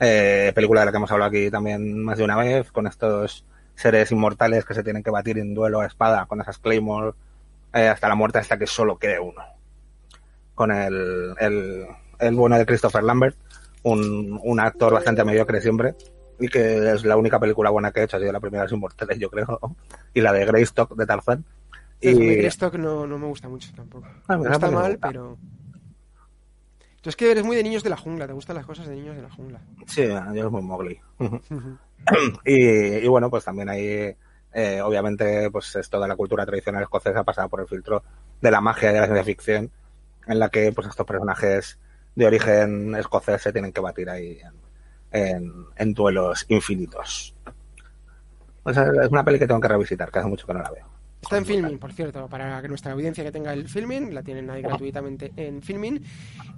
Eh, 0.00 0.52
película 0.54 0.80
de 0.80 0.86
la 0.86 0.92
que 0.92 0.96
hemos 0.96 1.10
hablado 1.12 1.28
aquí 1.28 1.50
también 1.50 2.02
más 2.02 2.18
de 2.18 2.24
una 2.24 2.36
vez, 2.36 2.70
con 2.72 2.86
estos 2.86 3.44
seres 3.74 4.10
inmortales 4.12 4.64
que 4.64 4.74
se 4.74 4.82
tienen 4.82 5.02
que 5.02 5.10
batir 5.10 5.38
en 5.38 5.54
duelo 5.54 5.80
a 5.80 5.86
espada, 5.86 6.26
con 6.26 6.40
esas 6.40 6.58
Claymore, 6.58 7.12
eh, 7.72 7.88
hasta 7.88 8.08
la 8.08 8.14
muerte, 8.14 8.38
hasta 8.38 8.58
que 8.58 8.66
solo 8.66 8.98
quede 8.98 9.18
uno. 9.18 9.42
Con 10.54 10.70
el, 10.70 11.34
el, 11.40 11.86
el 12.18 12.34
bueno 12.34 12.56
de 12.56 12.66
Christopher 12.66 13.02
Lambert, 13.02 13.36
un, 13.82 14.38
un 14.42 14.60
actor 14.60 14.92
bastante 14.92 15.24
mediocre 15.24 15.60
siempre, 15.60 15.94
y 16.38 16.48
que 16.48 16.92
es 16.92 17.04
la 17.04 17.16
única 17.16 17.38
película 17.38 17.70
buena 17.70 17.92
que 17.92 18.00
he 18.00 18.04
hecho, 18.04 18.16
ha 18.16 18.20
sido 18.20 18.32
la 18.32 18.40
primera 18.40 18.66
de 18.66 18.74
Inmortales, 18.74 19.18
yo 19.18 19.30
creo, 19.30 19.60
y 20.12 20.20
la 20.20 20.32
de 20.32 20.44
Greystock 20.44 20.96
de 20.96 21.06
Tarzán. 21.06 21.44
Y... 22.04 22.10
Y, 22.10 22.36
Greystock 22.36 22.74
no, 22.74 23.06
no 23.06 23.18
me 23.18 23.26
gusta 23.26 23.48
mucho 23.48 23.72
tampoco. 23.74 24.06
Ah, 24.28 24.36
No 24.36 24.50
está 24.50 24.70
mal, 24.70 24.98
pero... 24.98 25.38
Tú 27.00 27.10
es 27.10 27.16
que 27.16 27.30
eres 27.30 27.44
muy 27.44 27.54
de 27.54 27.62
niños 27.62 27.82
de 27.82 27.90
la 27.90 27.98
jungla, 27.98 28.26
te 28.26 28.32
gustan 28.32 28.56
las 28.56 28.64
cosas 28.64 28.86
de 28.86 28.94
niños 28.94 29.14
de 29.14 29.22
la 29.22 29.30
jungla. 29.30 29.60
sí, 29.86 30.06
yo 30.06 30.46
es 30.46 30.50
muy 30.50 30.62
Mowgli. 30.62 30.98
y, 32.46 32.54
y 32.54 33.08
bueno, 33.08 33.28
pues 33.28 33.44
también 33.44 33.68
ahí, 33.68 34.16
eh, 34.54 34.80
obviamente, 34.82 35.50
pues 35.50 35.76
es 35.76 35.90
toda 35.90 36.08
la 36.08 36.16
cultura 36.16 36.46
tradicional 36.46 36.82
escocesa 36.82 37.22
pasada 37.22 37.48
por 37.48 37.60
el 37.60 37.68
filtro 37.68 38.02
de 38.40 38.50
la 38.50 38.62
magia 38.62 38.90
y 38.90 38.94
de 38.94 39.00
la 39.00 39.06
ciencia 39.06 39.24
ficción, 39.24 39.70
en 40.26 40.38
la 40.38 40.48
que 40.48 40.72
pues 40.72 40.86
estos 40.88 41.06
personajes 41.06 41.78
de 42.14 42.26
origen 42.26 42.94
escocés 42.94 43.42
se 43.42 43.52
tienen 43.52 43.72
que 43.72 43.82
batir 43.82 44.08
ahí 44.08 44.38
en, 45.12 45.26
en, 45.26 45.52
en 45.76 45.92
duelos 45.92 46.46
infinitos. 46.48 47.34
O 48.62 48.72
sea, 48.72 48.84
es 49.02 49.10
una 49.10 49.24
peli 49.24 49.38
que 49.38 49.46
tengo 49.46 49.60
que 49.60 49.68
revisitar, 49.68 50.10
que 50.10 50.20
hace 50.20 50.28
mucho 50.28 50.46
que 50.46 50.54
no 50.54 50.62
la 50.62 50.70
veo. 50.70 50.93
Está 51.24 51.38
en 51.38 51.46
Filmin, 51.46 51.78
por 51.78 51.92
cierto, 51.92 52.28
para 52.28 52.60
que 52.62 52.68
nuestra 52.68 52.92
audiencia 52.92 53.24
que 53.24 53.32
tenga 53.32 53.52
el 53.52 53.68
Filmin, 53.68 54.14
la 54.14 54.22
tienen 54.22 54.48
ahí 54.50 54.62
gratuitamente 54.62 55.32
en 55.36 55.62
Filmin 55.62 56.02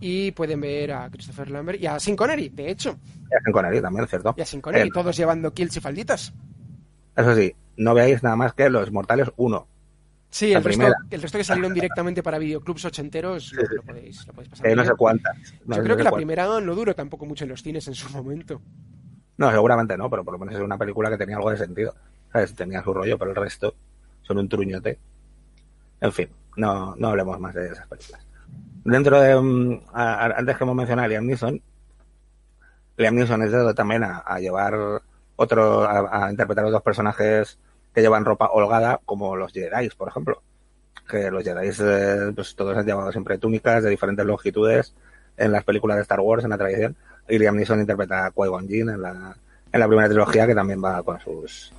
y 0.00 0.30
pueden 0.32 0.60
ver 0.60 0.92
a 0.92 1.10
Christopher 1.10 1.50
Lambert 1.50 1.80
y 1.80 1.86
a 1.86 1.98
Sin 1.98 2.16
Connery, 2.16 2.48
de 2.50 2.70
hecho, 2.70 2.98
Y 3.30 3.34
hacen 3.34 3.52
con 3.52 3.62
Connery 3.62 3.80
también, 3.80 4.06
¿cierto? 4.08 4.34
y 4.36 4.40
a 4.42 4.46
Sin 4.46 4.60
Connery, 4.60 4.88
Eh, 4.88 4.92
todos 4.92 5.16
llevando 5.16 5.52
kilts 5.52 5.76
y 5.76 5.80
falditas. 5.80 6.32
Eso 7.16 7.34
sí, 7.34 7.54
no 7.76 7.94
veáis 7.94 8.22
nada 8.22 8.36
más 8.36 8.52
que 8.54 8.68
Los 8.68 8.90
Mortales 8.92 9.30
1. 9.36 9.66
Sí, 10.28 10.52
el 10.52 10.62
resto, 10.62 10.84
el 11.10 11.22
resto 11.22 11.38
que 11.38 11.44
salieron 11.44 11.72
directamente 11.72 12.22
para 12.22 12.38
videoclubs 12.38 12.84
ochenteros 12.84 13.52
lo, 13.52 13.62
lo 13.62 13.82
podéis, 13.82 14.26
lo 14.26 14.32
podéis 14.34 14.50
pasar. 14.50 14.66
Eh, 14.66 14.76
no 14.76 14.84
sé 14.84 14.92
cuántas. 14.98 15.36
No, 15.64 15.76
Yo 15.76 15.82
no 15.82 15.82
creo 15.84 15.94
sé 15.94 15.96
que 15.96 16.04
la 16.04 16.10
cuántas. 16.10 16.16
primera 16.16 16.60
no 16.60 16.74
duró 16.74 16.94
tampoco 16.94 17.24
mucho 17.24 17.44
en 17.44 17.50
los 17.50 17.62
cines 17.62 17.86
en 17.88 17.94
su 17.94 18.10
momento. 18.10 18.60
No, 19.38 19.50
seguramente 19.50 19.96
no, 19.96 20.10
pero 20.10 20.24
por 20.24 20.32
lo 20.34 20.38
menos 20.38 20.54
es 20.54 20.60
una 20.60 20.76
película 20.78 21.08
que 21.10 21.16
tenía 21.18 21.36
algo 21.36 21.50
de 21.50 21.56
sentido. 21.56 21.94
¿Sabes? 22.32 22.54
Tenía 22.54 22.82
su 22.82 22.92
rollo, 22.92 23.16
pero 23.18 23.30
el 23.30 23.36
resto 23.36 23.74
son 24.26 24.38
un 24.38 24.48
truñote. 24.48 24.98
En 26.00 26.12
fin, 26.12 26.28
no, 26.56 26.94
no 26.96 27.08
hablemos 27.08 27.38
más 27.40 27.54
de 27.54 27.68
esas 27.68 27.86
películas. 27.86 28.24
Dentro 28.84 29.20
de. 29.20 29.40
mm, 29.40 29.80
a- 29.92 30.26
antes 30.26 30.56
que 30.56 30.64
hemos 30.64 30.76
mencionado 30.76 31.06
a 31.06 31.08
Liam 31.08 31.26
Neeson, 31.26 31.60
Liam 32.96 33.14
Neeson 33.14 33.42
es 33.42 33.52
dedo 33.52 33.74
también 33.74 34.04
a, 34.04 34.18
a 34.18 34.38
llevar 34.40 34.74
otro. 35.36 35.82
A, 35.84 36.26
a 36.26 36.30
interpretar 36.30 36.64
otros 36.64 36.82
personajes 36.82 37.58
que 37.94 38.00
llevan 38.02 38.24
ropa 38.24 38.50
holgada, 38.52 39.00
como 39.04 39.36
los 39.36 39.52
Jedi, 39.52 39.88
por 39.96 40.08
ejemplo. 40.08 40.42
Que 41.08 41.30
los 41.30 41.44
Jedi, 41.44 41.70
eh, 41.80 42.32
pues 42.34 42.54
todos 42.56 42.76
han 42.76 42.84
llevado 42.86 43.10
siempre 43.12 43.38
túnicas 43.38 43.82
de 43.82 43.90
diferentes 43.90 44.24
longitudes 44.26 44.94
en 45.36 45.52
las 45.52 45.64
películas 45.64 45.96
de 45.96 46.02
Star 46.02 46.20
Wars, 46.20 46.44
en 46.44 46.50
la 46.50 46.58
tradición. 46.58 46.96
Y 47.28 47.38
Liam 47.38 47.56
Neeson 47.56 47.80
interpreta 47.80 48.26
a 48.26 48.30
Qui-Gon 48.32 48.66
Jinn 48.68 48.88
en 48.90 49.02
la, 49.02 49.36
en 49.72 49.80
la 49.80 49.86
primera 49.88 50.08
trilogía, 50.08 50.46
que 50.46 50.54
también 50.54 50.82
va 50.82 51.02
con 51.02 51.18
sus 51.20 51.72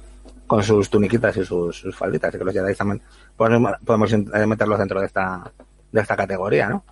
con 0.48 0.64
sus 0.64 0.90
tuniquitas 0.90 1.36
y 1.38 1.46
sus, 1.46 1.78
sus 1.78 1.96
falditas. 1.96 2.34
Y 2.34 2.38
que 2.38 2.44
los 2.44 2.54
Jedi 2.54 2.74
también 2.74 3.02
podemos, 3.36 3.74
podemos 3.86 4.12
eh, 4.14 4.48
meterlos 4.48 4.80
dentro 4.80 5.00
de 5.00 5.06
esta 5.06 5.52
de 5.92 6.02
esta 6.02 6.16
categoría, 6.16 6.70
¿no? 6.70 6.84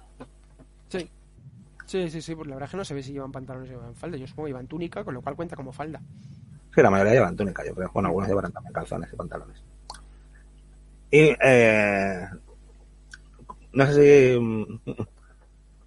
Sí. 0.89 1.09
Sí, 1.85 2.09
sí, 2.09 2.21
sí, 2.21 2.35
pues 2.35 2.47
la 2.47 2.55
verdad 2.55 2.67
es 2.67 2.71
que 2.71 2.77
no 2.77 2.85
se 2.85 2.93
ve 2.93 3.03
si 3.03 3.13
llevan 3.13 3.31
pantalones 3.31 3.69
o 3.69 3.73
llevan 3.73 3.95
falda. 3.95 4.17
Yo 4.17 4.27
supongo 4.27 4.45
que 4.47 4.49
llevan 4.51 4.67
túnica, 4.67 5.03
con 5.03 5.13
lo 5.13 5.21
cual 5.21 5.35
cuenta 5.35 5.55
como 5.55 5.71
falda. 5.71 6.01
Sí, 6.73 6.81
la 6.81 6.89
mayoría 6.89 7.13
llevan 7.13 7.35
túnica, 7.35 7.63
yo 7.65 7.75
creo. 7.75 7.91
Bueno, 7.93 8.07
algunos 8.07 8.27
llevarán 8.27 8.51
también 8.51 8.73
calzones 8.73 9.13
y 9.13 9.15
pantalones. 9.15 9.63
Y 11.11 11.35
eh, 11.41 12.27
no 13.73 13.85
sé 13.85 13.93
si. 13.93 15.05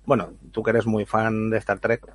Bueno, 0.06 0.30
tú 0.52 0.62
que 0.62 0.70
eres 0.70 0.86
muy 0.86 1.04
fan 1.04 1.50
de 1.50 1.58
Star 1.58 1.80
Trek. 1.80 2.06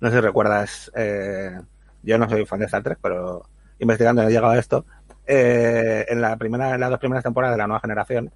No 0.00 0.08
sé 0.08 0.16
si 0.16 0.20
recuerdas. 0.20 0.90
Eh, 0.96 1.60
yo 2.02 2.18
no 2.18 2.28
soy 2.28 2.46
fan 2.46 2.58
de 2.60 2.64
Star 2.66 2.82
Trek, 2.82 2.98
pero 3.00 3.46
investigando 3.82 4.22
he 4.22 4.30
llegado 4.30 4.52
a 4.52 4.58
esto. 4.58 4.86
Eh, 5.26 6.06
en 6.08 6.20
la 6.20 6.36
primera, 6.36 6.74
en 6.74 6.80
las 6.80 6.90
dos 6.90 6.98
primeras 6.98 7.24
temporadas 7.24 7.54
de 7.54 7.58
la 7.58 7.66
nueva 7.66 7.80
generación, 7.80 8.32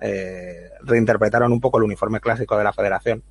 eh, 0.00 0.70
reinterpretaron 0.82 1.52
un 1.52 1.60
poco 1.60 1.78
el 1.78 1.84
uniforme 1.84 2.20
clásico 2.20 2.56
de 2.56 2.64
la 2.64 2.72
Federación 2.72 3.22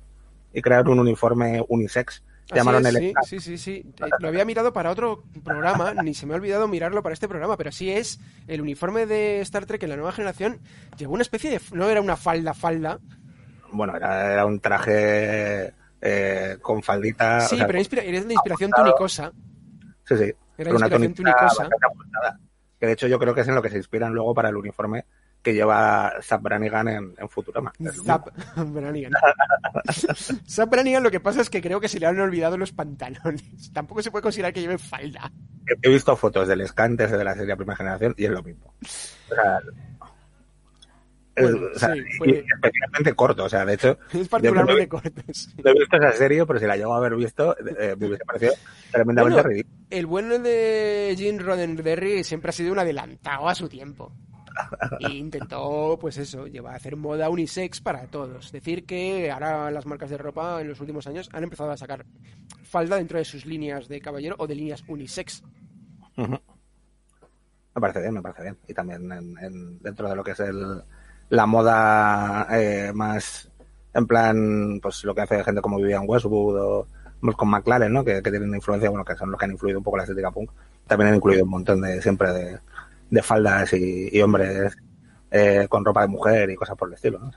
y 0.52 0.62
crearon 0.62 0.92
un 0.92 1.00
uniforme 1.00 1.64
unisex 1.68 2.22
Llamaron 2.54 2.86
el 2.86 2.96
sí, 2.96 3.12
sí, 3.24 3.40
sí, 3.40 3.58
sí. 3.58 3.92
Eh, 4.02 4.08
lo 4.20 4.28
había 4.28 4.46
mirado 4.46 4.72
para 4.72 4.90
otro 4.90 5.22
programa, 5.44 5.92
ni 6.02 6.14
se 6.14 6.24
me 6.24 6.32
ha 6.32 6.36
olvidado 6.36 6.66
mirarlo 6.66 7.02
para 7.02 7.12
este 7.12 7.28
programa, 7.28 7.58
pero 7.58 7.72
sí 7.72 7.90
es 7.90 8.20
el 8.46 8.62
uniforme 8.62 9.04
de 9.04 9.40
Star 9.40 9.66
Trek 9.66 9.82
en 9.82 9.90
la 9.90 9.96
nueva 9.96 10.12
generación. 10.12 10.60
Llevó 10.96 11.12
una 11.12 11.22
especie 11.22 11.50
de. 11.50 11.60
No 11.72 11.88
era 11.90 12.00
una 12.00 12.16
falda, 12.16 12.54
falda. 12.54 13.00
Bueno, 13.70 13.94
era, 13.94 14.46
un 14.46 14.60
traje 14.60 15.74
eh, 16.00 16.56
con 16.62 16.82
faldita. 16.82 17.40
Sí, 17.40 17.58
pero 17.66 17.78
era 17.78 18.20
de 18.22 18.32
inspiración 18.32 18.70
tunicosa. 18.70 19.30
Sí, 20.06 20.16
sí. 20.16 20.32
Era 20.58 20.70
inspiración 20.70 21.14
tunicosa. 21.14 21.68
Que 22.78 22.86
de 22.86 22.92
hecho 22.92 23.06
yo 23.06 23.18
creo 23.18 23.34
que 23.34 23.40
es 23.40 23.48
en 23.48 23.54
lo 23.54 23.62
que 23.62 23.70
se 23.70 23.76
inspiran 23.76 24.12
luego 24.12 24.34
para 24.34 24.50
el 24.50 24.56
uniforme 24.56 25.04
que 25.42 25.54
lleva 25.54 26.12
Zap 26.20 26.42
Brannigan 26.42 26.88
en, 26.88 27.14
en 27.16 27.28
Futurama. 27.28 27.72
Zap 28.04 28.28
Brannigan. 28.56 29.12
Zap 30.46 30.70
Brannigan 30.70 31.02
lo 31.02 31.10
que 31.10 31.20
pasa 31.20 31.40
es 31.40 31.50
que 31.50 31.62
creo 31.62 31.80
que 31.80 31.88
se 31.88 32.00
le 32.00 32.06
han 32.06 32.18
olvidado 32.18 32.56
los 32.56 32.72
pantalones. 32.72 33.70
Tampoco 33.72 34.02
se 34.02 34.10
puede 34.10 34.22
considerar 34.22 34.52
que 34.52 34.60
lleve 34.60 34.78
falda. 34.78 35.30
He 35.82 35.88
visto 35.88 36.16
fotos 36.16 36.48
del 36.48 36.66
Scantes 36.66 37.10
de 37.10 37.24
la 37.24 37.34
serie 37.34 37.56
primera 37.56 37.76
generación 37.76 38.14
y 38.16 38.24
es 38.24 38.30
lo 38.30 38.42
mismo. 38.42 38.74
O 38.82 39.34
sea, 39.34 39.60
es, 41.38 42.44
especialmente 42.54 43.14
corto, 43.14 43.44
o 43.44 43.48
sea, 43.48 43.64
de 43.64 43.74
hecho. 43.74 43.98
Es 44.12 44.28
particularmente 44.28 44.88
corto. 44.88 45.22
No 45.64 45.70
he 45.70 45.74
visto 45.74 45.96
esa 45.96 46.12
serie, 46.12 46.44
pero 46.46 46.58
si 46.58 46.66
la 46.66 46.76
llego 46.76 46.94
a 46.94 46.98
haber 46.98 47.16
visto, 47.16 47.56
eh, 47.58 47.94
me 47.98 48.06
hubiese 48.06 48.24
parecido 48.24 48.52
tremendamente 48.90 49.42
ridículo. 49.42 49.76
El 49.90 50.06
bueno 50.06 50.38
de 50.38 51.14
Gene 51.16 51.38
Roddenberry 51.38 52.24
siempre 52.24 52.50
ha 52.50 52.52
sido 52.52 52.72
un 52.72 52.78
adelantado 52.78 53.48
a 53.48 53.54
su 53.54 53.68
tiempo. 53.68 54.12
E 55.00 55.12
intentó, 55.12 55.96
pues 56.00 56.18
eso, 56.18 56.46
llevar 56.46 56.74
a 56.74 56.76
hacer 56.76 56.96
moda 56.96 57.30
unisex 57.30 57.80
para 57.80 58.06
todos. 58.06 58.52
Decir, 58.52 58.84
que 58.84 59.30
ahora 59.30 59.70
las 59.70 59.86
marcas 59.86 60.10
de 60.10 60.18
ropa 60.18 60.60
en 60.60 60.68
los 60.68 60.80
últimos 60.80 61.06
años 61.06 61.28
han 61.32 61.44
empezado 61.44 61.70
a 61.70 61.76
sacar 61.76 62.04
falda 62.62 62.96
dentro 62.96 63.18
de 63.18 63.24
sus 63.24 63.46
líneas 63.46 63.88
de 63.88 64.00
caballero 64.00 64.36
o 64.38 64.46
de 64.46 64.54
líneas 64.54 64.84
unisex. 64.88 65.42
Me 66.16 67.80
parece 67.80 68.00
bien, 68.00 68.14
me 68.14 68.22
parece 68.22 68.42
bien. 68.42 68.58
Y 68.66 68.74
también 68.74 69.08
dentro 69.80 70.08
de 70.08 70.16
lo 70.16 70.24
que 70.24 70.32
es 70.32 70.40
el, 70.40 70.82
la 71.30 71.46
moda 71.46 72.46
eh, 72.50 72.92
más 72.94 73.50
en 73.94 74.06
plan, 74.06 74.78
pues 74.80 75.04
lo 75.04 75.14
que 75.14 75.22
hace 75.22 75.42
gente 75.44 75.60
como 75.60 75.78
Vivian 75.78 76.04
Westwood 76.06 76.56
o 76.60 76.86
con 77.36 77.48
McLaren, 77.48 77.92
¿no? 77.92 78.04
Que, 78.04 78.22
que, 78.22 78.30
tienen 78.30 78.54
influencia, 78.54 78.90
bueno, 78.90 79.04
que 79.04 79.16
son 79.16 79.30
los 79.30 79.38
que 79.38 79.44
han 79.44 79.52
influido 79.52 79.78
un 79.78 79.84
poco 79.84 79.96
la 79.96 80.04
estética 80.04 80.30
punk. 80.30 80.50
También 80.86 81.08
han 81.08 81.16
incluido 81.16 81.44
un 81.44 81.50
montón 81.50 81.80
de, 81.80 82.00
siempre 82.00 82.32
de, 82.32 82.58
de 83.10 83.22
faldas 83.22 83.72
y, 83.72 84.20
hombres 84.20 84.76
eh, 85.30 85.66
con 85.68 85.84
ropa 85.84 86.02
de 86.02 86.08
mujer 86.08 86.50
y 86.50 86.54
cosas 86.54 86.76
por 86.76 86.88
el 86.88 86.94
estilo. 86.94 87.18
¿no? 87.18 87.30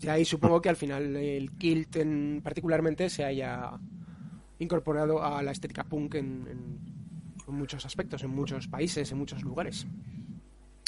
Y 0.00 0.08
ahí 0.08 0.24
supongo 0.24 0.60
que 0.60 0.68
al 0.68 0.76
final 0.76 1.16
el 1.16 1.52
kilt 1.52 1.96
en, 1.96 2.40
particularmente 2.42 3.10
se 3.10 3.24
haya 3.24 3.72
incorporado 4.58 5.22
a 5.22 5.42
la 5.42 5.52
estética 5.52 5.84
punk 5.84 6.14
en, 6.16 6.90
muchos 7.46 7.84
aspectos, 7.84 8.22
en 8.22 8.30
muchos 8.30 8.68
países, 8.68 9.10
en 9.10 9.18
muchos 9.18 9.42
lugares. 9.42 9.86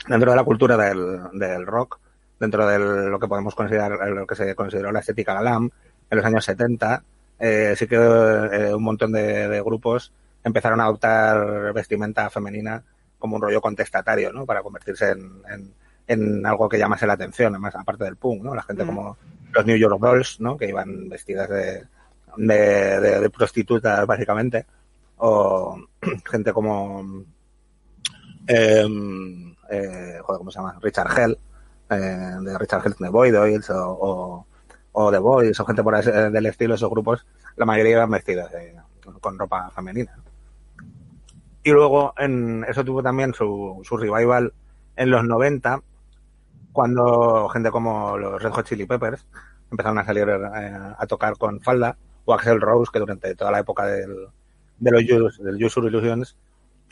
Dentro 0.09 0.31
de 0.31 0.37
la 0.37 0.45
cultura 0.45 0.77
del, 0.77 1.67
rock, 1.67 2.01
dentro 2.39 2.67
de 2.67 2.79
lo 2.79 3.19
que 3.19 3.29
podemos 3.29 3.55
considerar, 3.55 3.93
lo 4.09 4.27
que 4.27 4.35
se 4.35 4.55
consideró 4.55 4.91
la 4.91 5.01
estética 5.01 5.41
glam, 5.41 5.71
en 6.11 6.17
los 6.17 6.27
años 6.27 6.45
70, 6.45 7.03
eh, 7.39 7.75
sí 7.77 7.87
que 7.87 7.97
eh, 7.97 8.75
un 8.75 8.83
montón 8.83 9.13
de, 9.13 9.63
grupos 9.65 10.13
empezaron 10.45 10.81
a 10.81 10.85
adoptar 10.85 11.73
vestimenta 11.73 12.29
femenina 12.31 12.83
como 13.19 13.37
un 13.37 13.43
rollo 13.43 13.61
contestatario, 13.61 14.33
¿no? 14.33 14.45
Para 14.45 14.63
convertirse 14.63 15.11
en, 15.13 15.73
en, 16.07 16.45
algo 16.45 16.69
que 16.69 16.79
llamase 16.79 17.07
la 17.07 17.13
atención, 17.13 17.55
además, 17.55 17.75
aparte 17.77 18.05
del 18.05 18.17
punk, 18.17 18.43
¿no? 18.43 18.55
La 18.55 18.63
gente 18.63 18.85
como 18.85 19.17
los 19.53 19.67
New 19.67 19.77
York 19.77 20.01
Dolls, 20.01 20.41
¿no? 20.41 20.57
Que 20.57 20.69
iban 20.69 21.09
vestidas 21.09 21.49
de, 21.49 21.87
de, 22.37 23.31
prostitutas, 23.31 24.05
básicamente. 24.07 24.67
O 25.19 25.79
gente 26.31 26.53
como... 26.53 27.25
Em, 28.47 29.52
eh, 29.71 30.19
joder, 30.23 30.39
¿cómo 30.39 30.51
se 30.51 30.59
llama? 30.59 30.79
Richard 30.81 31.19
Hell, 31.19 31.39
eh, 31.91 32.37
de 32.41 32.59
Richard 32.59 32.87
Hell 32.87 32.95
de 32.99 33.09
Boyd 33.09 33.39
Oils 33.39 33.71
o, 33.71 34.47
o, 34.93 35.11
The 35.11 35.19
Boys, 35.19 35.59
o 35.61 35.65
gente 35.65 35.83
por 35.83 35.95
ese, 35.95 36.11
del 36.31 36.47
estilo, 36.47 36.75
esos 36.75 36.91
grupos, 36.91 37.27
la 37.57 37.67
mayoría 37.67 37.93
iban 37.93 38.11
vestidas 38.11 38.51
con 39.21 39.39
ropa 39.39 39.71
femenina. 39.71 40.13
Y 41.65 41.71
luego 41.71 42.13
en, 42.19 42.65
eso 42.69 42.85
tuvo 42.85 43.03
también 43.03 43.35
su, 43.35 43.81
su 43.85 43.97
revival 43.97 44.53
en 44.97 45.11
los 45.11 45.25
90, 45.25 45.81
cuando 46.73 47.49
gente 47.51 47.71
como 47.71 48.19
los 48.19 48.43
Red 48.43 48.51
Hot 48.51 48.67
Chili 48.67 48.87
Peppers 48.87 49.25
empezaron 49.71 49.99
a 49.99 50.05
salir 50.05 50.29
eh, 50.29 50.95
a 50.99 51.07
tocar 51.07 51.37
con 51.39 51.61
falda, 51.61 51.97
o 52.25 52.35
Axel 52.35 52.61
Rose, 52.61 52.91
que 52.93 52.99
durante 52.99 53.35
toda 53.35 53.51
la 53.51 53.61
época 53.61 53.87
del, 53.87 54.29
de 54.79 54.91
los 54.91 55.39
del 55.39 55.65
Use 55.65 55.81
Illusions, 55.81 56.37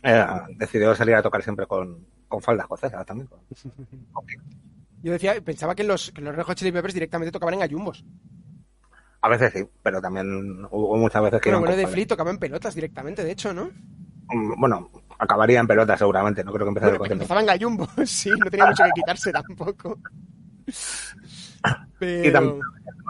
eh, 0.03 0.26
decidió 0.57 0.94
salir 0.94 1.14
a 1.14 1.22
tocar 1.22 1.42
siempre 1.42 1.66
con, 1.66 2.07
con 2.28 2.40
falda 2.40 2.62
escocesa 2.62 3.05
también. 3.05 3.28
Yo 5.03 5.12
decía, 5.12 5.40
pensaba 5.40 5.74
que 5.74 5.84
los, 5.84 6.11
que 6.11 6.20
los 6.20 6.34
Red 6.34 6.44
Hot 6.44 6.57
Chili 6.57 6.72
Peppers 6.72 6.94
directamente 6.94 7.32
tocaban 7.32 7.55
en 7.55 7.62
ayumbos. 7.62 8.05
A 9.22 9.28
veces 9.28 9.53
sí, 9.53 9.64
pero 9.82 10.01
también 10.01 10.66
hubo 10.70 10.96
muchas 10.96 11.22
veces 11.22 11.40
que... 11.40 11.51
Pero 11.51 11.61
bueno, 11.61 11.76
de 11.76 11.86
Flea 11.86 12.07
tocaban 12.07 12.38
pelotas 12.38 12.74
directamente, 12.74 13.24
de 13.24 13.32
hecho, 13.32 13.53
¿no? 13.53 13.70
Mm, 14.28 14.61
bueno, 14.61 14.90
acabaría 15.18 15.61
en 15.61 15.66
pelota 15.66 15.96
seguramente, 15.96 16.44
no 16.44 16.53
creo 16.53 16.66
que 16.66 16.68
empezara 16.68 16.98
bueno, 16.98 17.05
el 17.07 17.12
Empezaba 17.12 17.40
en 17.40 17.46
gallumbo, 17.46 17.88
sí, 18.05 18.30
no 18.30 18.51
tenía 18.51 18.66
mucho 18.66 18.84
que 18.84 18.90
quitarse 18.94 19.32
tampoco. 19.32 19.98
Pero... 21.98 22.24
Y 22.28 22.32
también, 22.32 22.59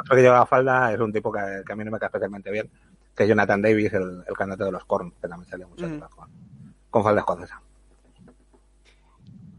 otro 0.01 0.17
que 0.17 0.23
lleva 0.23 0.45
falda 0.47 0.93
es 0.93 0.99
un 0.99 1.13
tipo 1.13 1.31
que, 1.31 1.39
a 1.39 1.77
mí 1.77 1.85
no 1.85 1.93
me 1.93 1.99
cae 2.01 2.09
especialmente 2.09 2.51
bien, 2.51 2.69
que 3.15 3.23
es 3.23 3.29
Jonathan 3.29 3.63
Davis, 3.63 3.93
el, 3.93 4.25
el 4.27 4.37
cantante 4.37 4.65
de 4.65 4.73
los 4.73 4.85
Korn, 4.85 5.13
que 5.13 5.29
también 5.29 5.49
salió 5.49 5.69
mucho 5.69 5.87
mm. 5.87 6.01
Con 6.91 7.03
falda 7.03 7.21
escocesa. 7.21 7.63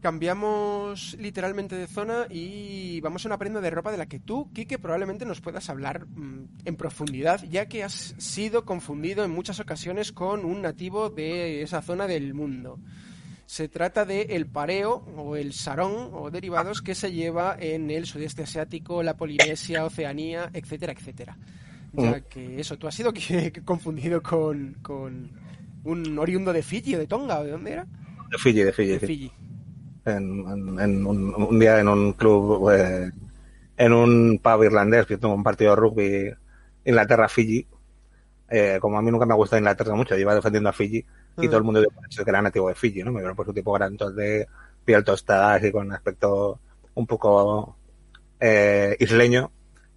Cambiamos 0.00 1.16
literalmente 1.20 1.76
de 1.76 1.86
zona 1.86 2.26
y 2.28 3.00
vamos 3.02 3.24
a 3.24 3.28
una 3.28 3.38
prenda 3.38 3.60
de 3.60 3.70
ropa 3.70 3.92
de 3.92 3.98
la 3.98 4.06
que 4.06 4.18
tú, 4.18 4.50
Kike, 4.52 4.80
probablemente 4.80 5.24
nos 5.24 5.40
puedas 5.40 5.70
hablar 5.70 6.06
mm, 6.08 6.48
en 6.64 6.76
profundidad, 6.76 7.40
ya 7.44 7.66
que 7.66 7.84
has 7.84 8.16
sido 8.18 8.64
confundido 8.64 9.24
en 9.24 9.30
muchas 9.30 9.60
ocasiones 9.60 10.10
con 10.10 10.44
un 10.44 10.60
nativo 10.60 11.08
de 11.08 11.62
esa 11.62 11.82
zona 11.82 12.08
del 12.08 12.34
mundo. 12.34 12.80
Se 13.46 13.68
trata 13.68 14.04
de 14.04 14.22
el 14.22 14.46
pareo 14.46 15.04
o 15.16 15.36
el 15.36 15.52
sarón 15.52 16.10
o 16.12 16.32
derivados 16.32 16.82
que 16.82 16.96
se 16.96 17.12
lleva 17.12 17.56
en 17.60 17.88
el 17.90 18.06
sudeste 18.06 18.42
asiático, 18.42 19.04
la 19.04 19.16
Polinesia, 19.16 19.84
Oceanía, 19.84 20.50
etcétera, 20.52 20.94
etcétera. 20.94 21.38
Ya 21.92 22.10
mm. 22.10 22.22
que 22.28 22.60
eso, 22.60 22.76
tú 22.76 22.88
has 22.88 22.94
sido 22.94 23.12
confundido 23.64 24.20
con, 24.20 24.78
con 24.82 25.41
un 25.84 26.18
oriundo 26.18 26.52
de 26.52 26.62
Fiji 26.62 26.94
o 26.94 26.98
de 26.98 27.06
Tonga 27.06 27.40
o 27.40 27.44
de 27.44 27.50
dónde 27.50 27.72
era? 27.72 27.86
De 28.30 28.38
Fiji, 28.38 28.62
de 28.62 28.72
Fiji. 28.72 28.92
De 28.92 29.00
Fiji 29.00 29.32
en, 30.04 31.06
un, 31.06 31.58
día 31.58 31.80
en 31.80 31.88
un 31.88 32.12
club, 32.14 32.70
eh, 32.70 33.10
en 33.76 33.92
un 33.92 34.40
pub 34.42 34.64
irlandés, 34.64 35.06
viendo 35.06 35.32
un 35.32 35.42
partido 35.42 35.70
de 35.70 35.76
rugby 35.76 36.34
Inglaterra-Fiji. 36.84 37.66
Eh, 38.48 38.78
como 38.80 38.98
a 38.98 39.02
mí 39.02 39.10
nunca 39.10 39.24
me 39.24 39.32
ha 39.32 39.36
gustado 39.36 39.58
Inglaterra 39.58 39.94
mucho, 39.94 40.16
iba 40.16 40.34
defendiendo 40.34 40.68
a 40.68 40.74
Fiji 40.74 41.04
y 41.38 41.46
todo 41.46 41.56
el 41.56 41.64
mundo 41.64 41.80
dijo 41.80 42.24
que 42.24 42.30
era 42.30 42.42
nativo 42.42 42.68
de 42.68 42.74
Fiji, 42.74 43.02
¿no? 43.02 43.10
Me 43.10 43.20
vieron 43.20 43.34
por 43.34 43.46
su 43.46 43.54
tipo 43.54 43.72
grandes 43.72 44.14
de 44.14 44.46
piel 44.84 45.02
tostada, 45.02 45.54
así 45.54 45.72
con 45.72 45.90
aspecto 45.90 46.60
un 46.94 47.06
poco 47.06 47.76
eh, 48.38 48.96
isleño. 49.00 49.50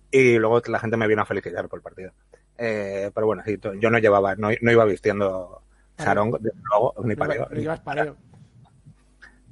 Y 0.09 0.38
luego 0.38 0.61
la 0.67 0.79
gente 0.79 0.95
me 0.95 1.07
vino 1.07 1.23
a 1.23 1.25
felicitar 1.25 1.67
por 1.67 1.79
el 1.79 1.83
partido. 1.83 2.13
Eh, 2.57 3.11
pero 3.13 3.27
bueno, 3.27 3.43
sí, 3.45 3.59
yo 3.81 3.89
no 3.89 3.99
llevaba, 3.99 4.36
no, 4.36 4.49
no 4.61 4.71
iba 4.71 4.86
vistiendo 4.86 5.63
sarong, 5.97 6.37
luego, 6.41 6.93
ni 7.03 7.15
pareo. 7.15 7.47
pareo. 7.83 8.15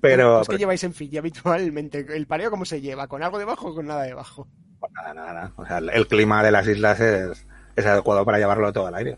Pero. 0.02 0.42
¿Qué 0.50 0.58
lleváis 0.58 0.84
en 0.84 0.94
Fiji 0.94 1.18
habitualmente? 1.18 2.06
¿El 2.10 2.28
pareo 2.28 2.52
cómo 2.52 2.66
se 2.66 2.82
lleva? 2.82 3.08
¿Con 3.08 3.24
algo 3.24 3.40
debajo 3.40 3.70
o 3.70 3.76
con 3.76 3.88
nada 3.88 4.04
debajo? 4.04 4.48
Pues 4.80 4.92
nada, 4.92 5.14
nada, 5.14 5.34
nada. 5.34 5.54
O 5.56 5.66
sea, 5.66 5.78
el 5.78 6.08
clima 6.08 6.44
de 6.44 6.52
las 6.52 6.68
islas 6.68 7.00
es, 7.00 7.46
es 7.76 7.86
adecuado 7.86 8.26
para 8.26 8.38
llevarlo 8.38 8.74
todo 8.74 8.88
al 8.88 8.96
aire. 8.96 9.18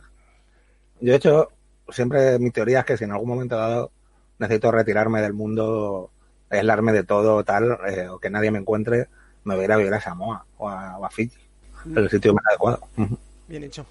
Yo, 1.01 1.11
de 1.11 1.15
hecho, 1.15 1.49
siempre 1.89 2.39
mi 2.39 2.51
teoría 2.51 2.79
es 2.79 2.85
que 2.85 2.97
si 2.97 3.03
en 3.03 3.11
algún 3.11 3.29
momento 3.29 3.57
dado 3.57 3.91
necesito 4.39 4.71
retirarme 4.71 5.21
del 5.21 5.33
mundo, 5.33 6.11
aislarme 6.49 6.93
de 6.93 7.03
todo, 7.03 7.43
tal, 7.43 7.79
eh, 7.87 8.07
o 8.07 8.19
que 8.19 8.29
nadie 8.29 8.51
me 8.51 8.59
encuentre, 8.59 9.07
me 9.43 9.55
voy 9.55 9.63
a 9.63 9.65
ir 9.65 9.71
a 9.71 9.77
vivir 9.77 9.93
a 9.93 10.01
Samoa 10.01 10.45
o 10.57 10.69
a, 10.69 11.09
Fiji. 11.09 11.37
Mm. 11.85 11.97
el 11.97 12.09
sitio 12.09 12.33
más 12.33 12.43
adecuado. 12.47 12.79
Bien 13.47 13.63
hecho. 13.63 13.85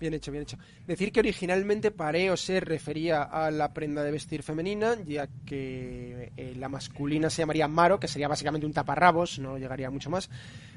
Bien 0.00 0.14
hecho, 0.14 0.30
bien 0.30 0.42
hecho. 0.42 0.56
Decir 0.86 1.10
que 1.10 1.20
originalmente 1.20 1.90
pareo 1.90 2.36
se 2.36 2.60
refería 2.60 3.22
a 3.24 3.50
la 3.50 3.72
prenda 3.74 4.04
de 4.04 4.12
vestir 4.12 4.44
femenina, 4.44 4.96
ya 5.04 5.28
que 5.44 6.32
eh, 6.36 6.54
la 6.56 6.68
masculina 6.68 7.28
se 7.30 7.42
llamaría 7.42 7.66
maro, 7.66 7.98
que 7.98 8.06
sería 8.06 8.28
básicamente 8.28 8.66
un 8.66 8.72
taparrabos, 8.72 9.40
no 9.40 9.58
llegaría 9.58 9.90
mucho 9.90 10.08
más. 10.08 10.30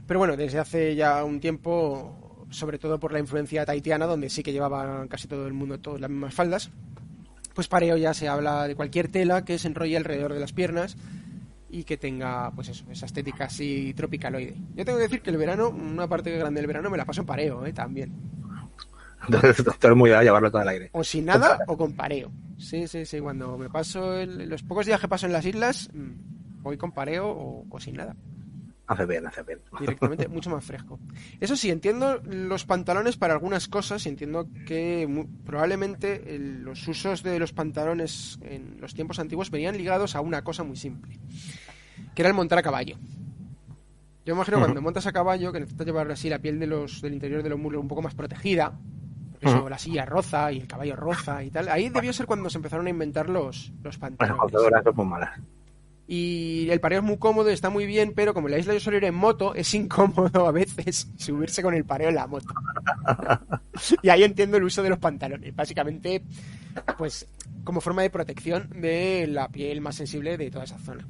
Pero 0.08 0.20
bueno, 0.20 0.36
desde 0.36 0.58
hace 0.58 0.96
ya 0.96 1.24
un 1.24 1.40
tiempo, 1.40 2.48
sobre 2.50 2.80
todo 2.80 3.00
por 3.00 3.14
la 3.14 3.20
influencia 3.20 3.64
taitiana, 3.64 4.08
donde 4.08 4.30
sí 4.30 4.42
que 4.42 4.54
llevaba 4.54 5.06
casi 5.08 5.28
todo 5.28 5.46
el 5.46 5.54
mundo 5.54 5.80
todas 5.80 6.02
las 6.02 6.10
mismas 6.10 6.34
faldas, 6.34 6.72
pues 7.54 7.68
pareo 7.68 7.98
ya 7.98 8.16
se 8.16 8.28
habla 8.28 8.68
de 8.68 8.76
cualquier 8.76 9.10
tela 9.10 9.46
que 9.46 9.60
se 9.60 9.68
enrolle 9.68 9.98
alrededor 9.98 10.34
de 10.34 10.40
las 10.40 10.54
piernas 10.54 10.98
y 11.70 11.84
que 11.84 11.98
tenga 11.98 12.52
pues 12.52 12.70
eso, 12.70 12.86
esa 12.92 13.06
estética 13.06 13.46
así 13.46 13.94
tropicaloide. 13.94 14.56
Yo 14.76 14.84
tengo 14.84 14.98
que 14.98 15.04
decir 15.04 15.22
que 15.22 15.30
el 15.30 15.38
verano, 15.38 15.70
una 15.70 16.08
parte 16.08 16.36
grande 16.38 16.60
del 16.60 16.68
verano 16.68 16.90
me 16.90 16.98
la 16.98 17.06
paso 17.06 17.22
en 17.22 17.28
pareo, 17.28 17.66
¿eh? 17.66 17.74
también. 17.74 18.12
Entonces, 19.28 19.64
doctor, 19.66 19.96
muy 19.96 20.12
a 20.12 20.24
llevarlo 20.24 20.50
todo 20.52 20.62
al 20.62 20.68
aire. 20.70 20.90
O 20.94 21.04
sin 21.04 21.26
nada 21.26 21.60
o 21.68 21.78
con 21.78 21.94
pareo. 21.94 22.32
Sí, 22.58 22.88
sí, 22.88 23.06
sí. 23.06 23.20
Cuando 23.20 23.58
me 23.58 23.70
paso, 23.70 24.18
el- 24.18 24.50
los 24.50 24.64
pocos 24.64 24.86
días 24.86 25.00
que 25.00 25.08
paso 25.08 25.26
en 25.26 25.34
las 25.34 25.46
islas, 25.46 25.90
mm, 25.94 26.62
voy 26.64 26.78
con 26.78 26.92
pareo 26.92 27.28
o, 27.30 27.66
o 27.70 27.80
sin 27.80 27.96
nada. 27.96 28.16
Hace 28.88 29.06
bien, 29.06 29.26
hace 29.26 29.42
bien. 29.44 29.60
Directamente, 29.80 30.28
mucho 30.28 30.50
más 30.50 30.66
fresco. 30.66 31.00
Eso 31.40 31.56
sí, 31.56 31.70
entiendo 31.70 32.22
los 32.26 32.66
pantalones 32.66 33.16
para 33.16 33.34
algunas 33.34 33.68
cosas 33.68 34.06
y 34.06 34.10
entiendo 34.10 34.48
que 34.68 35.08
probablemente 35.46 36.36
el- 36.36 36.64
los 36.64 36.88
usos 36.88 37.24
de 37.24 37.40
los 37.40 37.54
pantalones 37.54 38.38
en 38.42 38.78
los 38.82 38.94
tiempos 38.94 39.20
antiguos 39.20 39.50
venían 39.50 39.78
ligados 39.78 40.16
a 40.16 40.22
una 40.22 40.44
cosa 40.44 40.64
muy 40.64 40.76
simple, 40.76 41.20
que 42.16 42.22
era 42.22 42.30
el 42.30 42.36
montar 42.36 42.58
a 42.60 42.64
caballo. 42.64 42.98
Yo 44.24 44.36
me 44.36 44.40
imagino 44.40 44.60
cuando 44.60 44.82
montas 44.84 45.08
a 45.08 45.12
caballo 45.12 45.52
que 45.52 45.60
necesitas 45.62 45.88
llevar 45.88 46.12
así 46.12 46.30
la 46.30 46.38
piel 46.40 46.60
de 46.60 46.68
los, 46.68 47.02
del 47.02 47.14
interior 47.14 47.42
de 47.42 47.50
los 47.50 47.58
muslos 47.60 47.82
un 47.82 47.88
poco 47.88 48.04
más 48.04 48.14
protegida, 48.14 48.78
eso, 49.42 49.68
la 49.70 49.78
silla 49.78 50.06
roza 50.06 50.52
y 50.52 50.60
el 50.60 50.68
caballo 50.68 50.96
roza 50.96 51.44
y 51.44 51.50
tal. 51.50 51.68
Ahí 51.70 51.90
debió 51.90 52.14
ser 52.14 52.26
cuando 52.28 52.50
se 52.50 52.58
empezaron 52.60 52.88
a 52.88 52.90
inventar 52.92 53.30
los, 53.30 53.70
los 53.84 53.84
Las 53.84 53.98
pantalones. 53.98 54.40
calzaduras 54.40 54.84
son 54.84 54.96
muy 54.96 55.06
malas. 55.06 55.40
Y 56.08 56.68
el 56.70 56.82
pareo 56.82 57.00
es 57.00 57.06
muy 57.06 57.18
cómodo, 57.18 57.50
está 57.50 57.70
muy 57.70 57.86
bien, 57.86 58.12
pero 58.14 58.34
como 58.34 58.48
en 58.48 58.52
la 58.54 58.60
isla 58.60 58.74
yo 58.74 58.80
suelo 58.82 58.98
ir 58.98 59.06
en 59.06 59.16
moto, 59.16 59.56
es 59.56 59.74
incómodo 59.74 60.46
a 60.46 60.52
veces 60.52 61.10
subirse 61.18 61.64
con 61.64 61.74
el 61.74 61.86
pareo 61.86 62.10
en 62.10 62.16
la 62.16 62.28
moto. 62.28 62.54
y 64.02 64.10
ahí 64.10 64.24
entiendo 64.24 64.58
el 64.58 64.64
uso 64.64 64.84
de 64.84 64.90
los 64.90 65.00
pantalones. 65.00 65.56
Básicamente, 65.56 66.22
pues 66.98 67.28
como 67.64 67.80
forma 67.82 68.02
de 68.02 68.10
protección 68.10 68.70
de 68.82 69.26
la 69.28 69.48
piel 69.48 69.80
más 69.82 69.96
sensible 69.96 70.38
de 70.38 70.52
toda 70.52 70.66
esa 70.66 70.78
zona. 70.80 71.08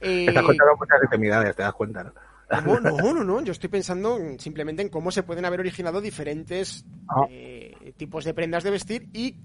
Eh, 0.00 0.26
Estás 0.28 0.44
contando 0.44 0.76
muchas 0.76 1.02
intimidades, 1.02 1.56
te 1.56 1.62
das 1.62 1.72
cuenta, 1.72 2.04
¿no? 2.04 2.12
¿Cómo? 2.48 2.80
No, 2.80 3.14
no, 3.14 3.24
no. 3.24 3.42
Yo 3.42 3.52
estoy 3.52 3.68
pensando 3.68 4.18
simplemente 4.38 4.82
en 4.82 4.88
cómo 4.88 5.10
se 5.10 5.22
pueden 5.22 5.44
haber 5.44 5.60
originado 5.60 6.00
diferentes 6.00 6.84
Ah. 7.08 7.26
eh, 7.30 7.92
tipos 7.96 8.24
de 8.24 8.34
prendas 8.34 8.64
de 8.64 8.70
vestir 8.70 9.08
y 9.12 9.36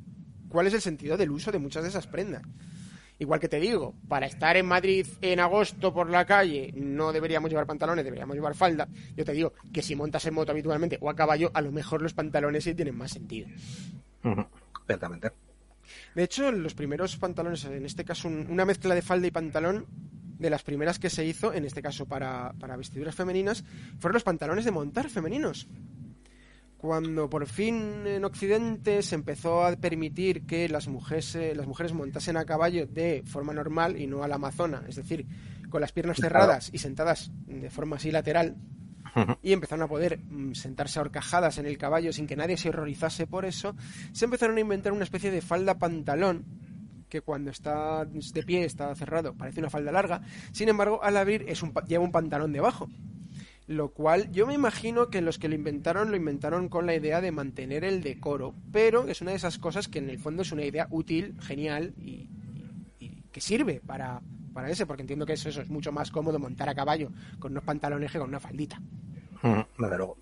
cuál 0.50 0.68
es 0.68 0.74
el 0.74 0.82
sentido 0.82 1.16
del 1.18 1.32
uso 1.32 1.52
de 1.52 1.60
muchas 1.60 1.84
de 1.84 1.90
esas 1.90 2.08
prendas. 2.08 2.42
Igual 3.20 3.40
que 3.40 3.48
te 3.48 3.60
digo, 3.60 3.94
para 4.08 4.26
estar 4.26 4.58
en 4.58 4.66
Madrid 4.66 5.06
en 5.22 5.40
agosto 5.40 5.94
por 5.94 6.10
la 6.10 6.26
calle 6.26 6.74
no 6.76 7.12
deberíamos 7.14 7.52
llevar 7.52 7.68
pantalones, 7.68 8.04
deberíamos 8.04 8.36
llevar 8.36 8.56
falda. 8.56 8.88
Yo 9.16 9.24
te 9.24 9.32
digo 9.34 9.54
que 9.72 9.84
si 9.84 9.96
montas 9.96 10.26
en 10.26 10.34
moto 10.34 10.52
habitualmente 10.52 10.98
o 11.02 11.10
a 11.10 11.16
caballo, 11.16 11.52
a 11.54 11.62
lo 11.62 11.72
mejor 11.72 12.02
los 12.02 12.16
pantalones 12.16 12.64
sí 12.64 12.74
tienen 12.74 12.98
más 12.98 13.12
sentido. 13.12 13.48
Ujú, 14.24 14.44
Ciertamente. 14.88 15.32
De 16.16 16.24
hecho, 16.24 16.52
los 16.52 16.74
primeros 16.74 17.16
pantalones, 17.18 17.64
en 17.66 17.86
este 17.86 18.04
caso 18.04 18.28
un- 18.28 18.48
una 18.50 18.66
mezcla 18.66 18.96
de 18.96 19.02
falda 19.04 19.28
y 19.28 19.32
pantalón, 19.32 19.86
de 20.42 20.50
las 20.50 20.64
primeras 20.64 20.98
que 20.98 21.10
se 21.10 21.24
hizo, 21.24 21.54
en 21.54 21.66
este 21.66 21.82
caso 21.82 22.08
para, 22.08 22.54
para 22.60 22.76
vestiduras 22.76 23.16
femeninas, 23.16 23.64
fueron 24.00 24.16
los 24.16 24.24
pantalones 24.24 24.66
de 24.66 24.72
montar 24.72 25.10
femeninos. 25.10 25.68
Cuando 26.78 27.30
por 27.30 27.46
fin 27.46 28.08
en 28.08 28.26
Occidente 28.26 29.04
se 29.04 29.14
empezó 29.14 29.64
a 29.64 29.76
permitir 29.76 30.48
que 30.48 30.68
las 30.68 30.88
mujeres, 30.88 31.36
eh, 31.36 31.54
las 31.56 31.68
mujeres 31.68 31.94
montasen 31.94 32.38
a 32.38 32.46
caballo 32.46 32.88
de 32.88 33.22
forma 33.24 33.54
normal 33.54 34.02
y 34.02 34.08
no 34.08 34.24
a 34.24 34.28
la 34.28 34.36
amazona, 34.36 34.84
es 34.88 34.96
decir, 34.96 35.28
con 35.70 35.80
las 35.80 35.92
piernas 35.92 36.18
cerradas 36.18 36.72
y 36.74 36.80
sentadas 36.80 37.32
de 37.46 37.70
forma 37.70 37.98
así 37.98 38.10
lateral, 38.10 38.58
y 39.44 39.54
empezaron 39.54 39.84
a 39.84 39.88
poder 39.88 40.20
mm, 40.20 40.54
sentarse 40.54 40.98
ahorcajadas 40.98 41.60
en 41.60 41.68
el 41.68 41.78
caballo 41.78 42.14
sin 42.14 42.26
que 42.26 42.36
nadie 42.36 42.58
se 42.58 42.70
horrorizase 42.70 43.28
por 43.28 43.46
eso, 43.46 43.76
se 44.12 44.26
empezaron 44.26 44.58
a 44.58 44.62
inventar 44.62 44.92
una 44.92 45.04
especie 45.04 45.30
de 45.30 45.42
falda 45.42 45.78
pantalón 45.78 46.46
que 47.12 47.22
cuando 47.22 47.52
está 47.52 48.06
de 48.06 48.44
pie, 48.44 48.64
está 48.66 48.96
cerrado, 48.96 49.36
parece 49.36 49.60
una 49.60 49.70
falda 49.70 49.92
larga, 49.92 50.22
sin 50.54 50.70
embargo, 50.70 51.04
al 51.04 51.18
abrir 51.18 51.46
es 51.48 51.62
un, 51.62 51.74
lleva 51.88 52.04
un 52.06 52.12
pantalón 52.14 52.54
debajo. 52.54 52.90
Lo 53.68 53.90
cual 53.92 54.32
yo 54.32 54.48
me 54.48 54.54
imagino 54.56 55.10
que 55.10 55.22
los 55.22 55.40
que 55.40 55.50
lo 55.50 55.56
inventaron 55.56 56.12
lo 56.12 56.18
inventaron 56.18 56.70
con 56.70 56.86
la 56.88 56.96
idea 56.96 57.22
de 57.22 57.32
mantener 57.32 57.84
el 57.86 58.02
decoro, 58.02 58.56
pero 58.72 59.08
es 59.08 59.22
una 59.22 59.32
de 59.32 59.38
esas 59.38 59.60
cosas 59.60 59.88
que 59.88 60.00
en 60.00 60.10
el 60.10 60.20
fondo 60.20 60.42
es 60.42 60.52
una 60.52 60.66
idea 60.66 60.88
útil, 60.90 61.36
genial 61.42 61.94
y, 61.98 62.28
que 63.32 63.42
sirve 63.42 63.82
para, 63.86 64.22
para 64.54 64.70
ese, 64.70 64.86
porque 64.86 65.04
entiendo 65.04 65.26
que 65.26 65.34
eso, 65.34 65.50
eso 65.50 65.62
es 65.62 65.70
mucho 65.70 65.92
más 65.92 66.12
cómodo 66.12 66.40
montar 66.40 66.70
a 66.70 66.76
caballo 66.76 67.12
con 67.40 67.52
unos 67.52 67.64
pantalones 67.64 68.12
que 68.12 68.20
con 68.20 68.30
una 68.30 68.40
faldita. 68.40 68.82
Ujú, 69.44 69.66
Desde 69.80 69.98
luego. 69.98 70.18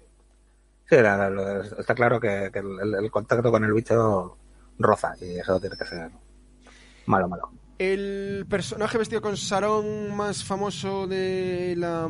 Sí, 0.89 0.95
la- 0.97 1.61
está 1.79 1.95
claro 1.95 2.19
que, 2.19 2.49
que 2.53 2.59
el, 2.59 2.95
el 2.95 3.11
contacto 3.11 3.51
con 3.51 3.63
el 3.63 3.73
bicho 3.73 4.37
roza 4.79 5.15
y 5.21 5.39
eso 5.39 5.59
tiene 5.59 5.77
que 5.77 5.85
ser 5.85 6.11
malo, 7.09 7.27
malo. 7.27 7.51
El 7.77 8.45
personaje 8.49 8.97
vestido 8.97 9.21
con 9.21 9.37
sarón 9.37 10.15
más 10.15 10.43
famoso 10.43 11.07
de 11.07 11.75
la 11.77 12.07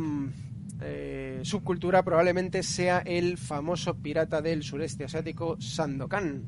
eh, 0.82 1.39
subcultura 1.43 2.04
probablemente 2.04 2.64
sea 2.64 3.00
el 3.00 3.38
famoso 3.38 3.95
pirata 3.95 4.41
del 4.41 4.64
sureste 4.64 5.04
asiático 5.06 5.58
Sandokan. 5.60 6.43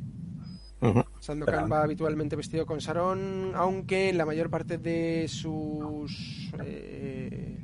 Sandokan 1.19 1.55
Pero- 1.55 1.69
va 1.69 1.83
habitualmente 1.83 2.35
vestido 2.35 2.65
con 2.65 2.81
sarón, 2.81 3.51
aunque 3.53 4.09
en 4.09 4.17
la 4.17 4.25
mayor 4.25 4.49
parte 4.49 4.79
de 4.79 5.27
sus 5.27 6.51
eh, 6.63 7.59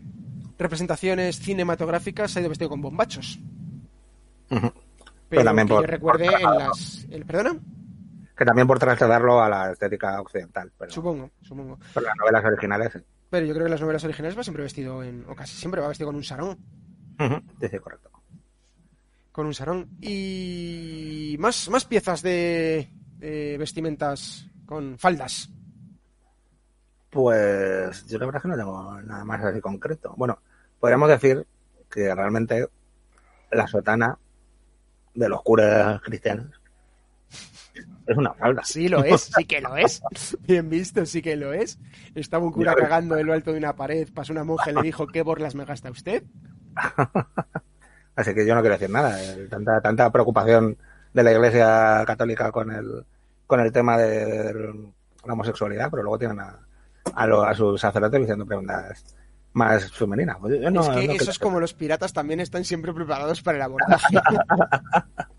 representaciones 0.59 1.39
cinematográficas 1.39 2.37
ha 2.37 2.41
ido 2.41 2.49
vestido 2.49 2.69
con 2.69 2.81
bombachos. 2.81 3.39
Pero, 5.29 5.43
también 5.43 5.67
que 5.67 5.73
por- 5.73 5.83
yo 5.83 5.87
recuerde 5.87 6.27
por- 6.29 6.39
en 6.39 6.59
las... 6.59 7.07
el- 7.09 7.25
¿Perdona? 7.25 7.59
Que 8.37 8.45
también 8.45 8.67
por 8.67 8.77
trasladarlo 8.79 9.41
a 9.41 9.49
la 9.49 9.71
estética 9.71 10.21
occidental. 10.21 10.71
Pero, 10.77 10.91
Supongo, 10.91 11.31
supongo. 11.41 11.79
pero 11.93 12.05
las 12.05 12.15
novelas 12.17 12.45
originales. 12.45 12.93
sí. 12.93 12.99
Pero 13.29 13.45
yo 13.45 13.53
creo 13.53 13.65
que 13.65 13.71
las 13.71 13.81
novelas 13.81 14.03
originales 14.05 14.37
va 14.37 14.43
siempre 14.43 14.63
vestido 14.63 15.03
en... 15.03 15.25
o 15.27 15.35
casi 15.35 15.55
siempre 15.57 15.81
va 15.81 15.89
vestido 15.89 16.07
con 16.07 16.15
un 16.15 16.23
sarón. 16.23 16.57
Sí, 17.59 17.67
sí, 17.69 17.79
correcto. 17.79 18.09
con 19.31 19.47
un 19.47 19.53
sarón 19.53 19.89
y 19.99 21.35
más, 21.39 21.67
más 21.69 21.83
piezas 21.85 22.21
de, 22.21 22.89
de 23.17 23.57
vestimentas 23.57 24.47
con 24.65 24.97
faldas. 24.97 25.49
Pues 27.09 28.05
yo 28.07 28.17
la 28.19 28.25
verdad 28.25 28.39
es 28.39 28.43
que 28.43 28.47
no 28.49 28.57
tengo 28.57 29.01
nada 29.01 29.25
más 29.25 29.43
así 29.43 29.59
concreto. 29.61 30.13
Bueno, 30.17 30.39
podríamos 30.79 31.09
decir 31.09 31.45
que 31.89 32.13
realmente 32.13 32.67
la 33.51 33.67
sotana 33.67 34.17
de 35.15 35.29
los 35.29 35.41
curas 35.41 36.01
cristianos 36.01 36.56
es 38.07 38.17
una 38.17 38.33
falda. 38.33 38.63
Sí 38.63 38.87
lo 38.89 39.03
es, 39.03 39.29
sí 39.35 39.45
que 39.45 39.61
lo 39.61 39.75
es. 39.77 40.01
Bien 40.47 40.69
visto, 40.69 41.05
sí 41.05 41.21
que 41.21 41.35
lo 41.35 41.53
es. 41.53 41.77
Estaba 42.15 42.45
un 42.45 42.51
cura 42.51 42.73
cagando 42.75 43.17
en 43.17 43.27
lo 43.27 43.33
alto 43.33 43.51
de 43.51 43.57
una 43.59 43.75
pared, 43.75 44.07
pasó 44.13 44.33
una 44.33 44.43
monja 44.43 44.71
y 44.71 44.75
le 44.75 44.81
dijo, 44.81 45.07
¿qué 45.07 45.21
borlas 45.21 45.55
me 45.55 45.65
gasta 45.65 45.91
usted? 45.91 46.23
Así 48.15 48.33
que 48.33 48.45
yo 48.47 48.55
no 48.55 48.61
quiero 48.61 48.75
decir 48.77 48.89
nada. 48.89 49.21
eh, 49.23 49.47
Tanta, 49.49 49.79
tanta 49.81 50.09
preocupación 50.11 50.77
de 51.13 51.23
la 51.23 51.31
Iglesia 51.31 52.03
Católica 52.05 52.51
con 52.51 52.71
el, 52.71 53.05
con 53.45 53.59
el 53.59 53.71
tema 53.71 53.97
de, 53.97 54.25
de 54.25 54.53
la 55.25 55.33
homosexualidad, 55.33 55.89
pero 55.91 56.03
luego 56.03 56.17
tienen 56.17 56.39
a, 56.39 56.59
a, 57.13 57.27
lo- 57.27 57.43
a 57.43 57.53
sus 57.53 57.79
sacerdotes 57.79 58.19
diciendo 58.19 58.45
preguntas 58.45 59.03
más 59.53 59.91
femeninas. 59.91 60.37
Pues 60.39 60.59
yo 60.61 60.69
no- 60.71 60.81
es 60.81 60.87
que 60.89 60.93
no 60.95 61.01
eso 61.01 61.09
quiero- 61.17 61.31
es 61.31 61.39
como 61.39 61.59
los 61.59 61.73
piratas 61.73 62.11
también 62.13 62.39
están 62.39 62.63
siempre 62.63 62.93
preparados 62.93 63.41
para 63.41 63.57
el 63.57 63.61
abordaje. 63.63 64.17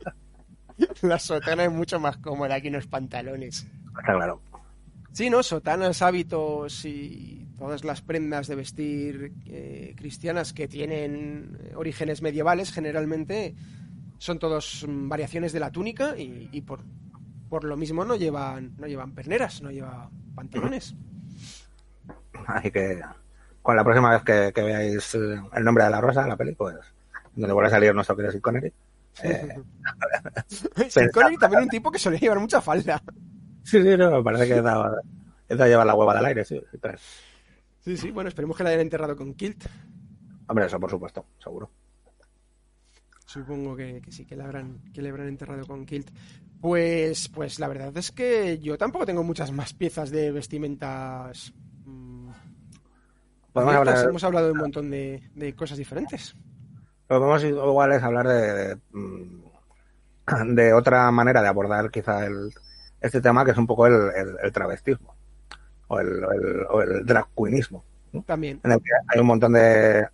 La 1.02 1.18
sotana 1.18 1.64
es 1.64 1.72
mucho 1.72 2.00
más 2.00 2.16
cómoda 2.18 2.60
que 2.60 2.68
unos 2.68 2.86
pantalones. 2.86 3.66
Está 3.98 4.14
claro. 4.14 4.40
Sí, 5.12 5.30
¿no? 5.30 5.42
Sotanas, 5.42 6.02
hábitos 6.02 6.84
y 6.84 7.48
todas 7.58 7.84
las 7.84 8.02
prendas 8.02 8.46
de 8.46 8.54
vestir 8.54 9.32
eh, 9.46 9.94
cristianas 9.96 10.52
que 10.52 10.68
tienen 10.68 11.58
orígenes 11.74 12.22
medievales 12.22 12.72
generalmente 12.72 13.54
son 14.18 14.38
todos 14.38 14.84
mm, 14.86 15.08
variaciones 15.08 15.52
de 15.52 15.60
la 15.60 15.72
túnica 15.72 16.16
y, 16.16 16.48
y 16.52 16.60
por, 16.60 16.80
por 17.48 17.64
lo 17.64 17.76
mismo 17.76 18.04
no 18.04 18.16
llevan, 18.16 18.76
no 18.76 18.86
llevan 18.86 19.12
perneras, 19.12 19.62
no 19.62 19.70
llevan 19.70 20.10
pantalones. 20.34 20.94
Así 22.46 22.70
que 22.70 23.00
con 23.62 23.76
la 23.76 23.84
próxima 23.84 24.10
vez 24.10 24.22
que, 24.22 24.52
que 24.54 24.62
veáis 24.62 25.14
eh, 25.14 25.40
el 25.52 25.64
nombre 25.64 25.84
de 25.84 25.90
la 25.90 26.00
rosa, 26.00 26.26
la 26.26 26.36
peli, 26.36 26.54
pues 26.54 26.76
donde 27.34 27.52
vuelve 27.52 27.68
a 27.68 27.70
salir 27.70 27.94
nuestro 27.94 28.16
querido 28.16 28.40
Connery. 28.40 28.72
Eh, 29.22 30.88
Sean 30.88 31.10
Connery 31.10 31.36
también 31.36 31.62
un 31.62 31.68
tipo 31.68 31.90
que 31.90 31.98
suele 31.98 32.18
llevar 32.18 32.40
mucha 32.40 32.60
falda. 32.60 33.02
sí, 33.64 33.82
sí, 33.82 33.96
no, 33.96 34.10
me 34.10 34.22
parece 34.22 34.46
que 34.46 34.60
da, 34.60 34.92
da 35.48 35.66
llevar 35.66 35.86
la 35.86 35.94
hueva 35.94 36.14
del 36.14 36.26
aire, 36.26 36.44
sí. 36.44 36.60
sí. 37.84 37.96
Sí, 37.96 38.10
bueno, 38.10 38.28
esperemos 38.28 38.56
que 38.56 38.64
la 38.64 38.70
hayan 38.70 38.82
enterrado 38.82 39.16
con 39.16 39.34
kilt. 39.34 39.64
Hombre, 40.46 40.66
eso 40.66 40.80
por 40.80 40.90
supuesto, 40.90 41.24
seguro. 41.42 41.70
Supongo 43.24 43.76
que, 43.76 44.00
sí, 44.08 44.24
que 44.24 44.36
le, 44.36 44.42
habrán, 44.42 44.80
que 44.92 45.02
le 45.02 45.10
habrán 45.10 45.28
enterrado 45.28 45.66
con 45.66 45.84
kilt. 45.84 46.10
Pues, 46.60 47.28
pues 47.28 47.60
la 47.60 47.68
verdad 47.68 47.96
es 47.96 48.10
que 48.10 48.58
yo 48.58 48.78
tampoco 48.78 49.06
tengo 49.06 49.22
muchas 49.22 49.52
más 49.52 49.74
piezas 49.74 50.10
de 50.10 50.32
vestimentas. 50.32 51.52
Mm, 51.84 52.30
hemos 53.54 54.24
hablado 54.24 54.46
de 54.46 54.52
un 54.52 54.58
montón 54.58 54.90
de, 54.90 55.54
cosas 55.56 55.78
diferentes. 55.78 56.34
Pero 57.08 57.20
vamos 57.20 57.42
igual 57.42 57.92
es 57.92 58.02
hablar 58.02 58.28
de, 58.28 58.76
mm, 58.92 60.54
de, 60.54 60.72
otra 60.74 61.10
manera 61.10 61.40
de 61.40 61.48
abordar 61.48 61.90
quizá 61.90 62.26
el, 62.26 62.52
este 63.00 63.20
tema 63.20 63.44
que 63.44 63.52
es 63.52 63.58
un 63.58 63.66
poco 63.66 63.86
el, 63.86 64.52
travestismo 64.52 65.14
o 65.88 65.98
el, 65.98 66.22
o 66.68 66.82
el, 66.82 67.06
drag 67.06 67.26
queenismo. 67.34 67.82
También. 68.26 68.60
En 68.62 68.72
el 68.72 68.78
que 68.78 68.90
hay 69.08 69.20
un 69.20 69.26
montón 69.26 69.54
de, 69.54 70.06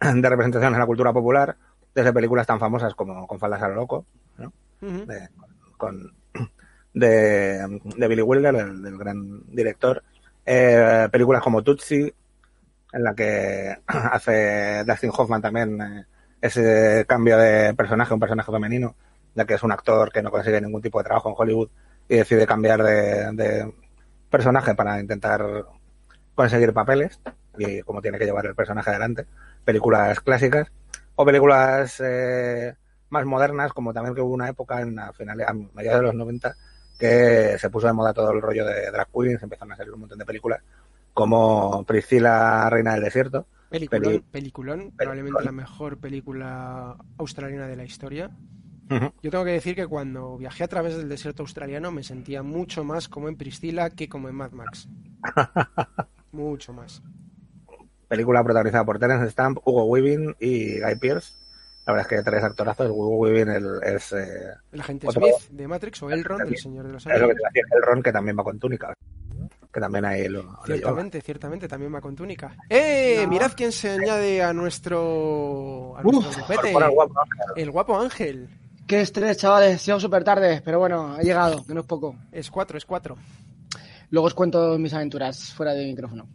de 0.00 0.28
representaciones 0.28 0.74
en 0.74 0.80
la 0.80 0.86
cultura 0.86 1.12
popular, 1.12 1.56
desde 1.94 2.12
películas 2.12 2.46
tan 2.46 2.60
famosas 2.60 2.94
como 2.94 3.26
Con 3.26 3.38
faldas 3.38 3.62
a 3.62 3.68
lo 3.68 3.74
loco, 3.76 4.04
¿no? 4.38 4.52
con, 5.76 6.12
de, 6.94 7.80
Billy 8.08 8.22
Wilder, 8.22 8.54
del, 8.54 8.98
gran 8.98 9.42
director. 9.54 10.02
Eh, 10.44 11.08
películas 11.12 11.42
como 11.42 11.62
Tutsi, 11.62 12.12
en 12.92 13.04
la 13.04 13.14
que 13.14 13.76
hace 13.86 14.84
Dustin 14.84 15.10
Hoffman 15.16 15.42
también 15.42 15.80
eh, 15.80 16.04
ese 16.40 17.04
cambio 17.06 17.36
de 17.38 17.74
personaje, 17.74 18.14
un 18.14 18.20
personaje 18.20 18.52
femenino, 18.52 18.94
ya 19.34 19.44
que 19.44 19.54
es 19.54 19.62
un 19.62 19.72
actor 19.72 20.12
que 20.12 20.22
no 20.22 20.30
consigue 20.30 20.60
ningún 20.60 20.82
tipo 20.82 20.98
de 20.98 21.04
trabajo 21.04 21.30
en 21.30 21.34
Hollywood 21.36 21.68
y 22.08 22.16
decide 22.16 22.46
cambiar 22.46 22.82
de, 22.82 23.72
personaje 24.30 24.74
para 24.74 25.00
intentar 25.00 25.42
conseguir 26.34 26.72
papeles 26.72 27.20
y 27.58 27.80
cómo 27.82 28.00
tiene 28.00 28.18
que 28.18 28.24
llevar 28.24 28.46
el 28.46 28.54
personaje 28.54 28.90
adelante. 28.90 29.26
Películas 29.64 30.20
clásicas 30.20 30.68
o 31.16 31.24
películas 31.24 32.00
eh, 32.04 32.74
más 33.10 33.24
modernas, 33.24 33.72
como 33.72 33.92
también 33.92 34.14
que 34.14 34.20
hubo 34.20 34.34
una 34.34 34.48
época 34.48 34.80
en 34.80 34.98
a 34.98 35.12
finales, 35.12 35.46
a 35.48 35.52
mediados 35.52 36.00
de 36.00 36.06
los 36.06 36.14
90 36.14 36.54
que 36.98 37.56
se 37.58 37.70
puso 37.70 37.86
de 37.86 37.92
moda 37.92 38.12
todo 38.12 38.32
el 38.32 38.42
rollo 38.42 38.66
de 38.66 38.90
drag 38.90 39.08
queens, 39.12 39.42
empezaron 39.42 39.72
a 39.72 39.76
salir 39.76 39.92
un 39.92 40.00
montón 40.00 40.18
de 40.18 40.24
películas 40.24 40.60
como 41.18 41.82
Priscila, 41.82 42.70
Reina 42.70 42.94
del 42.94 43.02
Desierto. 43.02 43.48
Peliculón, 43.70 44.22
peliculón, 44.30 44.92
probablemente 44.96 45.44
la 45.44 45.50
mejor 45.50 45.98
película 45.98 46.96
australiana 47.16 47.66
de 47.66 47.74
la 47.74 47.82
historia. 47.82 48.30
Yo 48.88 49.30
tengo 49.30 49.44
que 49.44 49.50
decir 49.50 49.74
que 49.74 49.88
cuando 49.88 50.38
viajé 50.38 50.62
a 50.62 50.68
través 50.68 50.96
del 50.96 51.08
desierto 51.08 51.42
australiano 51.42 51.90
me 51.90 52.04
sentía 52.04 52.44
mucho 52.44 52.84
más 52.84 53.08
como 53.08 53.28
en 53.28 53.36
Priscila 53.36 53.90
que 53.90 54.08
como 54.08 54.28
en 54.28 54.36
Mad 54.36 54.52
Max. 54.52 54.88
mucho 56.32 56.72
más. 56.72 57.02
Película 58.06 58.44
protagonizada 58.44 58.84
por 58.84 59.00
Terence 59.00 59.28
Stamp, 59.30 59.58
Hugo 59.64 59.86
Weaving 59.86 60.36
y 60.38 60.80
Guy 60.80 60.94
Pearce 61.00 61.34
la 61.88 61.94
verdad 61.94 62.12
es 62.12 62.18
que 62.18 62.22
tres 62.30 62.44
actorazos. 62.44 62.90
Muy 62.90 63.32
bien 63.32 63.48
el, 63.48 63.80
es. 63.82 64.12
Eh, 64.12 64.52
el 64.72 64.80
agente 64.80 65.10
Smith 65.10 65.48
de 65.50 65.66
Matrix 65.66 66.02
o 66.02 66.10
Elrond 66.10 66.44
del 66.44 66.58
Señor 66.58 66.86
de 66.86 66.92
los 66.92 67.06
Anillos. 67.06 67.22
Es 67.22 67.28
lo 67.28 67.28
que 67.28 67.34
te 67.34 67.48
decir, 67.48 67.64
Elrond 67.78 68.04
que 68.04 68.12
también 68.12 68.38
va 68.38 68.44
con 68.44 68.58
túnica. 68.58 68.92
Que 69.72 69.80
también 69.80 70.04
ahí 70.04 70.28
lo. 70.28 70.58
Ciertamente, 70.64 71.20
ciertamente, 71.20 71.68
también 71.68 71.94
va 71.94 72.00
con 72.00 72.16
túnica. 72.16 72.56
¡Eh! 72.70 73.26
Mirad 73.28 73.52
quién 73.54 73.70
se 73.70 73.90
añade 73.90 74.42
a 74.42 74.52
nuestro. 74.52 75.94
A 75.96 76.02
nuestro 76.02 76.54
el, 76.54 76.90
guapo 76.90 77.14
el 77.54 77.70
guapo 77.70 77.98
Ángel. 77.98 78.48
Qué 78.86 79.02
estrés, 79.02 79.36
chavales. 79.36 79.84
Llego 79.84 80.00
súper 80.00 80.24
tarde, 80.24 80.62
pero 80.64 80.78
bueno, 80.78 81.14
ha 81.14 81.20
llegado, 81.20 81.62
que 81.66 81.74
no 81.74 81.80
es 81.80 81.86
poco. 81.86 82.16
Es 82.32 82.50
cuatro, 82.50 82.78
es 82.78 82.86
cuatro. 82.86 83.16
Luego 84.10 84.26
os 84.26 84.34
cuento 84.34 84.78
mis 84.78 84.94
aventuras 84.94 85.52
fuera 85.52 85.74
de 85.74 85.84
micrófono. 85.84 86.26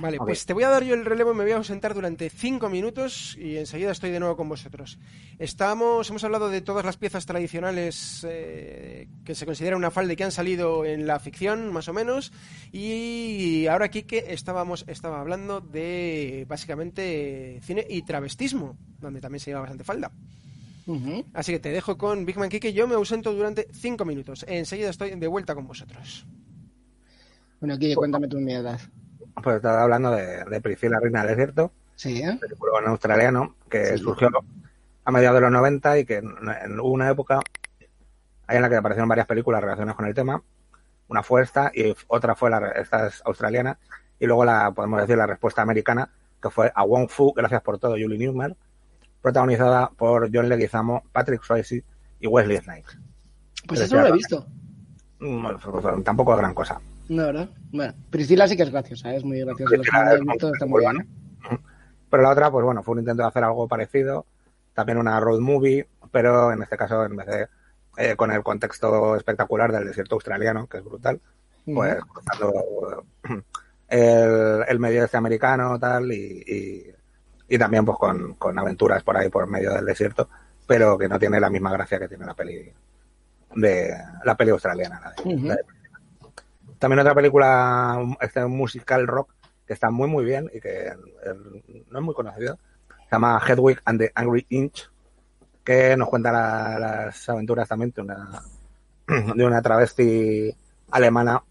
Vale, 0.00 0.18
pues 0.18 0.46
te 0.46 0.52
voy 0.52 0.62
a 0.62 0.68
dar 0.68 0.84
yo 0.84 0.94
el 0.94 1.04
relevo, 1.04 1.34
me 1.34 1.42
voy 1.42 1.52
a 1.52 1.56
ausentar 1.56 1.92
durante 1.92 2.30
cinco 2.30 2.68
minutos 2.68 3.36
y 3.36 3.56
enseguida 3.56 3.90
estoy 3.90 4.10
de 4.10 4.20
nuevo 4.20 4.36
con 4.36 4.48
vosotros. 4.48 4.98
Estamos, 5.38 6.08
hemos 6.08 6.22
hablado 6.22 6.48
de 6.50 6.60
todas 6.60 6.84
las 6.84 6.96
piezas 6.96 7.26
tradicionales 7.26 8.24
eh, 8.28 9.08
que 9.24 9.34
se 9.34 9.44
considera 9.44 9.76
una 9.76 9.90
falda 9.90 10.12
y 10.12 10.16
que 10.16 10.24
han 10.24 10.32
salido 10.32 10.84
en 10.84 11.06
la 11.06 11.18
ficción, 11.18 11.72
más 11.72 11.88
o 11.88 11.92
menos, 11.92 12.32
y 12.70 13.66
ahora 13.66 13.86
aquí 13.86 14.04
que 14.04 14.26
estábamos, 14.28 14.84
estaba 14.86 15.20
hablando 15.20 15.60
de 15.60 16.46
básicamente 16.48 17.60
cine 17.62 17.84
y 17.88 18.02
travestismo, 18.02 18.76
donde 19.00 19.20
también 19.20 19.40
se 19.40 19.50
lleva 19.50 19.60
bastante 19.60 19.84
falda. 19.84 20.12
Así 21.32 21.52
que 21.52 21.60
te 21.60 21.70
dejo 21.70 21.96
con 21.96 22.24
Big 22.24 22.36
Man 22.36 22.48
Kike. 22.48 22.72
Yo 22.72 22.88
me 22.88 22.94
ausento 22.94 23.32
durante 23.32 23.68
cinco 23.72 24.04
minutos. 24.04 24.44
Enseguida 24.48 24.90
estoy 24.90 25.14
de 25.14 25.26
vuelta 25.28 25.54
con 25.54 25.66
vosotros. 25.66 26.26
Bueno, 27.60 27.78
Kike, 27.78 27.94
cuéntame 27.94 28.26
tus 28.26 28.40
mierdas. 28.40 28.88
Pues 29.42 29.56
estaba 29.56 29.82
hablando 29.82 30.10
de, 30.10 30.44
de 30.44 30.60
Priscila, 30.60 31.00
Reina 31.00 31.20
del 31.20 31.36
Desierto. 31.36 31.72
Sí. 31.96 32.20
¿eh? 32.22 32.36
Película 32.40 32.72
australiano 32.86 33.54
que 33.70 33.96
surgió 33.98 34.28
a 35.04 35.10
mediados 35.10 35.36
de 35.36 35.40
los 35.42 35.52
90 35.52 35.98
y 35.98 36.04
que 36.04 36.16
en, 36.16 36.80
una 36.80 37.10
época 37.10 37.40
en 38.48 38.62
la 38.62 38.68
que 38.68 38.76
aparecieron 38.76 39.08
varias 39.08 39.26
películas 39.26 39.60
relacionadas 39.60 39.96
con 39.96 40.06
el 40.06 40.14
tema. 40.14 40.42
Una 41.08 41.22
fue 41.22 41.42
esta 41.42 41.70
y 41.74 41.94
otra 42.08 42.34
fue 42.34 42.50
la, 42.50 42.70
esta 42.70 43.06
es 43.06 43.22
australiana. 43.24 43.78
Y 44.18 44.26
luego 44.26 44.44
la, 44.44 44.70
podemos 44.72 45.00
decir, 45.00 45.16
la 45.16 45.26
respuesta 45.26 45.62
americana, 45.62 46.08
que 46.40 46.50
fue 46.50 46.72
A 46.74 46.84
Wong 46.84 47.08
Fu, 47.08 47.32
Gracias 47.32 47.62
por 47.62 47.78
todo, 47.78 47.92
Julie 47.92 48.18
Newmar, 48.18 48.56
protagonizada 49.20 49.90
por 49.90 50.30
John 50.32 50.48
Leguizamo, 50.48 51.02
Patrick 51.12 51.42
Swayze 51.42 51.84
y 52.20 52.26
Wesley 52.26 52.58
Snipes. 52.58 52.98
Pues 53.66 53.80
eso 53.80 53.96
no 53.96 54.02
lo 54.02 54.08
he 54.08 54.12
visto. 54.12 54.46
Pues, 55.18 56.04
tampoco 56.04 56.32
es 56.32 56.38
gran 56.38 56.54
cosa. 56.54 56.80
No, 57.12 57.26
¿verdad? 57.26 57.50
Bueno, 57.70 57.92
Priscila 58.08 58.48
sí 58.48 58.56
que 58.56 58.62
es 58.62 58.70
graciosa, 58.70 59.12
¿eh? 59.12 59.16
es 59.16 59.24
muy 59.24 59.38
graciosa. 59.40 59.74
está 59.74 60.66
muy 60.66 60.80
bien. 60.80 61.06
Pero 62.08 62.22
la 62.22 62.30
otra, 62.30 62.50
pues 62.50 62.64
bueno, 62.64 62.82
fue 62.82 62.92
un 62.92 63.00
intento 63.00 63.22
de 63.22 63.28
hacer 63.28 63.44
algo 63.44 63.68
parecido. 63.68 64.24
También 64.72 64.96
una 64.96 65.20
road 65.20 65.40
movie, 65.40 65.86
pero 66.10 66.52
en 66.52 66.62
este 66.62 66.78
caso, 66.78 67.04
en 67.04 67.14
vez 67.14 67.26
de 67.26 67.48
eh, 67.98 68.16
con 68.16 68.32
el 68.32 68.42
contexto 68.42 69.14
espectacular 69.14 69.70
del 69.72 69.84
desierto 69.84 70.14
australiano, 70.14 70.66
que 70.66 70.78
es 70.78 70.84
brutal, 70.84 71.20
pues 71.66 71.98
cruzando 72.02 73.04
el, 73.88 74.64
el, 74.66 74.78
medio 74.78 75.04
este 75.04 75.18
americano 75.18 75.78
tal 75.78 76.10
y, 76.10 76.94
y, 77.46 77.58
también 77.58 77.84
pues 77.84 77.98
con, 77.98 78.34
con, 78.36 78.58
aventuras 78.58 79.02
por 79.02 79.18
ahí 79.18 79.28
por 79.28 79.46
medio 79.46 79.74
del 79.74 79.84
desierto, 79.84 80.30
pero 80.66 80.96
que 80.96 81.08
no 81.08 81.18
tiene 81.18 81.38
la 81.38 81.50
misma 81.50 81.72
gracia 81.72 81.98
que 81.98 82.08
tiene 82.08 82.24
la 82.24 82.32
peli 82.32 82.72
de 83.54 83.94
la 84.24 84.34
peli 84.34 84.52
australiana. 84.52 85.12
También 86.82 86.98
otra 86.98 87.14
película, 87.14 87.96
este 88.20 88.44
musical 88.44 89.06
rock, 89.06 89.32
que 89.64 89.72
está 89.72 89.92
muy 89.92 90.08
muy 90.08 90.24
bien 90.24 90.50
y 90.52 90.58
que 90.58 90.90
no 91.88 91.98
es 92.00 92.04
muy 92.04 92.12
conocido. 92.12 92.58
Se 92.88 93.12
llama 93.12 93.40
Hedwig 93.46 93.80
and 93.84 94.00
the 94.00 94.10
Angry 94.16 94.46
Inch, 94.48 94.90
que 95.62 95.96
nos 95.96 96.08
cuenta 96.08 96.32
las 96.32 97.28
aventuras 97.28 97.68
también 97.68 97.92
de 97.92 98.02
una, 98.02 98.42
de 99.36 99.44
una 99.44 99.62
travesti 99.62 100.52
alemana 100.90 101.44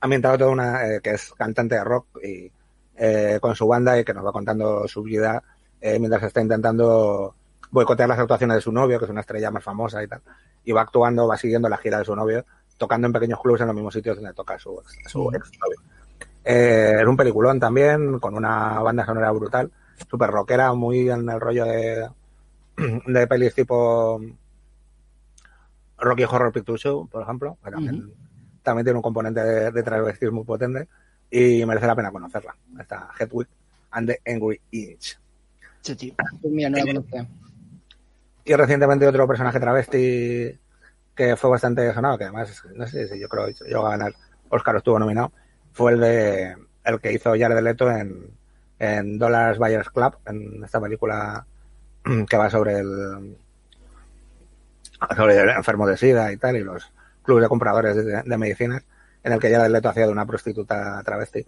ambientada 0.00 0.36
toda 0.36 0.50
una 0.50 0.84
eh, 0.84 1.00
que 1.00 1.10
es 1.10 1.32
cantante 1.34 1.76
de 1.76 1.84
rock 1.84 2.18
y 2.24 2.50
eh, 2.96 3.38
con 3.40 3.54
su 3.54 3.68
banda 3.68 4.00
y 4.00 4.04
que 4.04 4.14
nos 4.14 4.26
va 4.26 4.32
contando 4.32 4.88
su 4.88 5.04
vida 5.04 5.40
eh, 5.80 6.00
mientras 6.00 6.24
está 6.24 6.40
intentando 6.40 7.36
boicotear 7.70 8.08
las 8.08 8.18
actuaciones 8.18 8.56
de 8.56 8.62
su 8.62 8.72
novio, 8.72 8.98
que 8.98 9.04
es 9.04 9.10
una 9.12 9.20
estrella 9.20 9.52
más 9.52 9.62
famosa 9.62 10.02
y 10.02 10.08
tal, 10.08 10.22
y 10.64 10.72
va 10.72 10.80
actuando, 10.82 11.28
va 11.28 11.36
siguiendo 11.36 11.68
la 11.68 11.76
gira 11.76 11.98
de 12.00 12.04
su 12.04 12.16
novio 12.16 12.44
tocando 12.82 13.06
en 13.06 13.12
pequeños 13.12 13.40
clubs 13.40 13.60
en 13.60 13.68
los 13.68 13.76
mismos 13.76 13.94
sitios 13.94 14.16
donde 14.16 14.34
toca 14.34 14.58
su, 14.58 14.82
su 15.06 15.30
ex 15.32 15.52
novio. 15.60 15.80
Eh, 16.44 16.96
es 17.00 17.06
un 17.06 17.16
peliculón 17.16 17.60
también, 17.60 18.18
con 18.18 18.34
una 18.34 18.80
banda 18.80 19.06
sonora 19.06 19.30
brutal, 19.30 19.70
súper 20.10 20.30
rockera, 20.30 20.74
muy 20.74 21.08
en 21.08 21.30
el 21.30 21.40
rollo 21.40 21.64
de, 21.64 22.08
de 23.06 23.26
pelis 23.28 23.54
tipo 23.54 24.20
Rocky 25.96 26.24
Horror 26.24 26.52
Picture 26.52 26.76
Show, 26.76 27.06
por 27.06 27.22
ejemplo, 27.22 27.56
también, 28.64 28.84
tiene 28.84 28.94
un 28.96 29.02
componente 29.02 29.40
de, 29.44 29.70
de 29.70 29.82
travestismo 29.84 30.38
muy 30.38 30.44
potente 30.44 30.88
y 31.30 31.64
merece 31.64 31.86
la 31.86 31.94
pena 31.94 32.10
conocerla. 32.10 32.56
Esta 32.80 33.10
Hedwig 33.16 33.46
and 33.92 34.08
the 34.08 34.20
Angry 34.28 34.60
Inch. 34.72 35.16
Sí, 35.82 36.16
Mira, 36.42 36.68
no 36.68 36.78
la 36.78 37.26
Y 38.44 38.54
recientemente 38.54 39.06
otro 39.06 39.28
personaje 39.28 39.60
travesti 39.60 40.58
que 41.14 41.36
fue 41.36 41.50
bastante 41.50 41.92
sonado, 41.92 42.18
que 42.18 42.24
además, 42.24 42.62
no 42.74 42.86
sé 42.86 43.08
si 43.08 43.18
yo 43.18 43.28
creo 43.28 43.46
que 43.46 43.54
llegó 43.64 43.86
a 43.86 43.90
ganar, 43.90 44.14
Oscar 44.48 44.76
estuvo 44.76 44.98
nominado, 44.98 45.32
fue 45.72 45.92
el 45.92 46.00
de 46.00 46.56
el 46.84 47.00
que 47.00 47.12
hizo 47.12 47.30
Jared 47.30 47.62
Leto 47.62 47.90
en, 47.90 48.30
en 48.78 49.18
Dollars 49.18 49.58
Buyers 49.58 49.90
Club, 49.90 50.16
en 50.26 50.64
esta 50.64 50.80
película 50.80 51.46
que 52.28 52.36
va 52.36 52.50
sobre 52.50 52.78
el 52.78 53.36
sobre 55.16 55.36
el 55.36 55.50
enfermo 55.50 55.86
de 55.86 55.96
SIDA 55.96 56.32
y 56.32 56.36
tal, 56.36 56.56
y 56.56 56.64
los 56.64 56.92
clubes 57.22 57.42
de 57.42 57.48
compradores 57.48 57.96
de, 57.96 58.38
medicinas, 58.38 58.84
en 59.22 59.32
el 59.32 59.40
que 59.40 59.52
Jared 59.52 59.70
Leto 59.70 59.88
hacía 59.88 60.06
de 60.06 60.12
una 60.12 60.26
prostituta 60.26 61.02
travesti, 61.04 61.44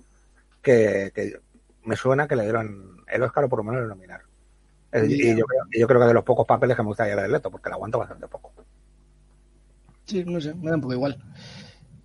que, 0.60 1.12
que 1.14 1.40
me 1.84 1.96
suena 1.96 2.26
que 2.26 2.36
le 2.36 2.44
dieron 2.44 3.04
el 3.06 3.22
Oscar 3.22 3.44
o 3.44 3.48
por 3.48 3.60
lo 3.60 3.64
menos 3.64 3.82
lo 3.82 3.88
nominaron. 3.88 4.26
Y 4.92 5.36
yo, 5.36 5.44
creo, 5.44 5.64
yo 5.72 5.88
creo 5.88 6.00
que 6.00 6.06
de 6.06 6.14
los 6.14 6.24
pocos 6.24 6.46
papeles 6.46 6.76
que 6.76 6.82
me 6.82 6.88
gusta 6.88 7.06
Jared 7.08 7.30
Leto, 7.30 7.50
porque 7.50 7.68
la 7.68 7.74
aguanto 7.74 7.98
bastante 7.98 8.28
poco. 8.28 8.52
Sí, 10.06 10.24
no 10.24 10.40
sé, 10.40 10.54
me 10.54 10.70
da 10.70 10.76
un 10.76 10.82
poco 10.82 10.94
igual. 10.94 11.18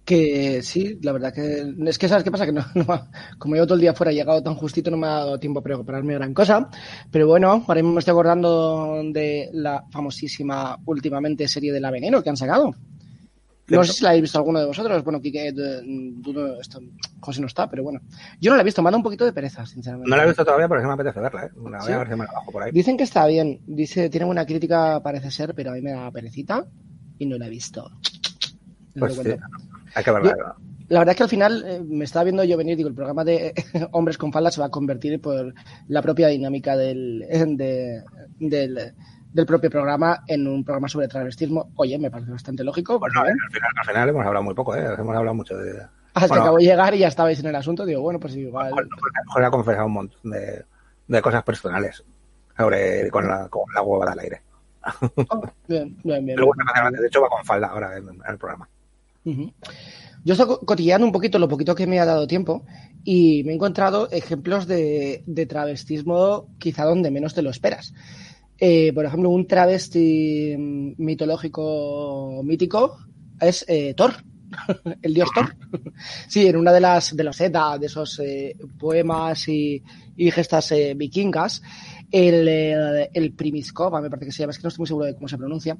Que 0.05 0.61
sí, 0.63 0.97
la 1.03 1.11
verdad 1.11 1.33
que 1.33 1.75
es 1.85 1.99
que 1.99 2.07
sabes 2.07 2.23
qué 2.23 2.31
pasa 2.31 2.45
que 2.45 2.51
no, 2.51 2.63
como 3.37 3.55
yo 3.55 3.65
todo 3.65 3.75
el 3.75 3.81
día 3.81 3.93
fuera 3.93 4.11
he 4.11 4.15
llegado 4.15 4.41
tan 4.41 4.55
justito 4.55 4.89
no 4.89 4.97
me 4.97 5.05
ha 5.05 5.11
dado 5.11 5.39
tiempo 5.39 5.61
para 5.61 5.75
prepararme 5.75 6.15
gran 6.15 6.33
cosa, 6.33 6.67
pero 7.11 7.27
bueno, 7.27 7.63
ahora 7.67 7.75
mismo 7.75 7.93
me 7.93 7.99
estoy 7.99 8.13
acordando 8.13 9.03
de 9.13 9.49
la 9.53 9.83
famosísima 9.91 10.77
últimamente 10.85 11.47
serie 11.47 11.71
de 11.71 11.79
La 11.79 11.91
Veneno 11.91 12.23
que 12.23 12.29
han 12.29 12.37
sacado. 12.37 12.73
No 13.67 13.83
sé 13.83 13.93
si 13.93 14.03
la 14.03 14.09
habéis 14.09 14.23
visto 14.23 14.39
alguno 14.39 14.59
de 14.59 14.65
vosotros. 14.65 15.03
Bueno, 15.03 15.21
Kike, 15.21 15.53
esto, 16.59 16.79
José 17.19 17.41
no 17.41 17.45
está, 17.45 17.69
pero 17.69 17.83
bueno. 17.83 17.99
Yo 18.41 18.49
no 18.49 18.57
la 18.57 18.63
he 18.63 18.65
visto, 18.65 18.81
me 18.81 18.89
da 18.89 18.97
un 18.97 19.03
poquito 19.03 19.25
de 19.25 19.31
pereza, 19.31 19.63
sinceramente. 19.67 20.09
No 20.09 20.17
la 20.17 20.23
he 20.23 20.25
visto 20.25 20.43
todavía, 20.43 20.67
pero 20.67 20.79
es 20.79 20.83
que 20.83 20.87
me 20.87 20.93
apetece 20.93 21.19
verla, 21.19 21.45
¿eh? 21.45 21.49
voy 21.55 21.73
a 21.73 21.97
ver 21.99 22.07
si 22.07 22.15
me 22.15 22.25
la 22.25 22.31
bajo 22.31 22.51
por 22.51 22.63
ahí. 22.63 22.71
Dicen 22.71 22.97
que 22.97 23.03
está 23.03 23.27
bien. 23.27 23.61
Dice, 23.67 24.09
tiene 24.09 24.25
buena 24.25 24.47
crítica, 24.47 24.99
parece 25.03 25.29
ser, 25.29 25.53
pero 25.53 25.69
a 25.69 25.73
mí 25.75 25.81
me 25.81 25.91
da 25.91 26.09
perecita 26.09 26.65
y 27.19 27.25
no 27.25 27.37
la 27.37 27.47
he 27.47 27.49
visto. 27.49 27.91
Pues 28.97 29.15
sí, 29.15 29.21
verla. 29.23 30.55
la 30.89 30.99
verdad 30.99 31.09
es 31.09 31.15
que 31.17 31.23
al 31.23 31.29
final 31.29 31.63
eh, 31.65 31.81
me 31.87 32.05
estaba 32.05 32.23
viendo 32.23 32.43
yo 32.43 32.57
venir, 32.57 32.75
digo, 32.75 32.89
el 32.89 32.95
programa 32.95 33.23
de 33.23 33.53
Hombres 33.91 34.17
con 34.17 34.33
Falda 34.33 34.49
se 34.49 34.59
va 34.59 34.67
a 34.67 34.71
convertir 34.71 35.21
por 35.21 35.53
la 35.87 36.01
propia 36.01 36.27
dinámica 36.29 36.75
del, 36.75 37.25
del 38.39 38.93
del 39.31 39.45
propio 39.45 39.69
programa 39.69 40.23
en 40.27 40.47
un 40.47 40.63
programa 40.63 40.87
sobre 40.87 41.07
travestismo. 41.07 41.71
Oye, 41.75 41.97
me 41.99 42.09
parece 42.09 42.31
bastante 42.31 42.63
lógico. 42.63 42.99
Bueno, 42.99 43.21
al, 43.21 43.27
final, 43.51 43.69
al, 43.77 43.85
final, 43.85 44.09
hemos 44.09 44.25
hablado 44.25 44.43
muy 44.43 44.53
poco, 44.53 44.75
¿eh? 44.75 44.95
hemos 44.97 45.15
hablado 45.15 45.35
mucho 45.35 45.55
de... 45.57 45.81
Hasta 46.15 46.33
que 46.33 46.41
acabo 46.41 46.57
de 46.57 46.63
llegar 46.63 46.95
y 46.95 46.99
ya 46.99 47.07
estabais 47.07 47.39
en 47.39 47.45
el 47.45 47.55
asunto, 47.55 47.85
digo, 47.85 48.01
bueno, 48.01 48.19
pues 48.19 48.35
igual... 48.35 48.73
Jorge 49.27 49.47
ha 49.47 49.51
confesado 49.51 49.85
un 49.85 49.93
montón 49.93 50.31
de, 50.31 50.65
de 51.07 51.21
cosas 51.21 51.43
personales 51.43 52.03
sobre 52.57 53.09
con 53.09 53.27
la, 53.27 53.47
con 53.47 53.63
la 53.73 54.11
al 54.11 54.19
aire. 54.19 54.41
Oh, 55.29 55.41
bien, 55.67 55.97
bien, 56.03 56.25
bien. 56.25 56.35
Pero 56.35 56.47
bueno, 56.47 56.63
de 56.91 57.07
hecho 57.07 57.21
va 57.21 57.29
con 57.29 57.43
falda 57.43 57.67
ahora 57.67 57.97
en, 57.97 58.07
el 58.27 58.37
programa. 58.37 58.67
Yo 60.23 60.33
estoy 60.33 60.57
cotilleando 60.65 61.05
un 61.05 61.13
poquito 61.13 61.37
lo 61.39 61.47
poquito 61.47 61.75
que 61.75 61.87
me 61.87 61.99
ha 61.99 62.05
dado 62.05 62.27
tiempo 62.27 62.65
y 63.03 63.43
me 63.43 63.51
he 63.51 63.55
encontrado 63.55 64.09
ejemplos 64.11 64.67
de, 64.67 65.23
de 65.25 65.45
travestismo 65.45 66.47
quizá 66.57 66.85
donde 66.85 67.11
menos 67.11 67.33
te 67.33 67.41
lo 67.41 67.49
esperas. 67.49 67.93
Eh, 68.59 68.91
por 68.93 69.05
ejemplo, 69.05 69.29
un 69.29 69.47
travesti 69.47 70.55
mitológico 70.97 72.41
mítico 72.43 72.97
es 73.39 73.63
eh, 73.69 73.93
Thor, 73.95 74.15
el 75.01 75.13
dios 75.13 75.29
Thor. 75.33 75.55
sí, 76.27 76.45
en 76.45 76.57
una 76.57 76.73
de 76.73 76.81
las 76.81 77.15
de 77.15 77.23
los 77.23 77.39
Edda, 77.39 77.77
de 77.77 77.85
esos 77.85 78.19
eh, 78.19 78.57
poemas 78.77 79.47
y, 79.47 79.81
gestas 80.17 80.73
vikingas, 80.97 81.61
el, 82.11 83.09
el 83.13 83.33
Primiskova, 83.33 84.01
me 84.01 84.09
parece 84.09 84.27
que 84.27 84.31
se 84.31 84.43
llama, 84.43 84.51
es 84.51 84.57
que 84.57 84.63
no 84.63 84.69
estoy 84.69 84.81
muy 84.81 84.87
seguro 84.87 85.05
de 85.05 85.15
cómo 85.15 85.27
se 85.27 85.37
pronuncia, 85.37 85.77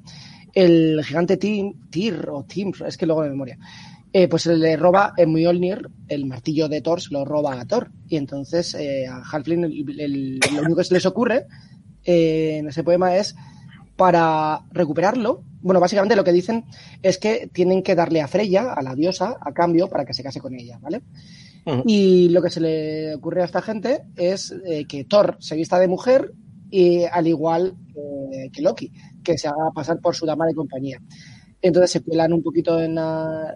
el 0.52 1.02
gigante 1.04 1.36
Tyr 1.36 2.28
o 2.30 2.44
Tim, 2.44 2.72
es 2.86 2.96
que 2.96 3.06
luego 3.06 3.22
de 3.22 3.30
memoria. 3.30 3.58
pues 4.28 4.46
le 4.46 4.76
roba 4.76 5.14
en 5.16 5.32
Mjolnir 5.32 5.88
el 6.08 6.26
martillo 6.26 6.68
de 6.68 6.80
Thor, 6.80 7.00
se 7.00 7.12
lo 7.12 7.24
roba 7.24 7.60
a 7.60 7.64
Thor. 7.66 7.90
Y 8.08 8.16
entonces 8.16 8.74
a 8.74 9.22
Halfling 9.22 9.62
lo 9.62 10.62
único 10.62 10.76
que 10.76 10.84
se 10.84 10.94
les 10.94 11.06
ocurre 11.06 11.46
en 12.04 12.68
ese 12.68 12.82
poema 12.82 13.16
es 13.16 13.34
para 13.96 14.62
recuperarlo. 14.72 15.44
Bueno, 15.60 15.78
básicamente 15.78 16.16
lo 16.16 16.24
que 16.24 16.32
dicen 16.32 16.64
es 17.02 17.18
que 17.18 17.50
tienen 17.52 17.82
que 17.82 17.94
darle 17.94 18.22
a 18.22 18.28
Freya, 18.28 18.72
a 18.72 18.82
la 18.82 18.94
diosa, 18.94 19.36
a 19.38 19.52
cambio 19.52 19.88
para 19.88 20.06
que 20.06 20.14
se 20.14 20.22
case 20.22 20.40
con 20.40 20.54
ella, 20.54 20.78
¿vale? 20.80 21.02
Y 21.86 22.28
lo 22.30 22.42
que 22.42 22.50
se 22.50 22.60
le 22.60 23.14
ocurre 23.14 23.42
a 23.42 23.44
esta 23.44 23.62
gente 23.62 24.02
es 24.16 24.54
eh, 24.64 24.86
que 24.86 25.04
Thor 25.04 25.36
se 25.40 25.56
vista 25.56 25.78
de 25.78 25.88
mujer 25.88 26.32
y 26.70 27.04
al 27.04 27.26
igual 27.26 27.74
que 28.52 28.62
Loki, 28.62 28.92
que 29.22 29.36
se 29.36 29.48
haga 29.48 29.70
pasar 29.74 30.00
por 30.00 30.14
su 30.14 30.24
dama 30.24 30.46
de 30.46 30.54
compañía. 30.54 31.00
Entonces 31.62 31.90
se 31.90 32.00
cuelan 32.02 32.32
un 32.32 32.42
poquito 32.42 32.80
en, 32.80 32.98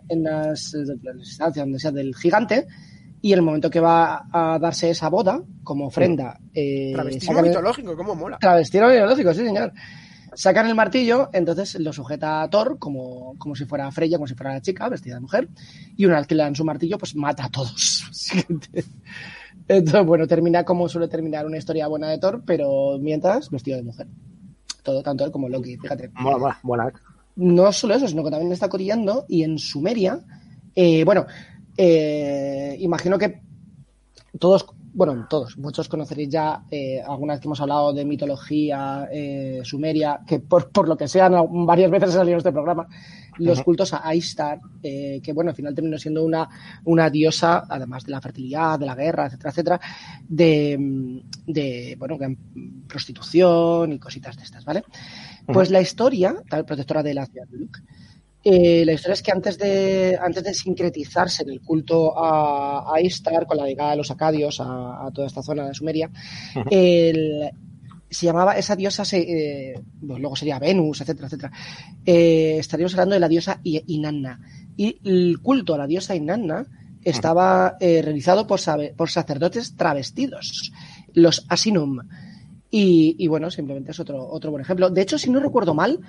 en 0.09 0.23
las, 0.23 0.75
instancias 0.75 1.65
donde 1.65 1.79
sea 1.79 1.93
del 1.93 2.15
gigante 2.15 2.67
y 3.23 3.33
el 3.33 3.41
momento 3.41 3.71
que 3.71 3.81
va 3.81 4.27
a 4.31 4.59
darse 4.59 4.91
esa 4.91 5.09
boda, 5.09 5.43
como 5.63 5.87
ofrenda. 5.87 6.39
Eh, 6.53 6.93
Travestido 6.93 7.41
mitológico, 7.41 7.97
¿cómo 7.97 8.15
mola? 8.15 8.39
Travestido 8.39 8.89
mitológico, 8.89 9.33
sí, 9.33 9.47
señor. 9.47 9.73
Sacan 10.35 10.67
el 10.67 10.75
martillo, 10.75 11.31
entonces 11.33 11.79
lo 11.81 11.93
sujeta 11.93 12.43
a 12.43 12.51
Thor 12.51 12.79
como, 12.79 13.35
como 13.39 13.55
si 13.55 13.65
fuera 13.65 13.91
Freya, 13.91 14.19
como 14.19 14.27
si 14.27 14.35
fuera 14.35 14.55
la 14.55 14.61
chica, 14.61 14.89
vestida 14.89 15.15
de 15.15 15.21
mujer, 15.21 15.49
y 15.97 16.07
una 16.07 16.19
vez 16.19 16.27
que 16.27 16.35
le 16.35 16.43
dan 16.43 16.55
su 16.55 16.65
martillo, 16.65 16.99
pues 16.99 17.15
mata 17.17 17.45
a 17.45 17.51
todos. 17.51 18.05
entonces, 19.69 20.07
bueno, 20.07 20.27
termina 20.27 20.65
como 20.65 20.89
suele 20.89 21.09
terminar 21.09 21.47
una 21.47 21.59
historia 21.59 21.87
buena 21.87 22.09
de 22.09 22.19
Thor, 22.19 22.43
pero 22.45 22.99
mientras 23.01 23.51
vestido 23.51 23.77
de 23.77 23.85
mujer. 23.85 24.07
Todo, 24.83 25.03
tanto 25.03 25.25
él 25.25 25.31
como 25.31 25.49
Loki, 25.49 25.77
fíjate. 25.79 26.11
Mola, 26.15 26.39
mola, 26.39 26.59
mola. 26.63 26.93
No 27.37 27.73
solo 27.73 27.95
eso, 27.95 28.07
sino 28.07 28.23
que 28.23 28.31
también 28.31 28.53
está 28.53 28.69
corillando 28.69 29.25
y 29.29 29.43
en 29.43 29.59
Sumeria, 29.59 30.21
eh, 30.75 31.05
bueno, 31.05 31.27
eh, 31.77 32.77
imagino 32.81 33.19
que 33.19 33.41
todos, 34.39 34.67
bueno, 34.95 35.27
todos, 35.29 35.59
muchos 35.59 35.89
conoceréis 35.89 36.29
ya, 36.29 36.63
eh, 36.71 37.03
algunas 37.05 37.41
que 37.41 37.49
hemos 37.49 37.61
hablado 37.61 37.93
de 37.93 38.05
mitología 38.05 39.09
eh, 39.13 39.61
sumeria, 39.65 40.21
que 40.25 40.39
por, 40.39 40.71
por, 40.71 40.89
lo 40.89 40.97
que 40.97 41.09
sean 41.09 41.35
varias 41.67 41.91
veces 41.91 42.11
ha 42.11 42.13
salido 42.13 42.35
en 42.35 42.39
este 42.39 42.53
programa, 42.53 42.87
los 43.39 43.61
cultos 43.63 43.93
a 43.93 44.07
Aistar, 44.07 44.61
eh, 44.83 45.21
que 45.21 45.33
bueno, 45.33 45.51
al 45.51 45.57
final 45.57 45.75
terminó 45.75 45.99
siendo 45.99 46.25
una, 46.25 46.49
una 46.85 47.11
diosa, 47.11 47.65
además 47.69 48.05
de 48.05 48.13
la 48.13 48.21
fertilidad, 48.21 48.79
de 48.79 48.87
la 48.87 48.95
guerra, 48.95 49.27
etcétera, 49.27 49.51
etcétera, 49.51 49.81
de, 50.29 51.23
de 51.47 51.97
bueno, 51.99 52.17
prostitución 52.87 53.93
y 53.93 53.99
cositas 53.99 54.37
de 54.37 54.45
estas, 54.45 54.65
¿vale? 54.65 54.85
Pues 55.47 55.71
la 55.71 55.81
historia, 55.81 56.37
tal 56.49 56.65
protectora 56.65 57.03
de 57.03 57.15
la 57.15 57.27
ciudad 57.27 57.49
de 57.49 57.59
Luke, 57.59 57.81
eh, 58.45 58.85
la 58.85 58.93
historia 58.93 59.15
es 59.15 59.23
que 59.23 59.33
antes 59.33 59.59
de, 59.59 60.19
antes 60.21 60.45
de 60.45 60.53
sincretizarse 60.53 61.43
en 61.45 61.51
el 61.51 61.63
culto 61.63 62.17
a, 62.19 62.95
a 62.95 63.01
Istar, 63.01 63.47
con 63.47 63.57
la 63.57 63.67
llegada 63.67 63.93
de 63.93 63.97
los 63.97 64.11
acadios 64.11 64.61
a, 64.61 65.11
toda 65.15 65.27
esta 65.27 65.43
zona 65.43 65.67
de 65.67 65.75
Sumeria, 65.75 66.11
se 66.71 68.27
llamaba 68.27 68.57
esa 68.57 68.77
diosa, 68.77 69.03
eh, 69.17 69.75
pues 70.07 70.21
luego 70.21 70.37
sería 70.37 70.59
Venus, 70.59 71.01
etcétera, 71.01 71.27
etcétera. 71.27 71.53
Eh, 72.05 72.59
estaríamos 72.59 72.93
hablando 72.95 73.15
de 73.15 73.21
la 73.21 73.29
diosa 73.29 73.61
Inanna. 73.65 74.41
Y 74.77 75.01
el 75.05 75.41
culto 75.41 75.75
a 75.75 75.79
la 75.79 75.87
diosa 75.87 76.15
Inanna 76.15 76.67
estaba 77.03 77.77
realizado 77.81 78.47
por, 78.47 78.61
por 78.95 79.11
sacerdotes 79.11 79.75
travestidos, 79.77 80.73
los 81.13 81.45
Asinum. 81.49 82.01
Y, 82.77 83.29
bueno, 83.29 83.53
simplemente 83.53 83.93
es 83.93 84.01
otro, 84.01 84.27
otro 84.29 84.51
buen 84.51 84.63
ejemplo. 84.63 84.91
De 84.91 85.01
hecho, 85.01 85.17
si 85.17 85.31
no 85.31 85.39
recuerdo 85.39 85.75
mal, 85.75 86.01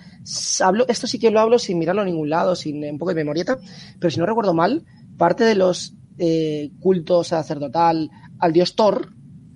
hablo, 0.62 0.88
esto 0.88 1.06
sí 1.06 1.20
que 1.20 1.30
lo 1.30 1.40
hablo 1.40 1.60
sin 1.60 1.78
mirarlo 1.78 2.02
a 2.02 2.06
ningún 2.06 2.28
lado, 2.28 2.56
sin 2.56 2.84
un 2.84 2.98
poco 2.98 3.12
de 3.12 3.16
memorieta, 3.18 3.60
pero 4.00 4.10
si 4.10 4.20
no 4.20 4.26
recuerdo 4.26 4.56
mal, 4.56 4.84
parte 5.16 5.44
de 5.44 5.54
los 5.54 5.94
eh, 6.18 6.72
cultos 6.80 7.28
sacerdotal 7.28 8.10
al 8.40 8.52
dios 8.52 8.76
Thor, 8.76 9.10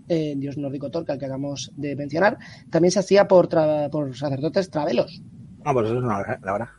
eh, 0.07 0.35
dios 0.37 0.59
nórdico 0.59 0.91
Thor, 0.91 1.03
que 1.03 1.13
al 1.13 1.17
que 1.17 1.25
acabamos 1.25 1.71
de 1.75 1.95
mencionar, 1.95 2.37
también 2.69 2.91
se 2.91 2.99
hacía 2.99 3.27
por, 3.27 3.49
por 3.89 4.15
sacerdotes 4.15 4.69
travelos. 4.69 5.23
Ah, 5.65 5.73
pues 5.73 5.87
eso 5.87 5.97
es 5.97 6.03
una 6.03 6.19
la 6.43 6.51
verdad. 6.51 6.69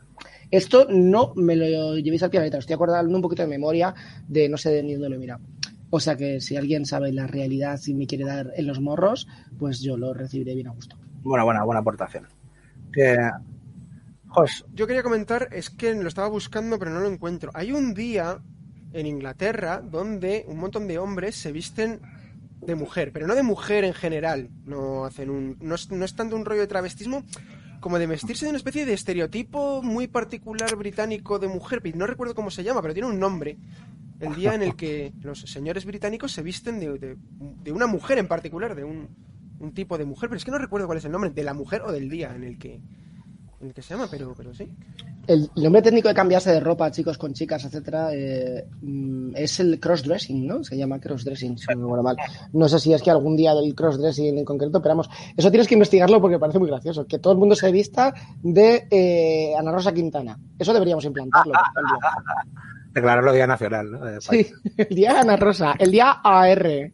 Esto 0.49 0.87
no 0.89 1.33
me 1.35 1.57
lo 1.57 1.97
llevéis 1.97 2.23
al 2.23 2.31
letra, 2.31 2.59
estoy 2.59 2.75
acordando 2.75 3.13
un 3.13 3.21
poquito 3.21 3.41
de 3.41 3.49
memoria 3.49 3.93
de 4.29 4.47
no 4.47 4.55
sé 4.55 4.69
de 4.69 4.81
ni 4.81 4.93
dónde 4.93 5.09
lo 5.09 5.15
he 5.15 5.19
mirado. 5.19 5.41
O 5.93 5.99
sea 5.99 6.15
que 6.15 6.39
si 6.39 6.55
alguien 6.55 6.85
sabe 6.85 7.11
la 7.11 7.27
realidad 7.27 7.79
y 7.85 7.93
me 7.93 8.07
quiere 8.07 8.23
dar 8.23 8.51
en 8.55 8.65
los 8.65 8.79
morros, 8.79 9.27
pues 9.59 9.81
yo 9.81 9.97
lo 9.97 10.13
recibiré 10.13 10.55
bien 10.55 10.67
a 10.67 10.71
gusto. 10.71 10.95
Buena, 11.21 11.43
buena, 11.43 11.63
buena 11.63 11.81
aportación. 11.81 12.27
Yo 14.73 14.87
quería 14.87 15.03
comentar, 15.03 15.49
es 15.51 15.69
que 15.69 15.93
lo 15.93 16.07
estaba 16.07 16.29
buscando 16.29 16.79
pero 16.79 16.91
no 16.91 17.01
lo 17.01 17.11
encuentro. 17.11 17.51
Hay 17.53 17.73
un 17.73 17.93
día 17.93 18.39
en 18.93 19.05
Inglaterra 19.05 19.81
donde 19.81 20.45
un 20.47 20.57
montón 20.57 20.87
de 20.87 20.97
hombres 20.97 21.35
se 21.35 21.51
visten 21.51 21.99
de 22.61 22.75
mujer, 22.75 23.11
pero 23.11 23.27
no 23.27 23.35
de 23.35 23.43
mujer 23.43 23.83
en 23.83 23.93
general. 23.93 24.49
No 24.65 25.03
hacen 25.03 25.29
un, 25.29 25.57
no 25.59 25.75
es, 25.75 25.91
no 25.91 26.05
es 26.05 26.15
tanto 26.15 26.37
un 26.37 26.45
rollo 26.45 26.61
de 26.61 26.67
travestismo 26.67 27.23
como 27.81 27.99
de 27.99 28.07
vestirse 28.07 28.45
de 28.45 28.51
una 28.51 28.57
especie 28.57 28.85
de 28.85 28.93
estereotipo 28.93 29.81
muy 29.81 30.07
particular 30.07 30.73
británico 30.77 31.37
de 31.37 31.49
mujer. 31.49 31.81
No 31.95 32.07
recuerdo 32.07 32.33
cómo 32.33 32.49
se 32.49 32.63
llama, 32.63 32.81
pero 32.81 32.93
tiene 32.93 33.09
un 33.09 33.19
nombre 33.19 33.57
el 34.21 34.35
día 34.35 34.53
en 34.53 34.61
el 34.61 34.75
que 34.75 35.11
los 35.21 35.41
señores 35.41 35.85
británicos 35.85 36.31
se 36.31 36.43
visten 36.43 36.79
de, 36.79 37.17
una 37.71 37.87
mujer 37.87 38.19
en 38.19 38.27
particular, 38.27 38.75
de 38.75 38.83
un, 38.83 39.09
tipo 39.73 39.97
de 39.97 40.05
mujer, 40.05 40.29
pero 40.29 40.37
es 40.37 40.45
que 40.45 40.51
no 40.51 40.57
recuerdo 40.57 40.87
cuál 40.87 40.97
es 40.99 41.05
el 41.05 41.11
nombre, 41.11 41.29
de 41.29 41.43
la 41.43 41.53
mujer 41.53 41.81
o 41.83 41.91
del 41.91 42.09
día 42.09 42.33
en 42.35 42.43
el 42.43 42.57
que, 42.57 42.81
el 43.61 43.73
se 43.75 43.93
llama, 43.93 44.07
pero, 44.09 44.33
pero 44.35 44.53
sí. 44.53 44.67
El, 45.27 45.49
nombre 45.55 45.83
técnico 45.83 46.07
de 46.07 46.15
cambiarse 46.15 46.51
de 46.51 46.59
ropa, 46.59 46.89
chicos 46.89 47.17
con 47.17 47.33
chicas, 47.33 47.63
etcétera, 47.65 48.09
eh, 48.11 48.67
mm, 48.81 49.35
es 49.35 49.59
el 49.59 49.79
crossdressing, 49.79 50.47
¿no? 50.47 50.63
Se 50.63 50.75
llama 50.75 50.99
crossdressing, 50.99 51.57
si 51.57 51.67
no 51.75 51.89
me 51.89 52.01
mal. 52.01 52.17
No 52.53 52.67
sé 52.67 52.79
si 52.79 52.91
es 52.93 53.03
que 53.03 53.11
algún 53.11 53.35
día 53.35 53.53
del 53.53 53.75
crossdressing 53.75 54.39
en 54.39 54.45
concreto, 54.45 54.81
pero 54.81 54.95
vamos, 54.95 55.09
eso 55.37 55.51
tienes 55.51 55.67
que 55.67 55.75
investigarlo 55.75 56.19
porque 56.19 56.39
parece 56.39 56.57
muy 56.57 56.69
gracioso. 56.69 57.05
Que 57.05 57.19
todo 57.19 57.33
el 57.33 57.39
mundo 57.39 57.55
se 57.55 57.71
vista 57.71 58.13
de 58.41 58.87
eh, 58.89 59.53
Ana 59.57 59.71
Rosa 59.71 59.93
Quintana. 59.93 60.39
Eso 60.57 60.73
deberíamos 60.73 61.05
implantarlo. 61.05 61.53
Declararlo 62.91 63.31
Día 63.33 63.47
Nacional, 63.47 63.91
¿no? 63.91 64.21
sí, 64.21 64.51
el 64.77 64.95
Día 64.95 65.21
Ana 65.21 65.37
Rosa, 65.37 65.75
el 65.79 65.91
Día 65.91 66.19
AR. 66.23 66.65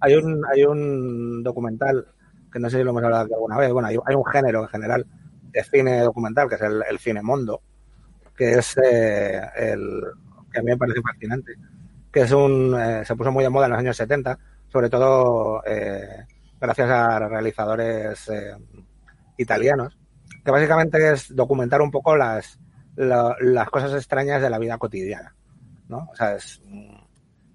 hay, 0.00 0.14
un, 0.14 0.42
hay 0.52 0.64
un 0.64 1.42
documental, 1.42 2.06
que 2.52 2.58
no 2.58 2.70
sé 2.70 2.78
si 2.78 2.84
lo 2.84 2.90
hemos 2.90 3.02
hablado 3.02 3.34
alguna 3.34 3.58
vez, 3.58 3.72
bueno, 3.72 3.88
hay, 3.88 4.14
un 4.14 4.24
género 4.24 4.62
en 4.62 4.68
general 4.68 5.06
de 5.50 5.64
cine 5.64 6.00
documental, 6.00 6.48
que 6.48 6.54
es 6.54 6.62
el, 6.62 6.98
cine 6.98 7.22
mondo, 7.22 7.60
que 8.36 8.54
es 8.54 8.76
eh, 8.78 9.40
el 9.56 10.02
que 10.52 10.60
a 10.60 10.62
mí 10.62 10.70
me 10.70 10.76
parece 10.76 11.00
fascinante, 11.02 11.52
que 12.10 12.20
es 12.20 12.32
un 12.32 12.74
eh, 12.78 13.04
se 13.04 13.16
puso 13.16 13.32
muy 13.32 13.44
de 13.44 13.50
moda 13.50 13.66
en 13.66 13.72
los 13.72 13.80
años 13.80 13.96
70, 13.96 14.38
sobre 14.68 14.88
todo 14.88 15.62
eh, 15.66 16.24
gracias 16.60 16.90
a 16.90 17.28
realizadores 17.28 18.28
eh, 18.28 18.54
italianos, 19.36 19.96
que 20.44 20.50
básicamente 20.50 21.12
es 21.12 21.34
documentar 21.34 21.80
un 21.82 21.90
poco 21.90 22.16
las, 22.16 22.58
la- 22.98 23.36
las 23.40 23.70
cosas 23.70 23.92
extrañas 23.94 24.42
de 24.42 24.50
la 24.50 24.58
vida 24.58 24.76
cotidiana, 24.78 25.34
¿no? 25.88 26.08
O 26.12 26.16
sea, 26.16 26.34
es, 26.34 26.60
mm, 26.66 26.94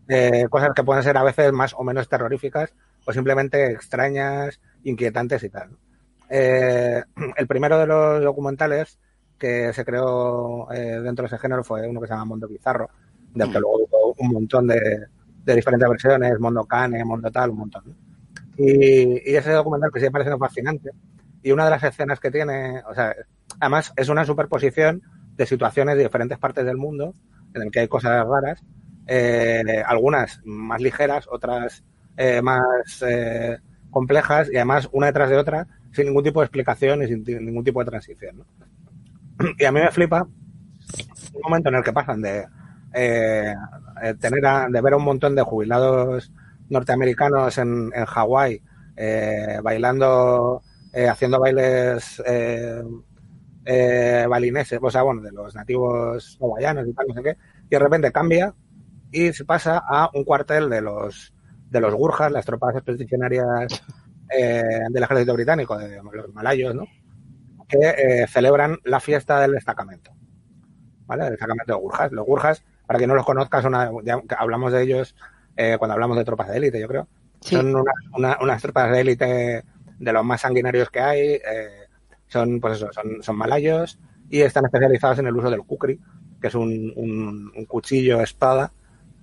eh, 0.08 0.48
cosas 0.50 0.72
que 0.76 0.84
pueden 0.84 1.04
ser 1.04 1.18
a 1.18 1.24
veces 1.24 1.52
más 1.52 1.74
o 1.74 1.84
menos 1.84 2.08
terroríficas 2.08 2.74
o 3.06 3.12
simplemente 3.14 3.72
extrañas, 3.72 4.60
inquietantes 4.84 5.44
y 5.44 5.50
tal. 5.50 5.70
Eh, 6.30 7.04
el 7.36 7.48
primero 7.48 7.78
de 7.78 7.88
los 7.88 8.24
documentales 8.24 8.98
que 9.38 9.74
se 9.74 9.84
creó 9.84 10.72
eh, 10.72 11.00
dentro 11.02 11.24
de 11.24 11.28
ese 11.28 11.38
género 11.38 11.64
fue 11.64 11.86
uno 11.88 12.00
que 12.00 12.08
se 12.08 12.14
llama 12.14 12.26
Mundo 12.26 12.48
Bizarro, 12.48 12.90
del 13.34 13.52
que 13.52 13.60
luego 13.60 13.80
hubo 13.80 14.16
un 14.20 14.32
montón 14.32 14.68
de, 14.68 15.08
de 15.44 15.56
diferentes 15.56 15.90
versiones, 15.90 16.40
Mundo 16.40 16.64
Cane, 16.66 17.04
Mundo 17.04 17.30
tal, 17.30 17.50
un 17.50 17.58
montón. 17.58 17.84
Y, 18.58 19.32
y 19.32 19.36
ese 19.36 19.52
documental 19.52 19.92
que 19.92 20.00
sigue 20.00 20.12
pareciendo 20.12 20.38
fascinante. 20.40 20.92
Y 21.42 21.52
una 21.52 21.66
de 21.66 21.72
las 21.72 21.84
escenas 21.84 22.20
que 22.22 22.32
tiene, 22.32 22.82
o 22.90 22.94
sea, 22.94 23.14
además 23.60 23.92
es 23.98 24.08
una 24.08 24.24
superposición 24.24 25.02
de 25.36 25.46
situaciones 25.46 25.98
de 25.98 26.04
diferentes 26.04 26.38
partes 26.38 26.66
del 26.66 26.78
mundo, 26.78 27.14
en 27.54 27.64
el 27.64 27.72
que 27.72 27.82
hay 27.82 27.88
cosas 27.88 28.26
raras, 28.28 28.64
eh, 29.08 29.84
algunas 29.86 30.42
más 30.46 30.82
ligeras, 30.82 31.28
otras 31.32 31.84
eh, 32.18 32.42
más 32.42 32.64
eh, 33.08 33.58
complejas, 33.92 34.50
y 34.52 34.56
además 34.58 34.90
una 34.92 35.08
detrás 35.08 35.30
de 35.30 35.38
otra, 35.38 35.68
sin 35.92 36.06
ningún 36.08 36.24
tipo 36.24 36.40
de 36.40 36.46
explicación 36.46 37.04
y 37.04 37.08
sin 37.08 37.24
ningún 37.46 37.64
tipo 37.64 37.80
de 37.84 37.90
transición. 37.92 38.44
Y 39.60 39.66
a 39.66 39.72
mí 39.72 39.80
me 39.82 39.92
flipa 39.92 40.28
un 41.34 41.42
momento 41.44 41.70
en 41.70 41.76
el 41.76 41.84
que 41.84 41.94
pasan 41.94 42.22
de 42.22 42.46
eh, 42.94 43.54
eh, 44.04 44.14
tener 44.20 44.46
a- 44.46 44.68
de 44.70 44.82
ver 44.82 44.94
a 44.94 44.98
un 44.98 45.04
montón 45.04 45.36
de 45.36 45.42
jubilados 45.42 46.32
norteamericanos 46.70 47.58
en, 47.58 47.92
en 47.94 48.06
Hawái 48.06 48.62
bailando, 49.64 50.62
haciendo 51.10 51.40
bailes 51.40 52.22
eh, 53.66 54.26
balineses, 54.30 54.80
o 54.82 54.90
sea, 54.92 55.04
bueno, 55.04 55.22
de 55.22 55.32
los 55.32 55.56
nativos 55.56 56.38
hawaianos 56.42 56.88
y 56.88 56.94
tal, 56.94 57.08
no 57.08 57.14
sé 57.16 57.24
qué, 57.24 57.38
y 57.66 57.70
de 57.70 57.80
repente 57.80 58.12
cambia 58.12 58.54
y 59.12 59.32
se 59.34 59.46
pasa 59.46 59.82
a 59.88 60.10
un 60.14 60.24
cuartel 60.24 60.70
de 60.70 60.82
los 60.82 61.34
de 61.70 61.80
los 61.82 61.94
Gurjas, 61.96 62.32
las 62.32 62.46
tropas 62.46 62.76
expedicionarias 62.76 63.84
eh, 64.30 64.64
del 64.90 65.04
ejército 65.04 65.34
británico, 65.34 65.78
de 65.78 66.02
los 66.04 66.34
malayos, 66.34 66.76
¿no? 66.76 66.86
que 67.68 67.80
eh, 67.80 68.28
celebran 68.28 68.78
la 68.84 69.00
fiesta 69.00 69.40
del 69.40 69.54
destacamento. 69.54 70.12
¿Vale? 71.08 71.24
El 71.26 71.30
destacamento 71.32 71.74
de 71.74 71.80
Gurjas. 71.80 72.12
Los 72.12 72.26
Gurjas, 72.26 72.64
para 72.86 73.00
que 73.00 73.08
no 73.08 73.16
los 73.16 73.26
conozcas, 73.26 73.66
una, 73.66 73.90
ya 74.04 74.22
hablamos 74.38 74.72
de 74.72 74.84
ellos 74.84 75.16
eh, 75.58 75.78
cuando 75.80 75.94
hablamos 75.94 76.18
de 76.18 76.26
tropas 76.26 76.50
de 76.50 76.58
élite, 76.58 76.80
yo 76.80 76.88
creo. 76.88 77.08
Sí. 77.42 77.56
Son 77.56 77.76
una- 77.76 77.92
una- 78.16 78.38
unas 78.42 78.62
tropas 78.62 78.92
de 78.92 79.02
élite 79.02 79.64
de 80.00 80.14
los 80.14 80.24
más 80.24 80.42
sanguinarios 80.42 80.90
que 80.92 81.00
hay. 81.00 81.20
eh, 81.34 81.83
son, 82.34 82.60
pues 82.60 82.78
eso, 82.78 82.90
son, 82.92 83.22
son 83.24 83.36
malayos 83.38 83.98
y 84.30 84.42
están 84.42 84.66
especializados 84.66 85.20
en 85.20 85.28
el 85.28 85.36
uso 85.36 85.50
del 85.50 85.62
kukri, 85.64 86.00
que 86.42 86.48
es 86.48 86.56
un, 86.56 86.92
un- 86.96 87.52
un 87.56 87.66
cuchillo 87.66 88.20
espada 88.22 88.72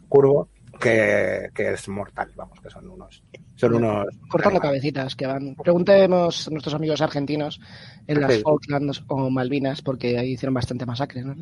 curvo 0.08 0.48
que, 0.80 1.50
que 1.54 1.72
es 1.72 1.88
mortal, 1.88 2.32
vamos, 2.36 2.58
que 2.60 2.70
son 2.70 2.88
unos, 2.88 3.22
son 3.56 3.74
unos 3.74 4.06
Cortando 4.30 4.60
cabecitas 4.60 5.14
que 5.14 5.26
van. 5.26 5.54
Preguntemos 5.56 6.48
a 6.48 6.50
nuestros 6.50 6.74
amigos 6.74 7.02
argentinos 7.02 7.60
en 8.06 8.20
las 8.20 8.34
Sí. 8.34 8.42
Falklands 8.42 9.04
o 9.08 9.28
Malvinas, 9.28 9.82
porque 9.82 10.16
ahí 10.18 10.32
hicieron 10.32 10.54
bastante 10.54 10.86
masacre, 10.86 11.22
¿no? 11.22 11.34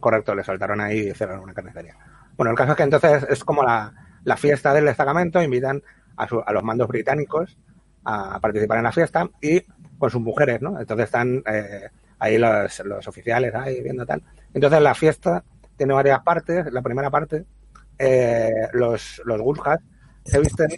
Correcto, 0.00 0.34
le 0.34 0.42
soltaron 0.42 0.80
ahí 0.80 0.98
y 0.98 1.10
hicieron 1.10 1.40
una 1.40 1.54
carnicería. 1.54 1.96
Bueno, 2.36 2.50
el 2.50 2.56
caso 2.56 2.72
es 2.72 2.76
que 2.76 2.82
entonces 2.82 3.24
es 3.28 3.44
como 3.44 3.62
la, 3.62 3.92
la 4.24 4.36
fiesta 4.36 4.74
del 4.74 4.86
destacamento, 4.86 5.40
invitan 5.40 5.80
a, 6.16 6.26
su- 6.26 6.42
a 6.44 6.52
los 6.52 6.64
mandos 6.64 6.88
británicos 6.88 7.56
a 8.04 8.40
participar 8.40 8.78
en 8.78 8.84
la 8.84 8.92
fiesta 8.92 9.28
y 9.40 9.62
con 10.02 10.10
sus 10.10 10.20
mujeres, 10.20 10.60
¿no? 10.60 10.80
Entonces 10.80 11.04
están 11.04 11.44
eh, 11.46 11.88
ahí 12.18 12.36
los, 12.36 13.06
oficiales 13.06 13.54
ahí 13.54 13.80
viendo 13.80 14.04
tal. 14.04 14.20
Entonces 14.52 14.82
la 14.82 14.96
fiesta 14.96 15.44
tiene 15.76 15.94
varias 15.94 16.20
partes. 16.24 16.72
La 16.72 16.82
primera 16.82 17.08
parte, 17.08 17.44
eh, 18.00 18.66
los, 18.72 19.22
los 19.24 19.40
Gurkhas 19.40 19.78
se 20.24 20.40
visten 20.40 20.70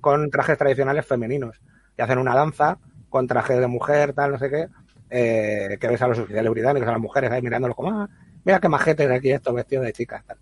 con 0.00 0.28
trajes 0.30 0.58
tradicionales 0.58 1.06
femeninos 1.06 1.60
y 1.96 2.02
hacen 2.02 2.18
una 2.18 2.34
danza 2.34 2.76
con 3.08 3.28
trajes 3.28 3.60
de 3.60 3.68
mujer, 3.68 4.14
tal, 4.14 4.32
no 4.32 4.38
sé 4.40 4.50
qué, 4.50 4.66
eh, 5.10 5.78
que 5.80 5.86
ves 5.86 6.02
a 6.02 6.08
los 6.08 6.18
oficiales 6.18 6.50
británicos, 6.50 6.88
a 6.88 6.92
las 6.92 7.00
mujeres 7.00 7.30
ahí 7.30 7.40
mirándolos 7.40 7.76
como, 7.76 8.00
ah, 8.00 8.08
mira 8.44 8.58
qué 8.58 8.68
majetes 8.68 9.08
aquí 9.12 9.30
estos 9.30 9.54
vestidos 9.54 9.84
de 9.84 9.92
chicas, 9.92 10.24
tal. 10.26 10.38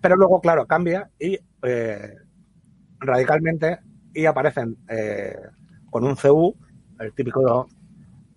Pero 0.00 0.14
luego, 0.14 0.40
claro, 0.40 0.64
cambia 0.64 1.10
y 1.18 1.36
eh, 1.64 2.14
radicalmente 3.00 3.80
y 4.14 4.26
aparecen 4.26 4.76
eh, 4.88 5.34
con 5.90 6.04
un 6.04 6.14
CU, 6.14 6.54
el 7.00 7.12
típico 7.14 7.68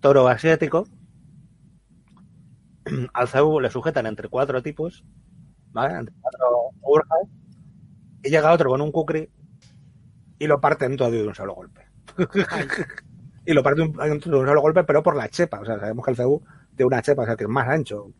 toro 0.00 0.28
asiático. 0.28 0.86
Al 3.14 3.28
CU 3.28 3.60
le 3.60 3.70
sujetan 3.70 4.06
entre 4.06 4.28
cuatro 4.28 4.62
tipos, 4.62 5.04
¿vale? 5.72 5.94
Entre 5.98 6.14
cuatro 6.20 6.46
urjas, 6.82 7.28
y 8.22 8.30
llega 8.30 8.52
otro 8.52 8.70
con 8.70 8.80
un 8.80 8.92
kukri 8.92 9.28
y 10.38 10.46
lo 10.46 10.60
parten 10.60 10.96
todo 10.96 11.10
de 11.10 11.26
un 11.26 11.34
solo 11.34 11.54
golpe. 11.54 11.86
y 13.46 13.52
lo 13.52 13.62
parten 13.62 13.92
de 13.92 14.12
un 14.12 14.20
solo 14.20 14.60
golpe, 14.60 14.84
pero 14.84 15.02
por 15.02 15.16
la 15.16 15.28
chepa. 15.28 15.60
O 15.60 15.64
sea, 15.64 15.78
sabemos 15.78 16.04
que 16.04 16.10
el 16.12 16.16
CU 16.16 16.42
tiene 16.76 16.86
una 16.88 17.02
chepa, 17.02 17.22
o 17.22 17.26
sea, 17.26 17.36
que 17.36 17.44
es 17.44 17.50
más 17.50 17.68
ancho. 17.68 18.12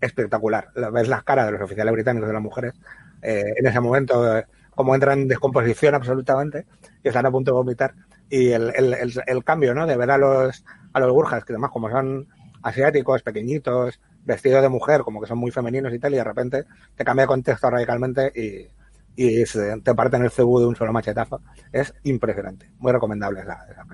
Espectacular. 0.00 0.68
La- 0.74 0.90
Ves 0.90 1.08
las 1.08 1.24
caras 1.24 1.46
de 1.46 1.52
los 1.52 1.60
oficiales 1.62 1.92
británicos 1.92 2.28
de 2.28 2.32
las 2.32 2.42
mujeres 2.42 2.74
eh, 3.22 3.42
en 3.56 3.66
ese 3.66 3.80
momento, 3.80 4.38
eh, 4.38 4.46
como 4.70 4.94
entran 4.94 5.20
en 5.20 5.28
descomposición 5.28 5.94
absolutamente, 5.96 6.66
y 7.02 7.08
están 7.08 7.26
a 7.26 7.30
punto 7.32 7.50
de 7.50 7.56
vomitar. 7.56 7.94
Y 8.30 8.48
el, 8.52 8.72
el, 8.76 8.94
el, 8.94 9.12
el 9.26 9.44
cambio, 9.44 9.74
¿no? 9.74 9.86
De 9.86 9.96
ver 9.96 10.10
a 10.10 10.18
los, 10.18 10.64
a 10.92 11.00
los 11.00 11.12
burjas, 11.12 11.44
que 11.44 11.52
además 11.54 11.70
como 11.70 11.90
son 11.90 12.28
asiáticos, 12.62 13.22
pequeñitos, 13.22 14.00
vestidos 14.24 14.62
de 14.62 14.68
mujer, 14.68 15.00
como 15.02 15.20
que 15.20 15.26
son 15.26 15.38
muy 15.38 15.50
femeninos 15.50 15.92
y 15.94 15.98
tal, 15.98 16.12
y 16.12 16.16
de 16.16 16.24
repente 16.24 16.64
te 16.94 17.04
cambia 17.04 17.22
de 17.22 17.28
contexto 17.28 17.70
radicalmente 17.70 18.30
y, 18.34 18.68
y 19.16 19.46
se- 19.46 19.80
te 19.80 19.94
parten 19.94 20.22
el 20.24 20.30
CU 20.30 20.60
de 20.60 20.66
un 20.66 20.76
solo 20.76 20.92
machetazo. 20.92 21.40
Es 21.72 21.94
impresionante. 22.04 22.70
Muy 22.78 22.92
recomendable 22.92 23.40
esa, 23.40 23.66
esa. 23.70 23.84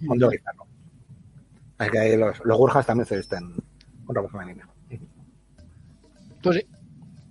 Mundo 0.00 0.30
bizarro. 0.30 0.66
Así 1.78 1.90
que 1.90 1.98
ahí 1.98 2.16
los, 2.16 2.40
los 2.44 2.58
gurjas 2.58 2.86
también 2.86 3.06
se 3.06 3.16
visten 3.16 3.54
con 4.04 4.14
ropa 4.14 4.30
femenina. 4.38 4.68
Tú 6.40 6.52
sí. 6.52 6.62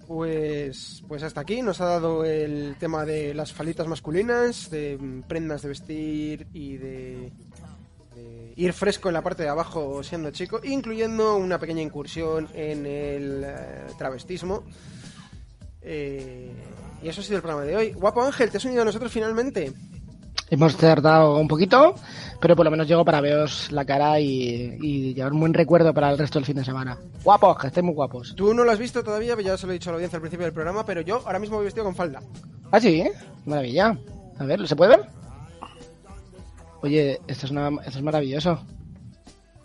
Pues, 0.07 1.03
pues 1.05 1.21
hasta 1.23 1.41
aquí 1.41 1.61
nos 1.61 1.81
ha 1.81 1.85
dado 1.85 2.23
el 2.23 2.77
tema 2.79 3.03
de 3.03 3.33
las 3.33 3.51
falitas 3.51 3.87
masculinas, 3.87 4.69
de 4.69 4.97
mm, 4.97 5.23
prendas 5.23 5.61
de 5.63 5.67
vestir 5.67 6.47
y 6.53 6.77
de, 6.77 7.31
de 8.15 8.53
ir 8.55 8.71
fresco 8.71 9.09
en 9.09 9.15
la 9.15 9.21
parte 9.21 9.43
de 9.43 9.49
abajo 9.49 10.01
siendo 10.03 10.31
chico, 10.31 10.61
incluyendo 10.63 11.35
una 11.35 11.59
pequeña 11.59 11.81
incursión 11.81 12.47
en 12.53 12.85
el 12.85 13.43
eh, 13.45 13.85
travestismo. 13.97 14.63
Eh, 15.81 16.53
y 17.03 17.09
eso 17.09 17.19
ha 17.19 17.23
sido 17.23 17.35
el 17.35 17.43
programa 17.43 17.65
de 17.65 17.75
hoy. 17.75 17.91
Guapo 17.91 18.21
Ángel, 18.23 18.49
¿te 18.49 18.57
has 18.57 18.65
unido 18.65 18.83
a 18.83 18.85
nosotros 18.85 19.11
finalmente? 19.11 19.73
Hemos 20.49 20.77
tardado 20.77 21.38
un 21.38 21.47
poquito, 21.47 21.95
pero 22.39 22.55
por 22.55 22.65
lo 22.65 22.71
menos 22.71 22.88
llego 22.88 23.03
para 23.03 23.19
veros 23.19 23.71
la 23.71 23.83
cara 23.83 24.19
y, 24.19 24.77
y 24.81 25.13
llevar 25.13 25.33
un 25.33 25.41
buen 25.41 25.53
recuerdo 25.53 25.93
para 25.93 26.09
el 26.09 26.17
resto 26.17 26.39
del 26.39 26.45
fin 26.45 26.55
de 26.55 26.63
semana. 26.63 26.97
Guapos, 27.23 27.57
que 27.57 27.67
estéis 27.67 27.83
muy 27.83 27.93
guapos. 27.93 28.33
Tú 28.35 28.53
no 28.53 28.63
lo 28.63 28.71
has 28.71 28.79
visto 28.79 29.03
todavía, 29.03 29.35
ya 29.41 29.57
se 29.57 29.65
lo 29.65 29.73
he 29.73 29.75
dicho 29.75 29.89
a 29.89 29.93
la 29.93 29.95
audiencia 29.97 30.17
al 30.17 30.21
principio 30.21 30.45
del 30.45 30.53
programa, 30.53 30.85
pero 30.85 31.01
yo 31.01 31.21
ahora 31.25 31.39
mismo 31.39 31.57
voy 31.57 31.65
vestido 31.65 31.83
con 31.85 31.95
falda. 31.95 32.21
Ah, 32.71 32.79
sí, 32.79 33.01
¿eh? 33.01 33.11
Maravilla. 33.45 33.97
A 34.39 34.43
ver, 34.45 34.65
¿se 34.67 34.75
puede 34.75 34.97
ver? 34.97 35.07
Oye, 36.81 37.19
esto 37.27 37.45
es, 37.45 37.51
una, 37.51 37.69
esto 37.85 37.97
es 37.97 38.03
maravilloso. 38.03 38.59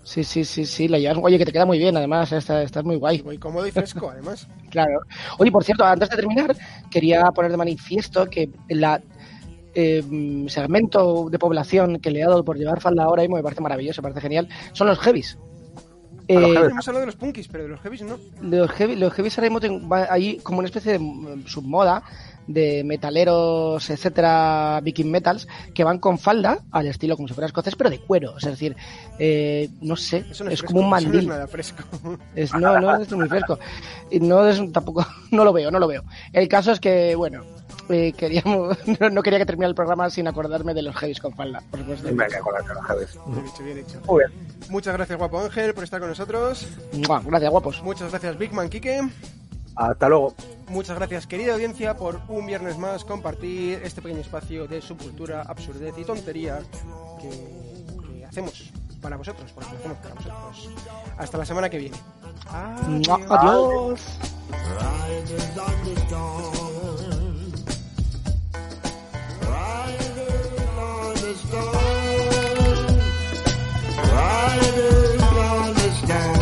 Sí, 0.04 0.24
sí, 0.24 0.44
sí, 0.44 0.64
sí, 0.64 0.88
la 0.88 0.98
llevas. 0.98 1.18
Oye, 1.22 1.38
que 1.38 1.44
te 1.44 1.52
queda 1.52 1.66
muy 1.66 1.78
bien, 1.78 1.96
además, 1.96 2.32
estás 2.32 2.64
está 2.64 2.82
muy 2.82 2.96
guay. 2.96 3.20
Voy 3.22 3.38
cómodo 3.38 3.66
y 3.66 3.70
fresco, 3.70 4.10
además. 4.12 4.48
Claro. 4.70 5.00
Oye, 5.38 5.52
por 5.52 5.62
cierto, 5.62 5.84
antes 5.84 6.08
de 6.08 6.16
terminar, 6.16 6.56
quería 6.90 7.22
poner 7.30 7.50
de 7.50 7.56
manifiesto 7.56 8.26
que 8.26 8.50
la 8.68 9.00
eh, 9.74 10.02
segmento 10.48 11.28
de 11.30 11.38
población 11.38 11.98
que 12.00 12.10
le 12.10 12.22
ha 12.22 12.28
dado 12.28 12.44
por 12.44 12.56
llevar 12.58 12.80
falda 12.80 13.04
ahora 13.04 13.22
mismo 13.22 13.36
me 13.36 13.42
parece 13.42 13.60
maravilloso, 13.62 14.02
me 14.02 14.08
parece 14.08 14.20
genial, 14.22 14.48
son 14.72 14.86
los 14.88 14.98
heavies. 14.98 15.38
Los 16.28 16.28
Eh, 16.28 16.34
heavies. 16.54 16.70
Hemos 16.70 16.88
hablado 16.88 17.00
de 17.00 17.06
los 17.06 17.16
punkis, 17.16 17.48
pero 17.48 17.64
de 17.64 17.70
los 17.70 17.80
heavies 17.80 18.02
no. 18.02 18.16
los 18.42 18.70
heavy, 18.70 18.96
los 18.96 19.12
heavies 19.12 19.38
ahora 19.38 19.50
mismo 19.50 19.96
ahí 20.08 20.38
como 20.42 20.58
una 20.60 20.66
especie 20.66 20.92
de 20.92 20.98
mm, 21.00 21.46
submoda 21.46 22.02
de 22.46 22.82
metaleros, 22.84 23.88
etcétera, 23.88 24.80
viking 24.82 25.08
metals, 25.10 25.46
que 25.74 25.84
van 25.84 25.98
con 26.00 26.18
falda 26.18 26.58
al 26.72 26.88
estilo 26.88 27.14
como 27.16 27.28
si 27.28 27.34
fuera 27.34 27.46
escocés, 27.46 27.76
pero 27.76 27.88
de 27.88 28.00
cuero. 28.00 28.36
Es 28.36 28.44
decir, 28.44 28.74
eh, 29.18 29.68
no 29.80 29.94
sé, 29.96 30.22
no 30.22 30.32
es, 30.50 30.54
es, 30.54 30.62
como 30.64 30.80
un 30.80 30.86
eso 30.86 30.90
no 30.90 30.90
mandil. 30.90 31.20
es 31.20 31.26
nada 31.26 31.46
fresco. 31.46 31.84
Es- 32.34 32.52
no, 32.54 32.80
no 32.80 32.96
es 32.96 33.12
muy 33.12 33.28
fresco. 33.28 33.58
No 34.20 34.46
es 34.48 34.72
tampoco, 34.72 35.06
no 35.30 35.44
lo 35.44 35.52
veo, 35.52 35.70
no 35.70 35.78
lo 35.78 35.86
veo. 35.86 36.02
El 36.32 36.48
caso 36.48 36.72
es 36.72 36.80
que, 36.80 37.14
bueno, 37.14 37.44
eh, 37.92 38.12
queríamos, 38.12 38.76
no, 39.12 39.22
quería 39.22 39.38
que 39.38 39.46
terminara 39.46 39.70
el 39.70 39.74
programa 39.74 40.10
sin 40.10 40.26
acordarme 40.28 40.74
de 40.74 40.82
los 40.82 40.96
heavies 40.96 41.20
con 41.20 41.32
falda, 41.34 41.62
por 41.70 41.80
supuesto. 41.80 42.08
Venga, 42.08 42.38
acordarte 42.38 42.68
de 42.68 42.74
los 42.74 42.86
heavies. 42.86 43.18
Bien 43.26 43.46
hecho, 43.46 43.62
bien 43.62 43.78
hecho. 43.78 44.00
Muy 44.06 44.24
bien. 44.24 44.48
Muchas 44.68 44.94
gracias, 44.94 45.18
guapo 45.18 45.40
Ángel, 45.40 45.74
por 45.74 45.84
estar 45.84 46.00
con 46.00 46.08
nosotros. 46.08 46.66
Gracias, 46.92 47.50
guapos. 47.50 47.82
Muchas 47.82 48.10
gracias, 48.10 48.38
Big 48.38 48.52
Man 48.52 48.68
Kike. 48.68 49.08
Hasta 49.76 50.08
luego. 50.08 50.34
Muchas 50.68 50.96
gracias, 50.96 51.26
querida 51.26 51.54
audiencia, 51.54 51.96
por 51.96 52.20
un 52.28 52.46
viernes 52.46 52.78
más 52.78 53.04
compartir 53.04 53.80
este 53.84 54.02
pequeño 54.02 54.20
espacio 54.20 54.66
de 54.66 54.80
subcultura, 54.80 55.42
absurdez 55.42 55.94
y 55.98 56.04
tontería 56.04 56.60
que, 57.20 57.28
que 58.18 58.24
hacemos 58.24 58.72
para 59.02 59.16
vosotros, 59.16 59.50
porque 59.52 59.70
lo 59.72 59.78
hacemos 59.78 59.98
para 59.98 60.14
vosotros. 60.14 60.70
Hasta 61.18 61.38
la 61.38 61.44
semana 61.44 61.68
que 61.68 61.78
viene. 61.78 61.96
Adiós. 63.28 64.00
cornerstone. 71.32 71.72
Right 73.96 74.74
is 74.76 75.22
understand. 75.22 76.41